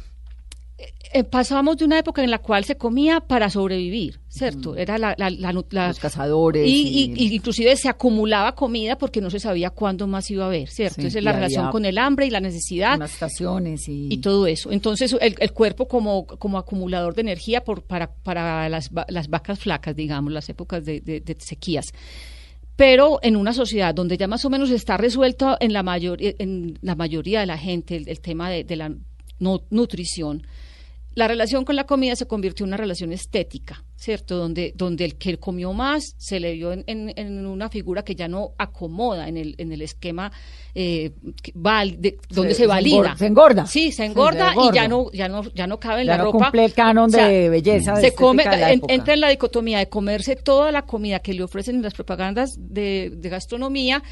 eh, 0.79 1.25
pasábamos 1.25 1.79
de 1.79 1.87
una 1.87 1.99
época 1.99 2.23
en 2.23 2.31
la 2.31 2.39
cual 2.39 2.65
se 2.65 2.77
comía 2.77 3.21
para 3.21 3.49
sobrevivir, 3.49 4.21
¿cierto? 4.29 4.77
Era 4.77 4.99
la, 4.99 5.15
la, 5.17 5.31
la, 5.31 5.53
la- 5.71 5.89
Los 5.89 5.99
cazadores 5.99 6.69
y, 6.69 6.73
y- 6.89 7.15
y- 7.17 7.29
y 7.33 7.35
inclusive 7.37 7.75
se 7.77 7.89
acumulaba 7.89 8.55
comida 8.55 8.99
porque 8.99 9.23
no 9.23 9.31
se 9.31 9.41
sabía 9.41 9.71
cuándo 9.71 10.07
más 10.07 10.31
iba 10.31 10.45
a 10.45 10.49
haber, 10.49 10.69
¿cierto? 10.69 11.01
Sí, 11.01 11.07
Esa 11.07 11.19
es 11.19 11.25
la 11.25 11.33
relación 11.33 11.65
con 11.71 11.85
el 11.87 11.97
hambre 11.97 12.27
y 12.27 12.31
la 12.31 12.41
necesidad 12.41 12.97
unas 12.97 13.13
estaciones 13.15 13.89
y, 13.89 14.09
y 14.11 14.19
todo 14.19 14.47
eso. 14.47 14.71
Entonces, 14.71 15.17
el, 15.19 15.35
el 15.39 15.53
cuerpo 15.53 15.89
como, 15.89 16.27
como 16.27 16.59
acumulador 16.59 17.15
de 17.15 17.23
energía 17.23 17.65
por, 17.65 17.83
para, 17.83 18.13
para 18.13 18.69
las, 18.69 18.91
las 19.09 19.29
vacas 19.31 19.59
flacas, 19.59 19.97
digamos, 19.97 20.31
las 20.33 20.49
épocas 20.51 20.85
de, 20.85 21.01
de- 21.01 21.21
de 21.21 21.37
sequías. 21.39 21.87
Pero 22.77 23.21
en 23.23 23.37
una 23.37 23.55
sociedad 23.55 23.95
donde 23.95 24.19
ya 24.19 24.27
más 24.29 24.45
o 24.45 24.51
menos 24.51 24.69
está 24.71 24.99
resuelto 24.99 25.57
en 25.61 25.73
la, 25.73 25.83
mayor, 25.83 26.19
en 26.21 26.79
la 26.83 26.95
mayoría 26.95 27.41
de 27.41 27.47
la 27.47 27.57
gente 27.57 27.97
el, 27.97 28.07
el 28.09 28.21
tema 28.21 28.51
de, 28.51 28.65
de 28.65 28.77
la 28.77 28.93
no- 29.39 29.63
nutrición, 29.71 30.47
la 31.17 31.27
relación 31.27 31.65
con 31.65 31.77
la 31.77 31.85
comida 31.85 32.15
se 32.15 32.27
convirtió 32.27 32.65
en 32.65 32.69
una 32.69 32.77
relación 32.77 33.11
estética, 33.11 33.83
¿cierto? 33.97 34.37
Donde, 34.37 34.73
donde 34.77 35.07
el 35.07 35.17
que 35.17 35.39
comió 35.39 35.73
más 35.73 36.15
se 36.19 36.39
le 36.41 36.53
vio 36.53 36.73
en, 36.73 36.85
en- 36.87 37.11
en 37.17 37.47
una 37.47 37.71
figura 37.71 38.05
que 38.05 38.15
ya 38.15 38.29
no 38.29 38.51
acomoda 38.59 39.27
en 39.27 39.39
el, 39.39 39.55
en 39.57 39.73
el 39.73 39.81
esquema 39.81 40.31
eh, 40.75 41.13
val- 41.55 41.97
de- 42.03 42.19
donde 42.29 42.53
se, 42.53 42.65
se 42.65 42.67
valida. 42.67 43.17
se 43.17 43.27
engorda. 43.27 43.65
Sí, 43.65 43.93
se 43.93 44.05
engorda 44.05 44.45
se 44.49 44.51
engorda. 44.53 44.71
y 44.71 44.75
ya 44.75 44.89
no, 44.89 45.11
ya 45.11 45.29
no, 45.29 45.43
ya 45.55 45.67
no 45.67 45.81
cabe 45.81 46.03
en 46.03 46.09
Ya 46.09 46.13
la 46.13 46.19
no 46.19 46.25
ropa. 46.33 46.45
cumple 46.45 46.67
el 46.67 46.75
canon 46.75 47.11
de 47.11 47.49
belleza, 47.49 47.97
Se 47.97 48.13
come, 48.15 48.43
estética 48.43 48.57
de 48.57 48.63
la 48.63 48.73
en- 48.75 48.83
entra 48.91 49.15
en 49.15 49.21
la 49.21 49.31
dicotomía 49.31 49.79
de 49.79 49.89
comerse 49.89 50.37
toda 50.37 50.71
la 50.71 50.83
comida 50.83 51.21
que 51.21 51.33
le 51.33 51.43
ofrecen 51.43 51.77
en 51.77 51.83
las 51.83 51.95
propagandas 51.95 52.57
de, 52.59 53.11
de 53.17 53.29
gastronomía 53.31 54.03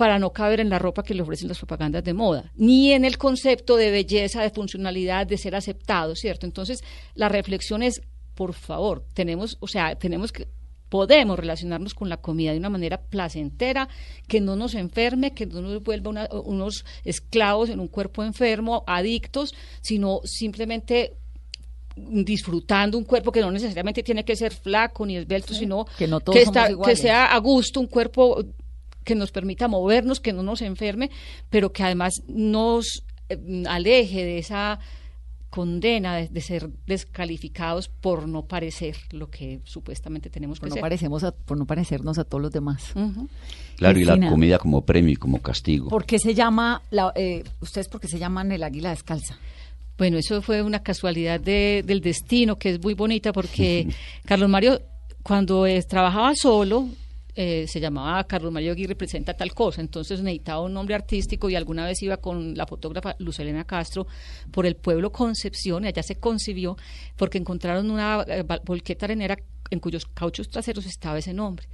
para 0.00 0.18
no 0.18 0.32
caber 0.32 0.60
en 0.60 0.70
la 0.70 0.78
ropa 0.78 1.02
que 1.02 1.12
le 1.12 1.20
ofrecen 1.20 1.48
las 1.48 1.58
propagandas 1.58 2.02
de 2.02 2.14
moda, 2.14 2.50
ni 2.56 2.92
en 2.92 3.04
el 3.04 3.18
concepto 3.18 3.76
de 3.76 3.90
belleza, 3.90 4.40
de 4.42 4.48
funcionalidad, 4.48 5.26
de 5.26 5.36
ser 5.36 5.54
aceptado, 5.54 6.16
¿cierto? 6.16 6.46
Entonces, 6.46 6.82
la 7.14 7.28
reflexión 7.28 7.82
es, 7.82 8.00
por 8.34 8.54
favor, 8.54 9.04
tenemos, 9.12 9.58
o 9.60 9.68
sea, 9.68 9.96
tenemos 9.96 10.32
que 10.32 10.48
podemos 10.88 11.38
relacionarnos 11.38 11.92
con 11.92 12.08
la 12.08 12.16
comida 12.16 12.52
de 12.52 12.58
una 12.58 12.70
manera 12.70 12.98
placentera, 13.02 13.90
que 14.26 14.40
no 14.40 14.56
nos 14.56 14.74
enferme, 14.74 15.34
que 15.34 15.44
no 15.44 15.60
nos 15.60 15.82
vuelva 15.82 16.08
una- 16.08 16.28
unos 16.44 16.86
esclavos 17.04 17.68
en 17.68 17.78
un 17.78 17.88
cuerpo 17.88 18.24
enfermo, 18.24 18.82
adictos, 18.86 19.54
sino 19.82 20.20
simplemente 20.24 21.12
disfrutando 21.96 22.96
un 22.96 23.04
cuerpo 23.04 23.30
que 23.32 23.40
no 23.42 23.50
necesariamente 23.50 24.02
tiene 24.02 24.24
que 24.24 24.34
ser 24.34 24.54
flaco 24.54 25.04
ni 25.04 25.16
esbelto, 25.18 25.52
sino 25.52 25.84
que 25.98 26.06
no 26.08 26.20
todos 26.20 26.38
somos 26.40 26.56
está- 26.56 26.70
iguales. 26.70 26.96
que 26.98 27.02
sea 27.02 27.26
a 27.26 27.38
gusto, 27.38 27.80
un 27.80 27.86
cuerpo 27.86 28.42
que 29.04 29.14
nos 29.14 29.30
permita 29.30 29.68
movernos, 29.68 30.20
que 30.20 30.32
no 30.32 30.42
nos 30.42 30.62
enferme, 30.62 31.10
pero 31.48 31.72
que 31.72 31.82
además 31.82 32.22
nos 32.28 33.02
eh, 33.28 33.64
aleje 33.68 34.24
de 34.24 34.38
esa 34.38 34.78
condena 35.48 36.14
de, 36.16 36.28
de 36.28 36.40
ser 36.40 36.68
descalificados 36.86 37.88
por 37.88 38.28
no 38.28 38.44
parecer 38.44 38.96
lo 39.10 39.28
que 39.30 39.60
supuestamente 39.64 40.30
tenemos 40.30 40.60
por 40.60 40.68
que 40.68 40.70
no, 40.70 40.74
ser. 40.74 40.80
parecemos 40.80 41.24
a- 41.24 41.32
por 41.32 41.58
no 41.58 41.66
parecernos 41.66 42.18
a 42.18 42.24
todos 42.24 42.40
los 42.40 42.52
demás. 42.52 42.92
Claro, 43.76 43.98
y 43.98 44.04
la 44.04 44.28
comida 44.28 44.58
como 44.58 44.82
premio 44.82 45.12
y 45.12 45.16
como 45.16 45.40
castigo. 45.42 45.88
¿Por 45.88 46.04
qué 46.04 46.20
se 46.20 46.34
llama, 46.34 46.82
la, 46.90 47.12
eh, 47.16 47.42
ustedes 47.60 47.88
por 47.88 48.00
qué 48.00 48.06
se 48.06 48.18
llaman 48.20 48.52
el 48.52 48.62
águila 48.62 48.90
descalza? 48.90 49.36
Bueno, 49.98 50.18
eso 50.18 50.40
fue 50.40 50.62
una 50.62 50.82
casualidad 50.84 51.40
de- 51.40 51.82
del 51.84 52.00
destino 52.00 52.56
que 52.56 52.70
es 52.70 52.80
muy 52.82 52.94
bonita 52.94 53.32
porque 53.32 53.88
Carlos 54.24 54.48
Mario, 54.48 54.80
cuando 55.24 55.66
eh, 55.66 55.82
trabajaba 55.82 56.32
solo, 56.36 56.88
eh, 57.34 57.66
se 57.68 57.80
llamaba 57.80 58.24
Carlos 58.24 58.52
Mario 58.52 58.72
Aguirre 58.72 58.94
presenta 58.94 59.34
tal 59.34 59.52
cosa, 59.54 59.80
entonces 59.80 60.20
necesitaba 60.22 60.62
un 60.62 60.74
nombre 60.74 60.94
artístico 60.94 61.48
y 61.48 61.56
alguna 61.56 61.86
vez 61.86 62.02
iba 62.02 62.16
con 62.16 62.56
la 62.56 62.66
fotógrafa 62.66 63.16
Lucelena 63.18 63.64
Castro 63.64 64.06
por 64.50 64.66
el 64.66 64.76
pueblo 64.76 65.12
Concepción 65.12 65.84
y 65.84 65.88
allá 65.88 66.02
se 66.02 66.16
concibió 66.16 66.76
porque 67.16 67.38
encontraron 67.38 67.90
una 67.90 68.24
eh, 68.26 68.44
volqueta 68.64 69.06
arenera 69.06 69.36
en 69.70 69.80
cuyos 69.80 70.06
cauchos 70.06 70.48
traseros 70.48 70.86
estaba 70.86 71.18
ese 71.18 71.32
nombre. 71.32 71.66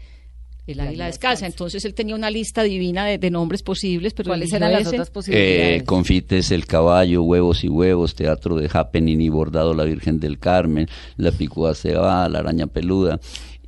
El 0.67 0.81
águila 0.81 1.07
descalza. 1.07 1.47
Entonces 1.47 1.85
él 1.85 1.95
tenía 1.95 2.17
una 2.17 2.29
lista 2.29 2.65
divina 2.65 3.07
de, 3.07 3.19
de 3.19 3.31
nombres 3.31 3.63
posibles, 3.63 4.15
pero 4.15 4.31
¿Cuáles 4.31 4.53
eran 4.53 4.73
las 4.73 4.87
otras 4.89 5.11
posibilidades? 5.11 5.83
Eh, 5.83 5.85
confites 5.85 6.51
El 6.51 6.67
Caballo, 6.67 7.23
Huevos 7.23 7.63
y 7.63 7.69
Huevos, 7.69 8.17
Teatro 8.17 8.57
de 8.57 8.69
Happening 8.73 9.21
y 9.21 9.29
Bordado 9.29 9.75
La 9.75 9.85
Virgen 9.85 10.19
del 10.19 10.39
Carmen, 10.39 10.89
La 11.17 11.31
Picúa 11.31 11.75
se 11.75 11.95
va, 11.95 12.29
La 12.29 12.41
Araña 12.41 12.67
Peluda. 12.67 13.21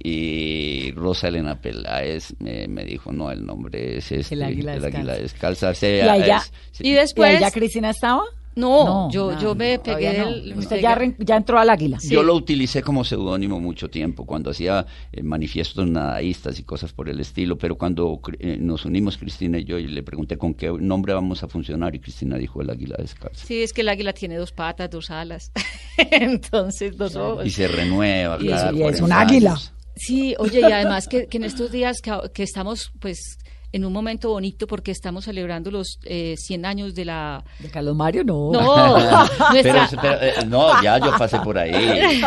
Y 0.02 0.92
Rosa 0.92 1.28
Elena 1.28 1.60
Peláez 1.60 2.34
me, 2.38 2.68
me 2.68 2.84
dijo, 2.84 3.12
no, 3.12 3.30
el 3.30 3.44
nombre 3.44 3.98
es 3.98 4.12
este, 4.12 4.34
El 4.34 4.42
Águila 4.44 4.74
el 4.74 4.82
Descalza. 4.82 4.98
Águila 4.98 5.18
Descalza. 5.18 5.70
¿Y 5.72 5.74
sea, 5.74 6.12
allá, 6.12 6.36
es- 6.38 6.52
sí. 6.72 6.86
Y 6.86 6.92
después- 6.92 7.32
¿Y 7.32 7.36
allá 7.36 7.50
Cristina 7.50 7.90
estaba? 7.90 8.22
No, 8.56 9.08
yo, 9.12 9.38
yo 9.38 9.54
me 9.54 9.78
pegué 9.78 10.18
no. 10.18 10.28
el- 10.30 10.54
me 10.56 10.58
Usted 10.58 10.80
ya, 10.80 10.96
re- 10.96 11.14
ya 11.20 11.36
entró 11.36 11.60
al 11.60 11.70
águila. 11.70 11.98
Yo 12.02 12.24
lo 12.24 12.34
utilicé 12.34 12.82
como 12.82 13.04
seudónimo 13.04 13.60
mucho 13.60 13.88
tiempo, 13.88 14.26
cuando 14.26 14.50
hacía 14.50 14.84
eh, 15.12 15.22
manifiestos 15.22 15.88
nadaístas 15.88 16.58
y 16.58 16.64
cosas 16.64 16.92
por 16.92 17.08
el 17.08 17.20
estilo, 17.20 17.56
pero 17.56 17.78
cuando 17.78 18.20
eh, 18.40 18.56
nos 18.58 18.84
unimos 18.84 19.16
Cristina 19.16 19.58
y 19.58 19.64
yo 19.64 19.78
y 19.78 19.86
le 19.86 20.02
pregunté 20.02 20.36
con 20.38 20.54
qué 20.54 20.72
nombre 20.72 21.14
vamos 21.14 21.44
a 21.44 21.48
funcionar 21.48 21.94
y 21.94 22.00
Cristina 22.00 22.36
dijo 22.36 22.60
el 22.60 22.70
águila 22.70 22.96
descalza. 22.98 23.46
Sí, 23.46 23.62
es 23.62 23.72
que 23.72 23.82
el 23.82 23.90
águila 23.90 24.12
tiene 24.12 24.34
dos 24.36 24.50
patas, 24.50 24.90
dos 24.90 25.08
alas. 25.12 25.52
Entonces, 26.10 26.96
dos 26.96 27.14
ojos. 27.14 27.46
Y 27.46 27.50
se 27.50 27.68
renueva 27.68 28.38
Y 28.40 28.48
cada 28.48 28.72
y 28.72 28.76
es 28.76 29.00
40 29.00 29.04
un 29.04 29.12
águila. 29.12 29.58
Sí, 29.98 30.34
oye, 30.38 30.60
y 30.60 30.64
además 30.64 31.06
que, 31.08 31.26
que 31.26 31.36
en 31.38 31.44
estos 31.44 31.70
días 31.72 32.00
que, 32.00 32.12
que 32.32 32.42
estamos, 32.42 32.90
pues, 33.00 33.38
en 33.70 33.84
un 33.84 33.92
momento 33.92 34.30
bonito 34.30 34.66
porque 34.66 34.90
estamos 34.90 35.26
celebrando 35.26 35.70
los 35.70 35.98
eh, 36.04 36.36
100 36.38 36.64
años 36.64 36.94
de 36.94 37.04
la... 37.04 37.44
De 37.58 37.68
Carlos 37.68 37.94
Mario, 37.94 38.24
no. 38.24 38.50
No, 38.50 38.96
Pero, 39.52 39.78
nuestra, 39.78 40.00
pero, 40.00 40.22
eh, 40.22 40.32
no, 40.46 40.82
ya 40.82 40.96
yo 40.98 41.10
pasé 41.18 41.38
por 41.40 41.58
ahí. 41.58 41.72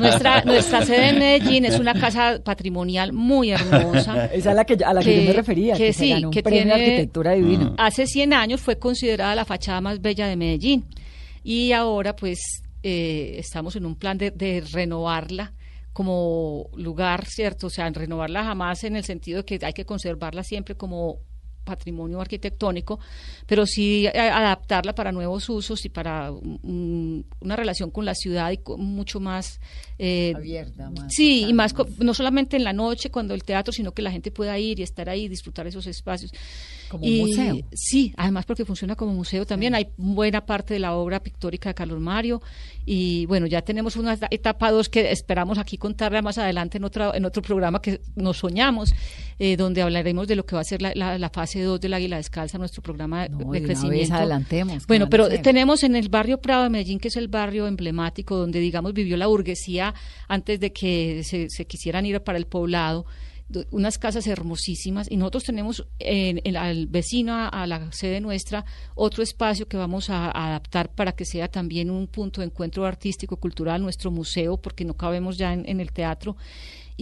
nuestra, 0.00 0.42
nuestra 0.42 0.84
sede 0.84 1.10
en 1.10 1.18
Medellín 1.20 1.64
es 1.66 1.78
una 1.78 1.94
casa 1.94 2.40
patrimonial 2.44 3.12
muy 3.12 3.52
hermosa. 3.52 4.26
Esa 4.32 4.50
es 4.50 4.56
la 4.56 4.64
que, 4.64 4.76
a 4.84 4.92
la 4.92 5.02
que, 5.02 5.20
yo 5.22 5.28
me 5.28 5.32
refería, 5.34 5.76
que, 5.76 5.92
se 5.92 6.00
sí, 6.00 6.10
ganó 6.10 6.28
un 6.28 6.32
que 6.34 6.42
premio 6.42 6.60
de 6.60 6.66
tiene- 6.66 6.82
arquitectura 6.82 7.32
divino. 7.32 7.74
Hace 7.78 8.06
100 8.08 8.32
años 8.32 8.60
fue 8.60 8.76
considerada 8.78 9.36
la 9.36 9.44
fachada 9.44 9.80
más 9.80 10.00
bella 10.00 10.26
de 10.26 10.34
Medellín 10.36 10.84
y 11.44 11.70
ahora 11.70 12.16
pues 12.16 12.40
eh, 12.82 13.36
estamos 13.38 13.76
en 13.76 13.86
un 13.86 13.94
plan 13.94 14.18
de, 14.18 14.32
de 14.32 14.64
renovarla 14.72 15.52
como 15.92 16.70
lugar, 16.74 17.26
¿cierto? 17.26 17.66
O 17.66 17.70
sea, 17.70 17.86
en 17.86 17.94
renovarla 17.94 18.44
jamás 18.44 18.84
en 18.84 18.96
el 18.96 19.04
sentido 19.04 19.38
de 19.38 19.44
que 19.44 19.58
hay 19.64 19.72
que 19.72 19.84
conservarla 19.84 20.42
siempre 20.42 20.76
como 20.76 21.20
patrimonio 21.64 22.20
arquitectónico, 22.20 22.98
pero 23.46 23.66
sí 23.66 24.06
eh, 24.06 24.18
adaptarla 24.18 24.94
para 24.94 25.12
nuevos 25.12 25.48
usos 25.48 25.84
y 25.84 25.88
para 25.88 26.30
mm, 26.32 27.20
una 27.40 27.56
relación 27.56 27.90
con 27.90 28.04
la 28.04 28.14
ciudad 28.14 28.50
y 28.50 28.58
con 28.58 28.80
mucho 28.84 29.20
más 29.20 29.60
eh, 29.98 30.32
Abierta, 30.36 30.90
más 30.90 31.12
Sí, 31.14 31.44
y 31.48 31.52
más 31.52 31.74
no 31.98 32.14
solamente 32.14 32.56
en 32.56 32.64
la 32.64 32.72
noche 32.72 33.10
cuando 33.10 33.34
el 33.34 33.44
teatro, 33.44 33.72
sino 33.72 33.92
que 33.92 34.02
la 34.02 34.10
gente 34.10 34.30
pueda 34.30 34.58
ir 34.58 34.80
y 34.80 34.82
estar 34.82 35.08
ahí, 35.08 35.28
disfrutar 35.28 35.66
esos 35.66 35.86
espacios. 35.86 36.32
Como 36.88 37.04
un 37.04 37.10
Y- 37.10 37.20
museo. 37.20 37.56
Sí, 37.72 38.12
además 38.16 38.44
porque 38.44 38.64
funciona 38.64 38.96
como 38.96 39.14
museo 39.14 39.46
también. 39.46 39.74
Hay 39.74 39.88
buena 39.96 40.44
parte 40.44 40.74
de 40.74 40.80
la 40.80 40.94
obra 40.94 41.22
pictórica 41.22 41.70
de 41.70 41.74
Carlos 41.74 42.00
Mario 42.00 42.42
y 42.84 43.24
bueno, 43.26 43.46
ya 43.46 43.62
tenemos 43.62 43.96
una 43.96 44.12
eta- 44.14 44.28
etapa 44.30 44.70
dos 44.70 44.88
que 44.90 45.10
esperamos 45.12 45.56
aquí 45.58 45.78
contarla 45.78 46.20
más 46.20 46.36
adelante 46.38 46.76
en 46.78 46.84
otro, 46.84 47.14
en 47.14 47.24
otro 47.24 47.40
programa 47.40 47.80
que 47.80 48.00
nos 48.16 48.38
soñamos, 48.38 48.92
eh, 49.38 49.56
donde 49.56 49.82
hablaremos 49.82 50.28
de 50.28 50.36
lo 50.36 50.44
que 50.46 50.54
va 50.54 50.60
a 50.60 50.64
ser 50.64 50.82
la, 50.82 50.92
la- 50.94 51.18
la 51.18 51.30
fase 51.30 51.62
2 51.62 51.80
del 51.80 51.94
Águila 51.94 52.16
Descalza, 52.16 52.58
nuestro 52.58 52.82
programa 52.82 53.22
de, 53.24 53.28
No, 53.30 53.38
de 53.38 53.44
de 53.44 53.48
una 53.48 53.58
vez 53.58 53.62
crecimiento. 53.66 54.14
adelantemos, 54.14 54.78
¿qué 54.78 54.84
Bueno, 54.88 55.08
pero 55.08 55.28
tenemos 55.42 55.82
en 55.82 55.96
el 55.96 56.08
barrio 56.08 56.38
Prado 56.40 56.64
de 56.64 56.70
Medellín, 56.70 56.98
que 56.98 57.08
es 57.08 57.16
el 57.16 57.28
barrio 57.28 57.66
emblemático 57.66 58.36
donde, 58.36 58.60
digamos, 58.60 58.92
vivió 58.92 59.16
la 59.16 59.26
burguesía 59.26 59.94
antes 60.28 60.60
de 60.60 60.72
que 60.72 61.22
se, 61.24 61.48
se 61.50 61.64
quisieran 61.66 62.06
ir 62.06 62.20
para 62.20 62.38
el 62.38 62.46
poblado, 62.46 63.06
do- 63.48 63.64
unas 63.70 63.98
casas 63.98 64.26
hermosísimas 64.26 65.10
y 65.10 65.16
nosotros 65.16 65.44
tenemos 65.44 65.86
en, 65.98 66.40
en- 66.44 66.56
al 66.56 66.86
vecino 66.86 67.34
a, 67.34 67.48
a 67.48 67.66
la 67.66 67.90
sede 67.92 68.20
nuestra 68.20 68.64
otro 68.94 69.22
espacio 69.22 69.66
que 69.68 69.76
vamos 69.76 70.08
a, 70.10 70.26
a 70.26 70.48
adaptar 70.48 70.90
para 70.94 71.12
que 71.12 71.24
sea 71.24 71.48
también 71.48 71.90
un 71.90 72.06
punto 72.06 72.40
de 72.40 72.46
encuentro 72.46 72.86
artístico 72.86 73.36
cultural 73.36 73.82
nuestro 73.82 74.10
museo 74.10 74.56
porque 74.56 74.84
no 74.84 74.94
cabemos 74.94 75.36
ya 75.36 75.52
en, 75.52 75.68
en 75.68 75.80
el 75.80 75.92
teatro 75.92 76.36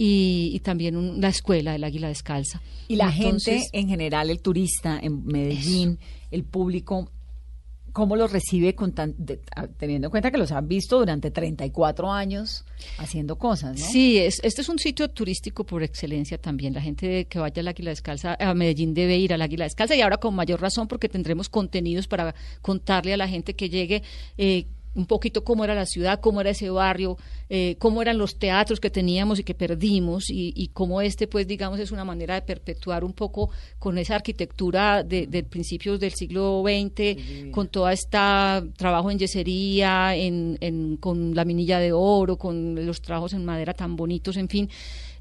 y, 0.03 0.49
y 0.53 0.59
también 0.61 0.95
un- 0.97 1.21
la 1.21 1.27
escuela 1.29 1.73
del 1.73 1.83
Águila 1.83 2.07
Descalza 2.07 2.59
Y 2.87 2.95
la 2.95 3.13
Entonces, 3.15 3.53
gente 3.71 3.77
en 3.79 3.87
general, 3.87 4.29
el 4.31 4.41
turista 4.41 4.99
en 4.99 5.23
Medellín, 5.25 5.99
el 6.31 6.43
público, 6.43 7.11
¿cómo 7.93 8.15
los 8.15 8.31
recibe 8.31 8.73
con 8.73 8.93
tan- 8.93 9.13
de- 9.17 9.41
teniendo 9.77 10.07
en 10.07 10.11
cuenta 10.11 10.31
que 10.31 10.37
los 10.39 10.51
han 10.51 10.67
visto 10.67 10.97
durante 10.97 11.29
34 11.29 12.11
años 12.11 12.63
haciendo 12.97 13.37
cosas, 13.37 13.77
¿no? 13.79 13.85
Sí, 13.85 14.17
es, 14.17 14.39
este 14.43 14.61
es 14.61 14.69
un 14.69 14.79
sitio 14.79 15.09
turístico 15.09 15.65
por 15.65 15.83
excelencia 15.83 16.37
también. 16.39 16.73
La 16.73 16.81
gente 16.81 17.25
que 17.25 17.37
vaya 17.37 17.59
al 17.59 17.67
Águila 17.67 17.91
Descalza, 17.91 18.35
a 18.39 18.53
Medellín 18.55 18.93
debe 18.95 19.17
ir 19.17 19.33
al 19.33 19.41
Águila 19.43 19.65
Descalza 19.65 19.95
y 19.95 20.01
ahora 20.01 20.17
con 20.17 20.33
mayor 20.33 20.61
razón 20.61 20.87
porque 20.87 21.09
tendremos 21.09 21.47
contenidos 21.49 22.07
para 22.07 22.33
contarle 22.61 23.13
a 23.13 23.17
la 23.17 23.27
gente 23.27 23.53
que 23.55 23.69
llegue 23.69 24.01
eh, 24.37 24.65
un 24.93 25.05
poquito 25.05 25.43
cómo 25.43 25.63
era 25.63 25.73
la 25.73 25.85
ciudad, 25.85 26.19
cómo 26.19 26.41
era 26.41 26.49
ese 26.49 26.69
barrio, 26.69 27.17
eh, 27.49 27.75
cómo 27.79 28.01
eran 28.01 28.17
los 28.17 28.37
teatros 28.37 28.79
que 28.81 28.89
teníamos 28.89 29.39
y 29.39 29.43
que 29.45 29.53
perdimos 29.53 30.29
y, 30.29 30.51
y 30.55 30.67
cómo 30.69 30.99
este, 31.01 31.27
pues, 31.27 31.47
digamos, 31.47 31.79
es 31.79 31.91
una 31.91 32.03
manera 32.03 32.35
de 32.35 32.41
perpetuar 32.41 33.03
un 33.05 33.13
poco 33.13 33.49
con 33.79 33.97
esa 33.97 34.15
arquitectura 34.15 35.03
de, 35.03 35.27
de 35.27 35.43
principios 35.43 35.99
del 35.99 36.11
siglo 36.13 36.61
XX, 36.65 37.51
con 37.51 37.69
toda 37.69 37.93
esta 37.93 38.63
trabajo 38.75 39.09
en 39.11 39.19
yesería, 39.19 40.15
en, 40.15 40.57
en- 40.59 40.97
con 40.97 41.35
la 41.35 41.45
minilla 41.45 41.79
de 41.79 41.91
oro, 41.93 42.37
con 42.37 42.85
los 42.85 43.01
trabajos 43.01 43.31
en 43.33 43.45
madera 43.45 43.73
tan 43.73 43.95
bonitos, 43.95 44.35
en 44.35 44.49
fin, 44.49 44.69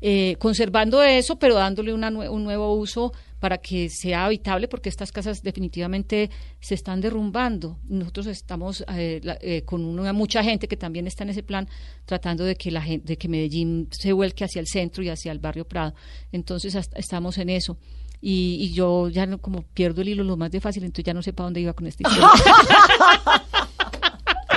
eh, 0.00 0.36
conservando 0.38 1.02
eso, 1.02 1.38
pero 1.38 1.54
dándole 1.54 1.92
una 1.92 2.08
un 2.08 2.42
nuevo 2.42 2.74
uso 2.74 3.12
para 3.40 3.58
que 3.58 3.88
sea 3.90 4.26
habitable, 4.26 4.68
porque 4.68 4.88
estas 4.88 5.10
casas 5.10 5.42
definitivamente 5.42 6.30
se 6.60 6.74
están 6.74 7.00
derrumbando. 7.00 7.78
Nosotros 7.88 8.26
estamos 8.26 8.84
eh, 8.94 9.20
la- 9.24 9.38
eh, 9.40 9.62
con 9.64 9.84
una, 9.84 10.12
mucha 10.12 10.44
gente 10.44 10.68
que 10.68 10.76
también 10.76 11.06
está 11.06 11.24
en 11.24 11.30
ese 11.30 11.42
plan, 11.42 11.68
tratando 12.04 12.44
de 12.44 12.54
que 12.54 12.70
la 12.70 12.82
gente, 12.82 13.06
de 13.08 13.16
que 13.18 13.28
Medellín 13.28 13.88
se 13.90 14.12
vuelque 14.12 14.44
hacia 14.44 14.60
el 14.60 14.66
centro 14.68 15.02
y 15.02 15.08
hacia 15.08 15.32
el 15.32 15.38
barrio 15.40 15.66
Prado. 15.66 15.94
Entonces 16.30 16.76
hasta- 16.76 16.98
estamos 16.98 17.38
en 17.38 17.50
eso. 17.50 17.78
Y, 18.22 18.58
y 18.60 18.74
yo 18.74 19.08
ya 19.08 19.24
no, 19.24 19.38
como 19.38 19.62
pierdo 19.62 20.02
el 20.02 20.10
hilo 20.10 20.22
lo 20.24 20.36
más 20.36 20.50
de 20.50 20.60
fácil, 20.60 20.84
entonces 20.84 21.06
ya 21.06 21.14
no 21.14 21.22
sé 21.22 21.32
para 21.32 21.46
dónde 21.46 21.62
iba 21.62 21.72
con 21.72 21.86
esta 21.86 22.02
historia. 22.06 22.28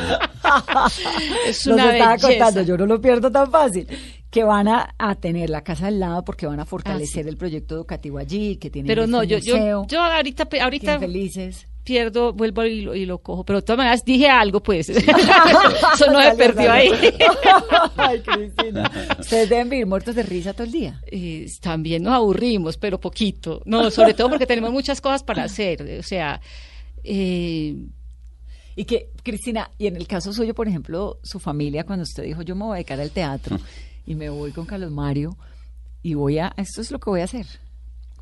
es 1.48 1.68
Nos 1.68 1.76
una 1.76 1.92
estaba 1.94 2.12
belleza. 2.16 2.28
contando, 2.28 2.62
yo 2.64 2.78
no 2.78 2.86
lo 2.86 3.02
pierdo 3.02 3.32
tan 3.32 3.50
fácil, 3.52 3.88
que 4.30 4.44
van 4.44 4.68
a, 4.68 4.96
a 4.98 5.16
tener 5.16 5.50
la 5.50 5.64
casa 5.64 5.88
al 5.88 6.00
lado 6.00 6.24
porque 6.26 6.46
van 6.48 6.60
a 6.60 6.66
fortalecer 6.66 7.28
el 7.28 7.38
proyecto 7.38 7.76
educativo 7.76 8.18
allí, 8.18 8.58
que 8.58 8.70
tienen 8.70 8.90
Ah, 8.90 8.96
Pero 8.96 9.08
no, 9.08 9.24
yo, 9.24 9.38
yo, 9.38 9.56
museo, 9.56 9.86
yo 9.88 10.02
ahorita, 10.02 10.46
que 10.46 10.60
ahorita 10.62 11.00
felices. 11.00 11.68
pierdo, 11.84 12.34
vuelvo 12.34 12.64
y 12.66 12.82
lo, 12.82 12.96
y 12.96 13.06
lo 13.06 13.20
cojo. 13.20 13.44
Pero 13.46 13.60
de 13.60 13.64
todas 13.64 13.78
maneras 13.78 14.04
dije 14.06 14.28
algo, 14.30 14.64
pues. 14.64 14.90
Eso 14.90 15.06
no 16.12 16.22
se 16.22 16.36
perdió 16.36 16.72
ahí. 16.72 16.90
Ay, 17.98 18.22
Cristina. 18.22 18.90
Ustedes 19.20 19.50
deben 19.50 19.70
vivir 19.70 19.86
muertos 19.86 20.16
de 20.16 20.24
risa 20.24 20.54
todo 20.54 20.64
el 20.66 20.72
día. 20.72 21.00
Eh, 21.12 21.46
también 21.62 22.02
nos 22.04 22.14
aburrimos, 22.14 22.78
pero 22.78 23.00
poquito. 23.00 23.62
No, 23.66 23.92
sobre 23.92 24.14
todo 24.16 24.30
porque 24.30 24.48
tenemos 24.48 24.72
muchas 24.72 25.00
cosas 25.02 25.24
para 25.24 25.44
hacer. 25.44 26.00
O 26.00 26.04
sea, 26.04 26.42
eh, 27.04 27.76
Y 28.76 28.86
que, 28.86 29.12
Cristina, 29.24 29.70
y 29.78 29.88
en 29.88 29.96
el 29.96 30.08
caso 30.08 30.34
suyo, 30.34 30.54
por 30.54 30.68
ejemplo, 30.68 31.20
su 31.24 31.40
familia, 31.40 31.86
cuando 31.86 32.04
usted 32.04 32.24
dijo, 32.24 32.42
yo 32.42 32.56
me 32.56 32.66
voy 32.66 32.74
a 32.74 32.76
dedicar 32.76 33.00
al 33.00 33.12
teatro 33.12 33.60
y 34.06 34.16
me 34.16 34.30
voy 34.30 34.52
con 34.52 34.66
Carlos 34.66 34.92
Mario 34.92 35.38
y 36.02 36.16
voy 36.16 36.40
a, 36.40 36.54
esto 36.58 36.82
es 36.82 36.92
lo 36.92 37.00
que 37.00 37.10
voy 37.10 37.22
a 37.22 37.26
hacer. 37.26 37.48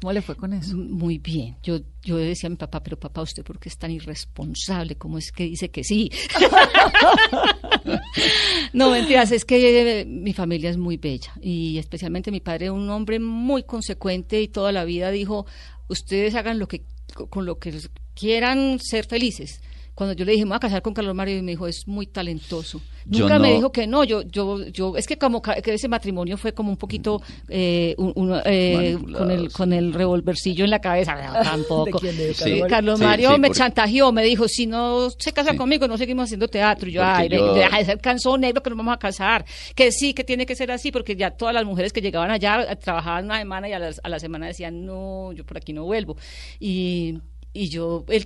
¿Cómo 0.02 0.14
le 0.14 0.24
fue 0.24 0.36
con 0.36 0.52
eso? 0.52 0.76
muy 0.76 1.20
bien. 1.20 1.58
Yo, 1.62 1.80
yo 2.02 2.18
decía 2.18 2.47
a 2.47 2.49
mi 2.49 2.56
papá, 2.56 2.82
pero 2.82 2.97
papá, 2.97 3.22
¿usted 3.22 3.43
por 3.43 3.60
qué 3.60 3.70
es 3.70 3.78
tan 3.78 3.91
irresponsable? 3.91 4.95
¿Cómo 4.95 5.20
es 5.20 5.32
que 5.32 5.43
dice 5.43 5.70
que 5.70 5.84
sí? 5.84 6.12
no, 8.74 8.89
mentiras, 8.89 9.32
es 9.32 9.45
que 9.45 9.99
eh, 9.99 10.06
mi 10.06 10.34
familia 10.34 10.72
es 10.72 10.78
muy 10.78 10.97
bella 10.97 11.32
y 11.39 11.78
especialmente 11.78 12.32
mi 12.32 12.39
padre, 12.39 12.72
un 12.72 12.89
hombre 12.89 13.20
muy 13.20 13.62
consecuente 13.62 14.41
y 14.41 14.47
toda 14.47 14.72
la 14.72 14.86
vida 14.86 15.12
dijo, 15.12 15.45
ustedes 15.88 16.34
hagan 16.34 16.58
lo 16.58 16.68
que 16.68 16.84
con 17.30 17.45
lo 17.45 17.60
que 17.60 17.80
quieran 18.16 18.80
ser 18.80 19.06
felices. 19.06 19.62
Cuando 20.02 20.16
yo 20.16 20.26
le 20.26 20.32
dije, 20.32 20.45
me 20.45 20.49
voy 20.49 20.56
a 20.56 20.60
casar 20.60 20.82
con 20.82 20.95
Carlos 20.95 21.14
Mario, 21.14 21.38
y 21.38 21.43
me 21.43 21.52
dijo, 21.52 21.68
es 21.68 21.88
muy 21.88 22.08
talentoso. 22.08 22.82
Yo 23.06 23.20
Nunca 23.26 23.38
me 23.38 23.54
dijo 23.54 23.72
que 23.72 23.86
no, 23.86 24.04
yo, 24.04 24.24
yo, 24.24 24.66
yo, 24.70 24.97
es 24.97 25.06
que 25.06 25.16
como 25.20 25.43
que 25.43 25.62
ese 25.74 25.88
matrimonio 25.88 26.38
fue 26.38 26.54
como 26.54 26.72
un 26.72 26.78
poquito 26.78 27.22
eh, 27.49 27.93
un- 27.99 28.12
un, 28.16 28.41
eh, 28.45 28.97
con 29.16 29.30
el 29.30 29.52
con 29.52 29.74
el 29.74 29.93
revolvercillo 29.93 30.64
en 30.64 30.72
la 30.72 30.80
cabeza, 30.80 31.16
no, 31.16 31.34
tampoco. 31.43 31.86
¿De 31.86 31.91
quién? 31.91 32.18
¿De 32.18 32.34
Sí, 32.34 32.62
Carlos 32.68 32.99
Mario? 32.99 33.30
Sí, 33.34 33.39
me 33.39 33.49
porque- 33.49 33.60
chantajeó, 33.60 34.12
me 34.12 34.24
dijo, 34.24 34.47
si 34.47 34.66
no 34.66 35.10
se 35.12 35.34
casa 35.34 35.56
conmigo, 35.56 35.88
no 35.88 35.97
seguimos 35.99 36.24
haciendo 36.24 36.47
teatro. 36.47 36.89
Y 36.89 36.93
yo, 36.93 37.02
Porque 37.04 37.22
ay, 37.22 37.30
yo- 37.30 37.54
deja 37.54 37.78
de 37.78 37.86
ser 37.86 38.39
negro 38.39 38.64
que 38.64 38.70
nos 38.72 38.78
vamos 38.78 38.95
a 38.95 38.97
casar. 38.97 39.45
Que 39.76 39.91
sí, 39.91 40.16
que 40.16 40.24
tiene 40.24 40.47
que 40.47 40.56
ser 40.56 40.72
así, 40.72 40.91
porque 40.91 41.16
ya 41.16 41.30
todas 41.30 41.54
las 41.54 41.64
mujeres 41.66 41.93
que 41.93 42.02
llegaban 42.02 42.32
allá 42.32 42.64
eh, 42.72 42.76
trabajaban 42.76 43.26
una 43.26 43.38
semana 43.38 43.70
y 43.70 43.74
a, 43.74 43.78
las- 43.80 44.02
a 44.04 44.10
la 44.10 44.20
semana 44.20 44.47
decían, 44.47 44.84
no, 44.84 45.32
yo 45.34 45.43
por 45.45 45.58
aquí 45.58 45.74
no 45.74 45.84
vuelvo. 45.86 46.18
Y, 46.60 47.20
y 47.54 47.70
yo, 47.70 48.06
él, 48.08 48.26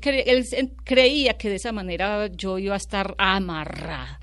creía 0.84 1.38
que 1.38 1.50
de 1.50 1.56
esa 1.56 1.72
manera 1.72 2.28
yo 2.28 2.60
iba 2.60 2.76
a 2.76 2.78
estar 2.78 3.16
amarrada. 3.18 4.20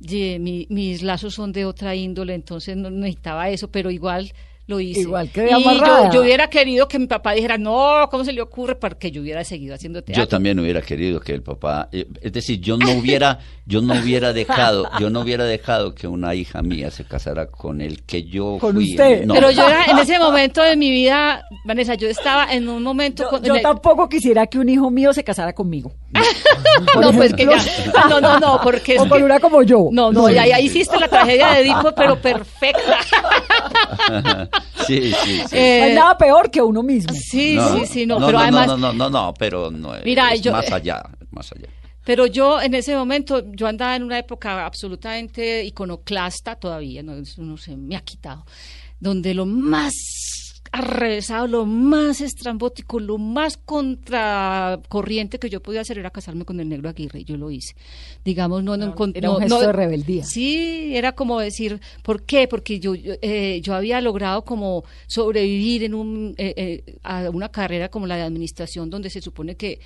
Mis 0.00 1.02
lazos 1.02 1.34
son 1.34 1.52
de 1.52 1.64
otra 1.64 1.94
índole, 1.94 2.34
entonces 2.34 2.76
no 2.76 2.90
necesitaba 2.90 3.50
eso, 3.50 3.70
pero 3.70 3.90
igual 3.90 4.32
lo 4.70 4.80
hice. 4.80 5.00
Igual 5.00 5.30
quedé 5.30 5.50
y 5.50 5.52
amarrada. 5.52 6.06
yo, 6.06 6.14
yo 6.14 6.20
hubiera 6.22 6.48
querido 6.48 6.88
que 6.88 6.98
mi 6.98 7.06
papá 7.06 7.32
dijera, 7.32 7.58
no, 7.58 8.08
¿cómo 8.10 8.24
se 8.24 8.32
le 8.32 8.40
ocurre? 8.40 8.76
Porque 8.76 9.10
yo 9.10 9.20
hubiera 9.20 9.44
seguido 9.44 9.74
haciendo 9.74 10.02
teatro. 10.02 10.22
Yo 10.24 10.28
también 10.28 10.58
hubiera 10.58 10.80
querido 10.80 11.20
que 11.20 11.32
el 11.34 11.42
papá, 11.42 11.88
eh, 11.92 12.06
es 12.22 12.32
decir, 12.32 12.60
yo 12.60 12.76
no 12.78 12.92
hubiera, 12.92 13.38
yo 13.66 13.82
no 13.82 13.94
hubiera 14.00 14.32
dejado, 14.32 14.88
yo 14.98 15.10
no 15.10 15.20
hubiera 15.20 15.44
dejado 15.44 15.94
que 15.94 16.06
una 16.08 16.34
hija 16.34 16.62
mía 16.62 16.90
se 16.90 17.04
casara 17.04 17.46
con 17.46 17.80
el 17.80 18.04
que 18.04 18.22
yo 18.22 18.56
Con 18.60 18.74
fui. 18.74 18.90
usted. 18.92 19.24
No. 19.26 19.34
Pero 19.34 19.50
yo 19.50 19.68
era, 19.68 19.84
en 19.86 19.98
ese 19.98 20.18
momento 20.18 20.62
de 20.62 20.76
mi 20.76 20.90
vida, 20.90 21.44
Vanessa, 21.64 21.94
yo 21.94 22.08
estaba 22.08 22.52
en 22.52 22.68
un 22.68 22.82
momento... 22.82 23.24
Yo, 23.24 23.28
con- 23.28 23.42
yo 23.42 23.54
el- 23.56 23.62
tampoco 23.62 24.08
quisiera 24.08 24.46
que 24.46 24.58
un 24.58 24.68
hijo 24.68 24.90
mío 24.90 25.12
se 25.12 25.24
casara 25.24 25.52
conmigo. 25.52 25.92
no, 27.00 27.12
pues 27.16 27.34
que 27.34 27.44
ya... 27.46 27.56
No, 28.08 28.20
no, 28.20 28.38
no, 28.38 28.60
porque... 28.62 28.94
es 28.94 29.00
O 29.00 29.08
con 29.08 29.18
que- 29.18 29.24
una 29.24 29.40
como 29.40 29.62
yo. 29.62 29.88
No, 29.90 30.12
no, 30.12 30.30
ya, 30.30 30.46
ya 30.46 30.60
hiciste 30.60 30.98
la 30.98 31.08
tragedia 31.08 31.48
de 31.54 31.60
Edipo, 31.62 31.92
pero 31.94 32.16
perfecta. 32.20 32.98
sí, 34.86 35.12
sí, 35.12 35.40
sí. 35.48 35.48
Eh, 35.56 35.78
No 35.80 35.84
hay 35.86 35.94
nada 35.94 36.18
peor 36.18 36.50
que 36.50 36.60
uno 36.62 36.82
mismo. 36.82 37.12
Sí, 37.14 37.54
No, 37.56 37.68
sí, 37.78 37.86
sí, 37.86 38.06
no, 38.06 38.18
no, 38.18 38.26
pero 38.26 38.38
no, 38.38 38.42
además... 38.44 38.66
no, 38.68 38.76
no, 38.76 38.92
no, 38.92 39.10
no, 39.10 39.34
pero 39.38 39.70
no, 39.70 39.94
es- 39.94 40.04
Mira, 40.04 40.32
es 40.32 40.40
yo- 40.42 40.52
más 40.52 40.70
allá, 40.70 41.02
más 41.30 41.50
allá. 41.52 41.68
Pero 42.04 42.26
yo 42.26 42.60
en 42.60 42.72
ese 42.74 42.96
momento, 42.96 43.44
yo 43.52 43.66
andaba 43.66 43.94
en 43.94 44.02
una 44.02 44.18
época 44.18 44.64
absolutamente 44.64 45.62
iconoclasta 45.64 46.56
todavía, 46.56 47.02
no, 47.02 47.14
eso 47.14 47.42
no 47.42 47.56
se 47.58 47.76
me 47.76 47.94
ha 47.94 48.00
quitado, 48.00 48.44
donde 48.98 49.34
lo 49.34 49.44
más 49.46 49.94
arrevesado, 50.72 51.46
lo 51.48 51.66
más 51.66 52.20
estrambótico, 52.20 53.00
lo 53.00 53.18
más 53.18 53.56
contracorriente 53.56 55.38
que 55.38 55.50
yo 55.50 55.60
podía 55.62 55.80
hacer 55.80 55.98
era 55.98 56.10
casarme 56.10 56.44
con 56.44 56.60
el 56.60 56.68
negro 56.68 56.88
Aguirre, 56.88 57.20
y 57.20 57.24
yo 57.24 57.36
lo 57.36 57.50
hice. 57.50 57.74
Digamos, 58.24 58.62
no, 58.62 58.76
no, 58.76 58.94
con- 58.94 59.12
Era 59.14 59.30
un 59.30 59.34
no- 59.36 59.40
gesto 59.40 59.60
no- 59.60 59.66
de 59.66 59.72
rebeldía. 59.72 60.24
Sí, 60.24 60.92
era 60.94 61.12
como 61.12 61.40
decir, 61.40 61.80
¿por 62.02 62.22
qué? 62.24 62.46
Porque 62.46 62.78
yo, 62.78 62.94
yo, 62.94 63.14
eh, 63.20 63.60
yo 63.62 63.74
había 63.74 64.00
logrado 64.00 64.44
como 64.44 64.84
sobrevivir 65.06 65.84
en 65.84 65.94
un, 65.94 66.34
eh, 66.38 66.54
eh, 66.56 66.96
a 67.02 67.28
una 67.30 67.48
carrera 67.50 67.88
como 67.88 68.06
la 68.06 68.16
de 68.16 68.22
administración, 68.22 68.90
donde 68.90 69.10
se 69.10 69.20
supone 69.20 69.56
que 69.56 69.80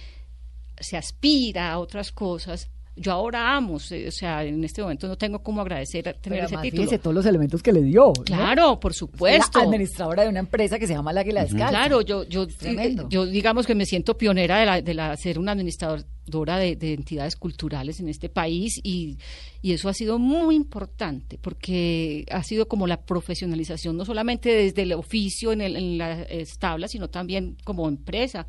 se 0.79 0.97
aspira 0.97 1.73
a 1.73 1.79
otras 1.79 2.13
cosas. 2.13 2.69
Yo 2.97 3.11
ahora 3.13 3.57
amo, 3.57 3.75
o 3.75 3.79
sea, 3.81 4.45
en 4.45 4.63
este 4.63 4.81
momento 4.81 5.09
no 5.09 5.17
tengo 5.17 5.43
cómo 5.43 5.61
agradecer 5.61 6.05
tener 6.05 6.21
Pero 6.23 6.45
ese 6.47 6.57
título. 6.59 6.83
fíjese 6.85 6.99
todos 7.01 7.15
los 7.15 7.27
elementos 7.27 7.61
que 7.63 7.73
le 7.73 7.83
dio. 7.83 8.13
¿no? 8.17 8.23
Claro, 8.25 8.79
por 8.79 8.95
supuesto. 8.95 9.59
La 9.59 9.65
administradora 9.65 10.23
de 10.23 10.29
una 10.29 10.39
empresa 10.39 10.79
que 10.79 10.87
se 10.87 10.93
llama 10.95 11.13
La 11.13 11.23
Águila 11.23 11.43
Descalza. 11.43 11.69
Claro, 11.71 12.03
yo, 12.03 12.23
yo, 12.25 12.47
tremendo. 12.47 13.09
yo 13.09 13.27
digamos 13.27 13.67
que 13.67 13.75
me 13.75 13.85
siento 13.85 14.17
pionera 14.17 14.59
de 14.61 14.67
la, 14.67 14.81
de 14.81 14.95
la 14.95 15.17
ser 15.17 15.41
una 15.41 15.53
administradora 15.53 16.57
de, 16.59 16.77
de 16.77 16.93
entidades 16.95 17.35
culturales 17.37 17.99
en 17.99 18.09
este 18.09 18.29
país 18.29 18.79
y, 18.83 19.19
y 19.61 19.73
eso 19.73 19.89
ha 19.89 19.95
sido 19.95 20.19
muy 20.21 20.55
importante 20.55 21.37
porque 21.39 22.25
ha 22.31 22.43
sido 22.45 22.69
como 22.69 22.87
la 22.87 23.03
profesionalización 23.03 23.97
no 23.97 24.05
solamente 24.05 24.51
desde 24.51 24.83
el 24.83 24.93
oficio 24.93 25.51
en, 25.53 25.61
el- 25.63 25.77
en 25.77 25.99
las 25.99 26.59
tablas, 26.59 26.93
sino 26.93 27.09
también 27.09 27.57
como 27.65 27.89
empresa. 27.89 28.47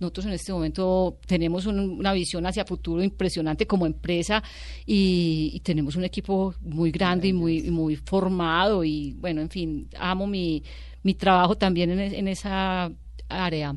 Nosotros 0.00 0.26
en 0.26 0.32
este 0.32 0.52
momento 0.52 1.18
tenemos 1.26 1.66
un- 1.66 1.78
una 1.98 2.12
visión 2.12 2.44
hacia 2.46 2.64
futuro 2.64 3.02
impresionante 3.02 3.66
como 3.66 3.86
empresa 3.86 4.42
y, 4.86 5.50
y 5.54 5.60
tenemos 5.60 5.96
un 5.96 6.04
equipo 6.04 6.54
muy 6.60 6.90
grande 6.90 7.28
y 7.28 7.32
muy, 7.32 7.62
muy 7.70 7.96
formado 7.96 8.84
y 8.84 9.12
bueno, 9.20 9.40
en 9.40 9.50
fin, 9.50 9.88
amo 9.98 10.26
mi, 10.26 10.62
mi 11.02 11.14
trabajo 11.14 11.56
también 11.56 11.90
en, 11.90 12.00
en 12.00 12.28
esa 12.28 12.90
área. 13.28 13.76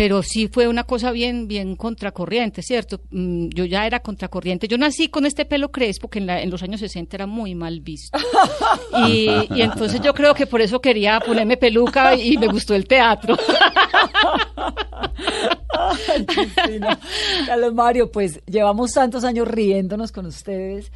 Pero 0.00 0.22
sí 0.22 0.48
fue 0.48 0.66
una 0.66 0.84
cosa 0.84 1.10
bien, 1.12 1.46
bien 1.46 1.76
contracorriente, 1.76 2.62
¿cierto? 2.62 3.02
Mm, 3.10 3.48
Yo 3.50 3.66
ya 3.66 3.86
era 3.86 4.00
contracorriente. 4.00 4.66
Yo 4.66 4.78
nací 4.78 5.08
con 5.08 5.26
este 5.26 5.44
pelo 5.44 5.70
crespo 5.70 6.08
que 6.08 6.20
en, 6.20 6.26
la- 6.26 6.40
en 6.40 6.48
los 6.48 6.62
años 6.62 6.80
60 6.80 7.14
era 7.18 7.26
muy 7.26 7.54
mal 7.54 7.80
visto. 7.80 8.18
Y, 9.06 9.28
y 9.54 9.60
entonces 9.60 10.00
yo 10.00 10.14
creo 10.14 10.32
que 10.34 10.46
por 10.46 10.62
eso 10.62 10.80
quería 10.80 11.20
ponerme 11.20 11.58
peluca 11.58 12.14
y 12.14 12.38
me 12.38 12.46
gustó 12.46 12.74
el 12.74 12.86
teatro. 12.86 13.36
Ay. 15.68 16.26
Carlos 17.46 17.74
Mario, 17.74 18.10
pues 18.10 18.40
llevamos 18.46 18.92
tantos 18.92 19.22
años 19.24 19.46
riéndonos 19.48 20.12
con 20.12 20.24
ustedes. 20.24 20.90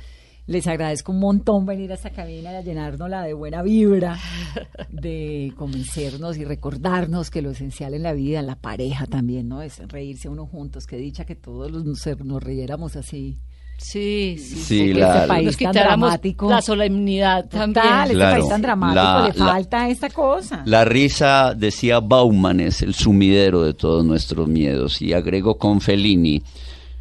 Les 0.46 0.66
agradezco 0.66 1.10
un 1.12 1.20
montón 1.20 1.64
venir 1.64 1.90
a 1.90 1.94
esta 1.94 2.10
cabina 2.10 2.52
y 2.52 2.56
a 2.56 2.60
llenárnosla 2.60 3.22
de 3.22 3.32
buena 3.32 3.62
vibra, 3.62 4.18
de 4.90 5.52
convencernos 5.56 6.36
y 6.36 6.44
recordarnos 6.44 7.30
que 7.30 7.40
lo 7.40 7.50
esencial 7.52 7.94
en 7.94 8.02
la 8.02 8.12
vida, 8.12 8.40
en 8.40 8.46
la 8.46 8.56
pareja 8.56 9.06
también, 9.06 9.48
¿no? 9.48 9.62
Es 9.62 9.78
reírse 9.88 10.28
uno 10.28 10.46
juntos. 10.46 10.86
Qué 10.86 10.96
dicha 10.98 11.24
que 11.24 11.34
todos 11.34 11.70
los- 11.70 11.84
nos, 11.84 12.06
nos 12.24 12.42
riéramos 12.42 12.94
así. 12.96 13.38
Sí, 13.78 14.36
sí. 14.38 14.54
Sí, 14.56 14.92
la- 14.92 15.14
este 15.16 15.28
país 15.28 15.46
Nos 15.46 15.56
tan 15.56 15.72
dramático. 15.72 16.48
la 16.50 16.60
solemnidad 16.62 17.48
también. 17.48 17.72
Total, 17.82 18.02
este 18.04 18.14
Claro. 18.14 18.36
país 18.36 18.48
tan 18.48 18.62
dramático, 18.62 19.02
La- 19.02 19.28
le 19.32 19.38
la- 19.38 19.46
falta 19.52 19.88
esta 19.88 20.10
cosa. 20.10 20.62
La 20.66 20.84
risa, 20.84 21.54
decía 21.56 22.00
Bauman, 22.00 22.60
es 22.60 22.82
el 22.82 22.94
sumidero 22.94 23.62
de 23.64 23.72
todos 23.74 24.04
nuestros 24.04 24.46
miedos. 24.46 25.00
Y 25.02 25.12
agregó 25.14 25.56
con 25.58 25.80
Fellini. 25.80 26.42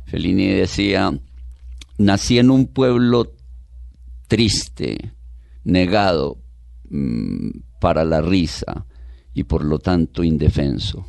Fellini 0.05 0.47
decía, 0.47 1.11
nací 1.97 2.39
en 2.39 2.49
un 2.51 2.67
pueblo 2.67 3.33
triste, 4.27 5.13
negado 5.63 6.37
mm, 6.89 7.49
para 7.79 8.03
la 8.03 8.21
risa 8.21 8.85
y 9.33 9.43
por 9.45 9.63
lo 9.63 9.79
tanto 9.79 10.23
indefenso. 10.23 11.05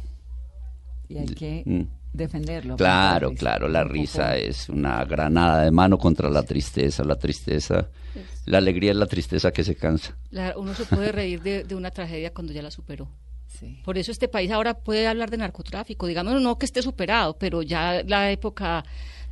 Y 1.09 1.19
hay 1.19 1.27
que 1.27 1.63
Mm. 1.67 1.83
defenderlo. 2.13 2.77
Claro, 2.77 3.29
Pues, 3.29 3.39
claro, 3.41 3.69
la 3.69 3.81
un 3.83 3.89
poco- 3.89 3.95
risa 4.01 4.37
es 4.37 4.69
una 4.69 5.05
granada 5.05 5.63
de 5.65 5.71
mano 5.71 5.99
contra 5.99 6.31
la 6.31 6.43
tristeza, 6.43 7.05
la 7.05 7.17
tristeza, 7.17 7.89
la 8.47 8.59
alegría 8.59 8.93
es 8.93 8.97
la 8.97 9.07
tristeza 9.07 9.51
que 9.53 9.65
se 9.65 9.75
cansa. 9.77 10.17
La- 10.31 10.55
uno 10.57 10.75
se 10.75 10.85
puede 10.87 11.13
reír 11.13 11.43
de, 11.43 11.65
de 11.65 11.75
una 11.75 11.91
tragedia 11.91 12.33
cuando 12.33 12.53
ya 12.53 12.63
la 12.63 12.71
superó. 12.71 13.09
Sí. 13.47 13.81
Por 13.85 13.99
eso 13.99 14.11
este 14.11 14.27
país 14.29 14.51
ahora 14.51 14.75
puede 14.75 15.07
hablar 15.07 15.31
de 15.31 15.37
narcotráfico. 15.37 16.07
Digamos, 16.07 16.41
no 16.41 16.59
que 16.59 16.67
esté 16.67 16.83
superado, 16.83 17.37
pero 17.39 17.63
ya 17.63 18.03
la 18.05 18.31
época 18.33 18.85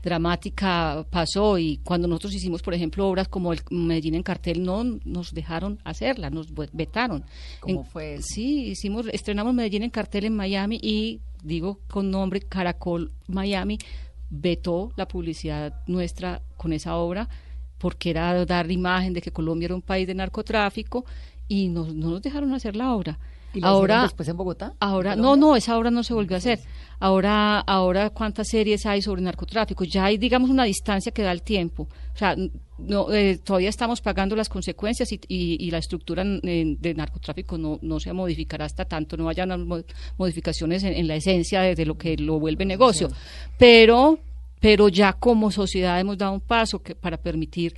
dramática 0.02 1.06
pasó 1.10 1.58
y 1.58 1.78
cuando 1.78 2.08
nosotros 2.08 2.34
hicimos, 2.34 2.60
por 2.62 2.74
ejemplo, 2.74 3.08
obras 3.08 3.28
como 3.28 3.52
el 3.52 3.60
Medellín 3.70 4.14
en 4.14 4.22
cartel, 4.22 4.62
no 4.62 4.84
nos 5.04 5.32
dejaron 5.32 5.78
hacerla, 5.84 6.28
nos 6.30 6.52
ve- 6.52 6.68
vetaron. 6.72 7.24
¿Cómo 7.60 7.80
En- 7.80 7.86
fue 7.86 8.14
eso? 8.14 8.24
Sí, 8.34 8.64
hicimos, 8.66 9.06
estrenamos 9.12 9.54
Medellín 9.54 9.82
en 9.84 9.90
cartel 9.90 10.24
en 10.24 10.34
Miami 10.36 10.78
y 10.82 11.20
digo 11.42 11.80
con 11.90 12.10
nombre 12.10 12.40
Caracol 12.40 13.10
Miami 13.28 13.78
vetó 14.30 14.92
la 14.96 15.06
publicidad 15.06 15.74
nuestra 15.86 16.40
con 16.56 16.72
esa 16.72 16.96
obra 16.96 17.28
porque 17.78 18.10
era 18.10 18.44
dar 18.46 18.70
imagen 18.70 19.12
de 19.12 19.20
que 19.20 19.32
Colombia 19.32 19.66
era 19.66 19.74
un 19.74 19.82
país 19.82 20.06
de 20.06 20.14
narcotráfico 20.14 21.04
y 21.48 21.68
nos- 21.68 21.94
no 21.94 22.10
nos 22.10 22.22
dejaron 22.22 22.52
hacer 22.54 22.76
la 22.76 22.94
obra. 22.94 23.18
¿Y 23.54 23.60
la 23.60 23.68
ahora 23.68 24.02
después 24.02 24.28
en 24.28 24.36
Bogotá? 24.36 24.74
Ahora, 24.80 25.12
¿En 25.14 25.20
no, 25.20 25.36
no, 25.36 25.56
esa 25.56 25.76
obra 25.78 25.90
no 25.90 26.02
se 26.02 26.14
volvió 26.14 26.36
a 26.36 26.38
hacer. 26.38 26.60
Ahora, 27.00 27.58
ahora 27.60 28.10
cuántas 28.10 28.48
series 28.48 28.86
hay 28.86 29.02
sobre 29.02 29.22
narcotráfico. 29.22 29.84
Ya 29.84 30.04
hay, 30.06 30.18
digamos, 30.18 30.50
una 30.50 30.64
distancia 30.64 31.12
que 31.12 31.22
da 31.22 31.32
el 31.32 31.42
tiempo. 31.42 31.88
O 32.14 32.16
sea, 32.16 32.36
no, 32.78 33.12
eh, 33.12 33.38
todavía 33.38 33.68
estamos 33.68 34.00
pagando 34.00 34.34
las 34.36 34.48
consecuencias 34.48 35.12
y, 35.12 35.20
y- 35.28 35.56
y 35.66 35.70
la 35.70 35.78
estructura 35.78 36.24
eh, 36.24 36.76
de 36.78 36.94
narcotráfico 36.94 37.58
no, 37.58 37.78
no 37.82 38.00
se 38.00 38.12
modificará 38.12 38.64
hasta 38.64 38.84
tanto, 38.84 39.16
no 39.16 39.28
haya 39.28 39.46
modificaciones 40.16 40.82
en, 40.84 40.94
en 40.94 41.08
la 41.08 41.16
esencia 41.16 41.60
de, 41.62 41.74
de 41.74 41.86
lo 41.86 41.96
que 41.96 42.16
lo 42.16 42.38
vuelve 42.38 42.64
negocio. 42.64 43.08
Pero, 43.58 44.18
pero 44.60 44.88
ya 44.88 45.12
como 45.12 45.50
sociedad 45.50 45.98
hemos 46.00 46.18
dado 46.18 46.32
un 46.32 46.40
paso 46.40 46.80
que, 46.82 46.94
para 46.94 47.16
permitir 47.16 47.74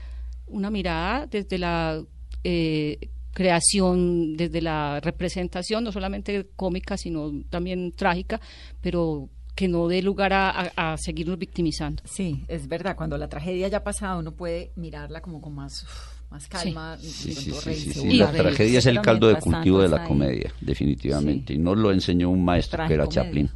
una 0.46 0.70
mirada 0.70 1.26
desde 1.26 1.58
la 1.58 2.02
eh, 2.42 2.98
creación, 3.34 4.36
desde 4.36 4.62
la 4.62 5.00
representación, 5.00 5.84
no 5.84 5.92
solamente 5.92 6.46
cómica, 6.56 6.96
sino 6.96 7.30
también 7.50 7.92
trágica, 7.92 8.40
pero 8.80 9.28
que 9.54 9.68
no 9.68 9.86
dé 9.86 10.02
lugar 10.02 10.32
a, 10.32 10.50
a- 10.50 10.92
a 10.94 10.96
seguirnos 10.96 11.38
victimizando. 11.38 12.02
Sí, 12.06 12.44
es 12.48 12.66
verdad. 12.66 12.96
Cuando 12.96 13.18
la 13.18 13.28
tragedia 13.28 13.68
ya 13.68 13.78
ha 13.78 13.84
pasado, 13.84 14.18
uno 14.20 14.32
puede 14.32 14.72
mirarla 14.76 15.20
como 15.20 15.40
con 15.40 15.54
más, 15.54 15.82
uf, 15.84 16.30
más 16.32 16.48
calma. 16.48 16.96
Sí. 16.98 18.16
La 18.18 18.32
tragedia 18.32 18.78
es 18.80 18.86
el 18.86 19.00
caldo 19.00 19.28
de 19.28 19.36
cultivo 19.36 19.80
de 19.80 19.88
la 19.88 20.04
comedia, 20.04 20.52
definitivamente. 20.60 21.52
Y 21.54 21.58
nos 21.58 21.76
lo 21.78 21.92
enseñó 21.92 22.30
un 22.30 22.44
maestro 22.44 22.86
que 22.88 22.94
era. 22.94 23.08
Chaplin. 23.08 23.50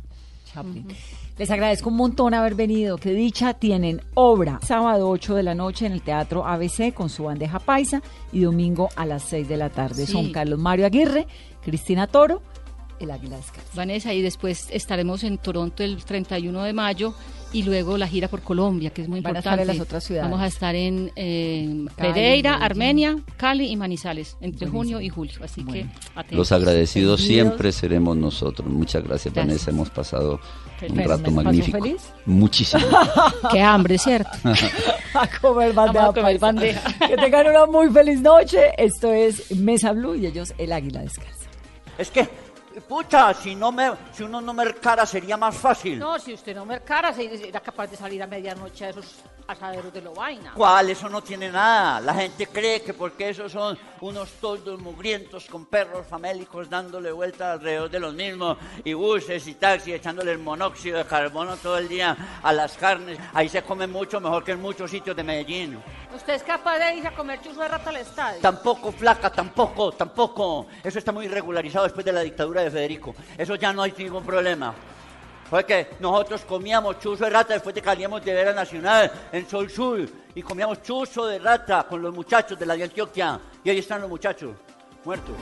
Chaplin. 0.52 0.86
Les 1.38 1.52
agradezco 1.52 1.88
un 1.88 1.96
montón 1.96 2.34
haber 2.34 2.56
venido. 2.56 2.98
Qué 2.98 3.12
dicha 3.12 3.54
tienen 3.54 4.00
obra. 4.14 4.58
Sábado 4.60 5.08
8 5.08 5.36
de 5.36 5.44
la 5.44 5.54
noche 5.54 5.86
en 5.86 5.92
el 5.92 6.02
Teatro 6.02 6.44
ABC 6.44 6.92
con 6.92 7.08
su 7.08 7.24
bandeja 7.24 7.60
paisa 7.60 8.02
y 8.32 8.40
domingo 8.40 8.88
a 8.96 9.06
las 9.06 9.22
6 9.22 9.48
de 9.48 9.56
la 9.56 9.70
tarde. 9.70 10.04
Sí. 10.06 10.12
Son 10.12 10.32
Carlos 10.32 10.58
Mario 10.58 10.86
Aguirre, 10.86 11.28
Cristina 11.62 12.08
Toro, 12.08 12.42
el 13.00 13.10
Águila 13.10 13.36
Descalza. 13.36 13.68
Vanessa, 13.74 14.12
y 14.14 14.22
después 14.22 14.68
estaremos 14.70 15.24
en 15.24 15.38
Toronto 15.38 15.82
el 15.82 16.04
31 16.04 16.62
de 16.64 16.72
mayo 16.72 17.14
y 17.50 17.62
luego 17.62 17.96
la 17.96 18.06
gira 18.06 18.28
por 18.28 18.42
Colombia, 18.42 18.90
que 18.90 19.00
es 19.02 19.08
muy 19.08 19.20
Van 19.20 19.36
a 19.36 19.38
importante. 19.38 19.62
estar 19.62 19.70
en 19.72 19.78
las 19.78 19.86
otras 19.86 20.04
ciudades. 20.04 20.30
Vamos 20.30 20.44
a 20.44 20.46
estar 20.48 20.74
en 20.74 21.10
eh, 21.16 21.86
Cali, 21.96 22.12
Pereira, 22.12 22.50
Medellín. 22.50 22.62
Armenia, 22.64 23.16
Cali 23.38 23.68
y 23.70 23.76
Manizales 23.76 24.36
entre 24.42 24.66
Buenísimo. 24.68 24.78
junio 24.78 25.00
y 25.00 25.08
julio. 25.08 25.32
Así 25.42 25.62
Bueno. 25.62 25.90
que 25.90 25.98
atentos. 26.14 26.36
Los 26.38 26.52
agradecidos 26.52 27.20
Bienvenidos. 27.20 27.48
siempre 27.48 27.72
seremos 27.72 28.16
nosotros. 28.18 28.68
Muchas 28.68 29.02
gracias, 29.02 29.32
Gracias. 29.32 29.46
Vanessa. 29.46 29.70
Hemos 29.70 29.88
pasado 29.90 30.40
un 30.82 30.88
rato 30.88 30.94
¿Me 30.94 31.06
pasó 31.06 31.30
magnífico. 31.30 31.78
feliz? 31.82 32.02
Muchísimo. 32.26 32.82
Qué 33.50 33.62
hambre, 33.62 33.96
¿cierto? 33.96 34.30
a 35.14 35.26
comer 35.40 35.72
bandeja. 35.72 36.06
A 36.06 36.12
comer 36.12 36.38
bandeja. 36.38 36.82
Que 37.08 37.16
tengan 37.16 37.46
una 37.46 37.64
muy 37.64 37.88
feliz 37.88 38.20
noche. 38.20 38.58
Esto 38.76 39.10
es 39.10 39.56
Mesa 39.56 39.92
Blue 39.92 40.14
y 40.16 40.26
ellos 40.26 40.52
el 40.58 40.70
Águila 40.70 41.00
Descalza. 41.00 41.32
Es 41.96 42.10
que, 42.10 42.28
pucha, 42.82 43.34
si, 43.34 43.54
no 43.54 43.72
me, 43.72 43.92
si 44.12 44.22
uno 44.22 44.40
no 44.40 44.52
mercara 44.52 45.06
sería 45.06 45.36
más 45.36 45.56
fácil. 45.56 45.98
No, 45.98 46.18
si 46.18 46.34
usted 46.34 46.54
no 46.54 46.64
mercara, 46.64 47.14
era 47.18 47.60
capaz 47.60 47.88
de 47.88 47.96
salir 47.96 48.22
a 48.22 48.26
medianoche 48.26 48.86
a 48.86 48.90
esos 48.90 49.16
asaderos 49.48 49.92
de 49.92 50.02
Lobaina. 50.02 50.52
¿Cuál? 50.54 50.90
Eso 50.90 51.08
no 51.08 51.22
tiene 51.22 51.50
nada. 51.50 52.00
La 52.00 52.14
gente 52.14 52.46
cree 52.46 52.82
que 52.82 52.92
porque 52.92 53.30
esos 53.30 53.50
son 53.50 53.78
unos 54.00 54.30
toldos 54.32 54.78
mugrientos 54.78 55.46
con 55.46 55.64
perros 55.66 56.06
famélicos 56.06 56.68
dándole 56.68 57.10
vueltas 57.10 57.54
alrededor 57.54 57.90
de 57.90 57.98
los 57.98 58.14
mismos 58.14 58.58
y 58.84 58.92
buses 58.92 59.46
y 59.46 59.54
taxis 59.54 59.94
echándole 59.94 60.32
el 60.32 60.38
monóxido 60.38 60.98
de 60.98 61.06
carbono 61.06 61.56
todo 61.56 61.78
el 61.78 61.88
día 61.88 62.40
a 62.42 62.52
las 62.52 62.76
carnes. 62.76 63.18
Ahí 63.32 63.48
se 63.48 63.62
come 63.62 63.86
mucho 63.86 64.20
mejor 64.20 64.44
que 64.44 64.52
en 64.52 64.60
muchos 64.60 64.90
sitios 64.90 65.16
de 65.16 65.24
Medellín. 65.24 65.78
¿Usted 66.14 66.34
es 66.34 66.42
capaz 66.42 66.78
de 66.78 66.96
ir 66.96 67.06
a 67.06 67.14
comer 67.14 67.40
chuzo 67.40 67.60
de 67.60 67.68
rata 67.68 67.90
al 67.90 67.96
estadio? 67.96 68.40
Tampoco, 68.40 68.92
flaca, 68.92 69.30
tampoco, 69.30 69.92
tampoco. 69.92 70.66
Eso 70.82 70.98
está 70.98 71.12
muy 71.12 71.26
regularizado 71.28 71.84
después 71.84 72.04
de 72.04 72.12
la 72.12 72.20
dictadura 72.20 72.62
de 72.62 72.67
Federico. 72.70 73.14
Eso 73.36 73.54
ya 73.54 73.72
no 73.72 73.82
hay 73.82 73.92
ningún 73.96 74.24
problema. 74.24 74.74
Fue 75.48 75.64
que 75.64 75.88
nosotros 76.00 76.42
comíamos 76.44 76.98
chuzo 76.98 77.24
de 77.24 77.30
rata 77.30 77.54
después 77.54 77.74
de 77.74 77.80
que 77.80 77.88
salíamos 77.88 78.22
de 78.22 78.34
Vera 78.34 78.52
Nacional 78.52 79.10
en 79.32 79.48
Sol 79.48 79.70
Sur 79.70 80.06
y 80.34 80.42
comíamos 80.42 80.82
chuzo 80.82 81.26
de 81.26 81.38
rata 81.38 81.86
con 81.88 82.02
los 82.02 82.14
muchachos 82.14 82.58
de 82.58 82.66
la 82.66 82.76
de 82.76 82.84
Antioquia. 82.84 83.40
Y 83.64 83.70
ahí 83.70 83.78
están 83.78 84.02
los 84.02 84.10
muchachos, 84.10 84.50
muertos. 85.04 85.34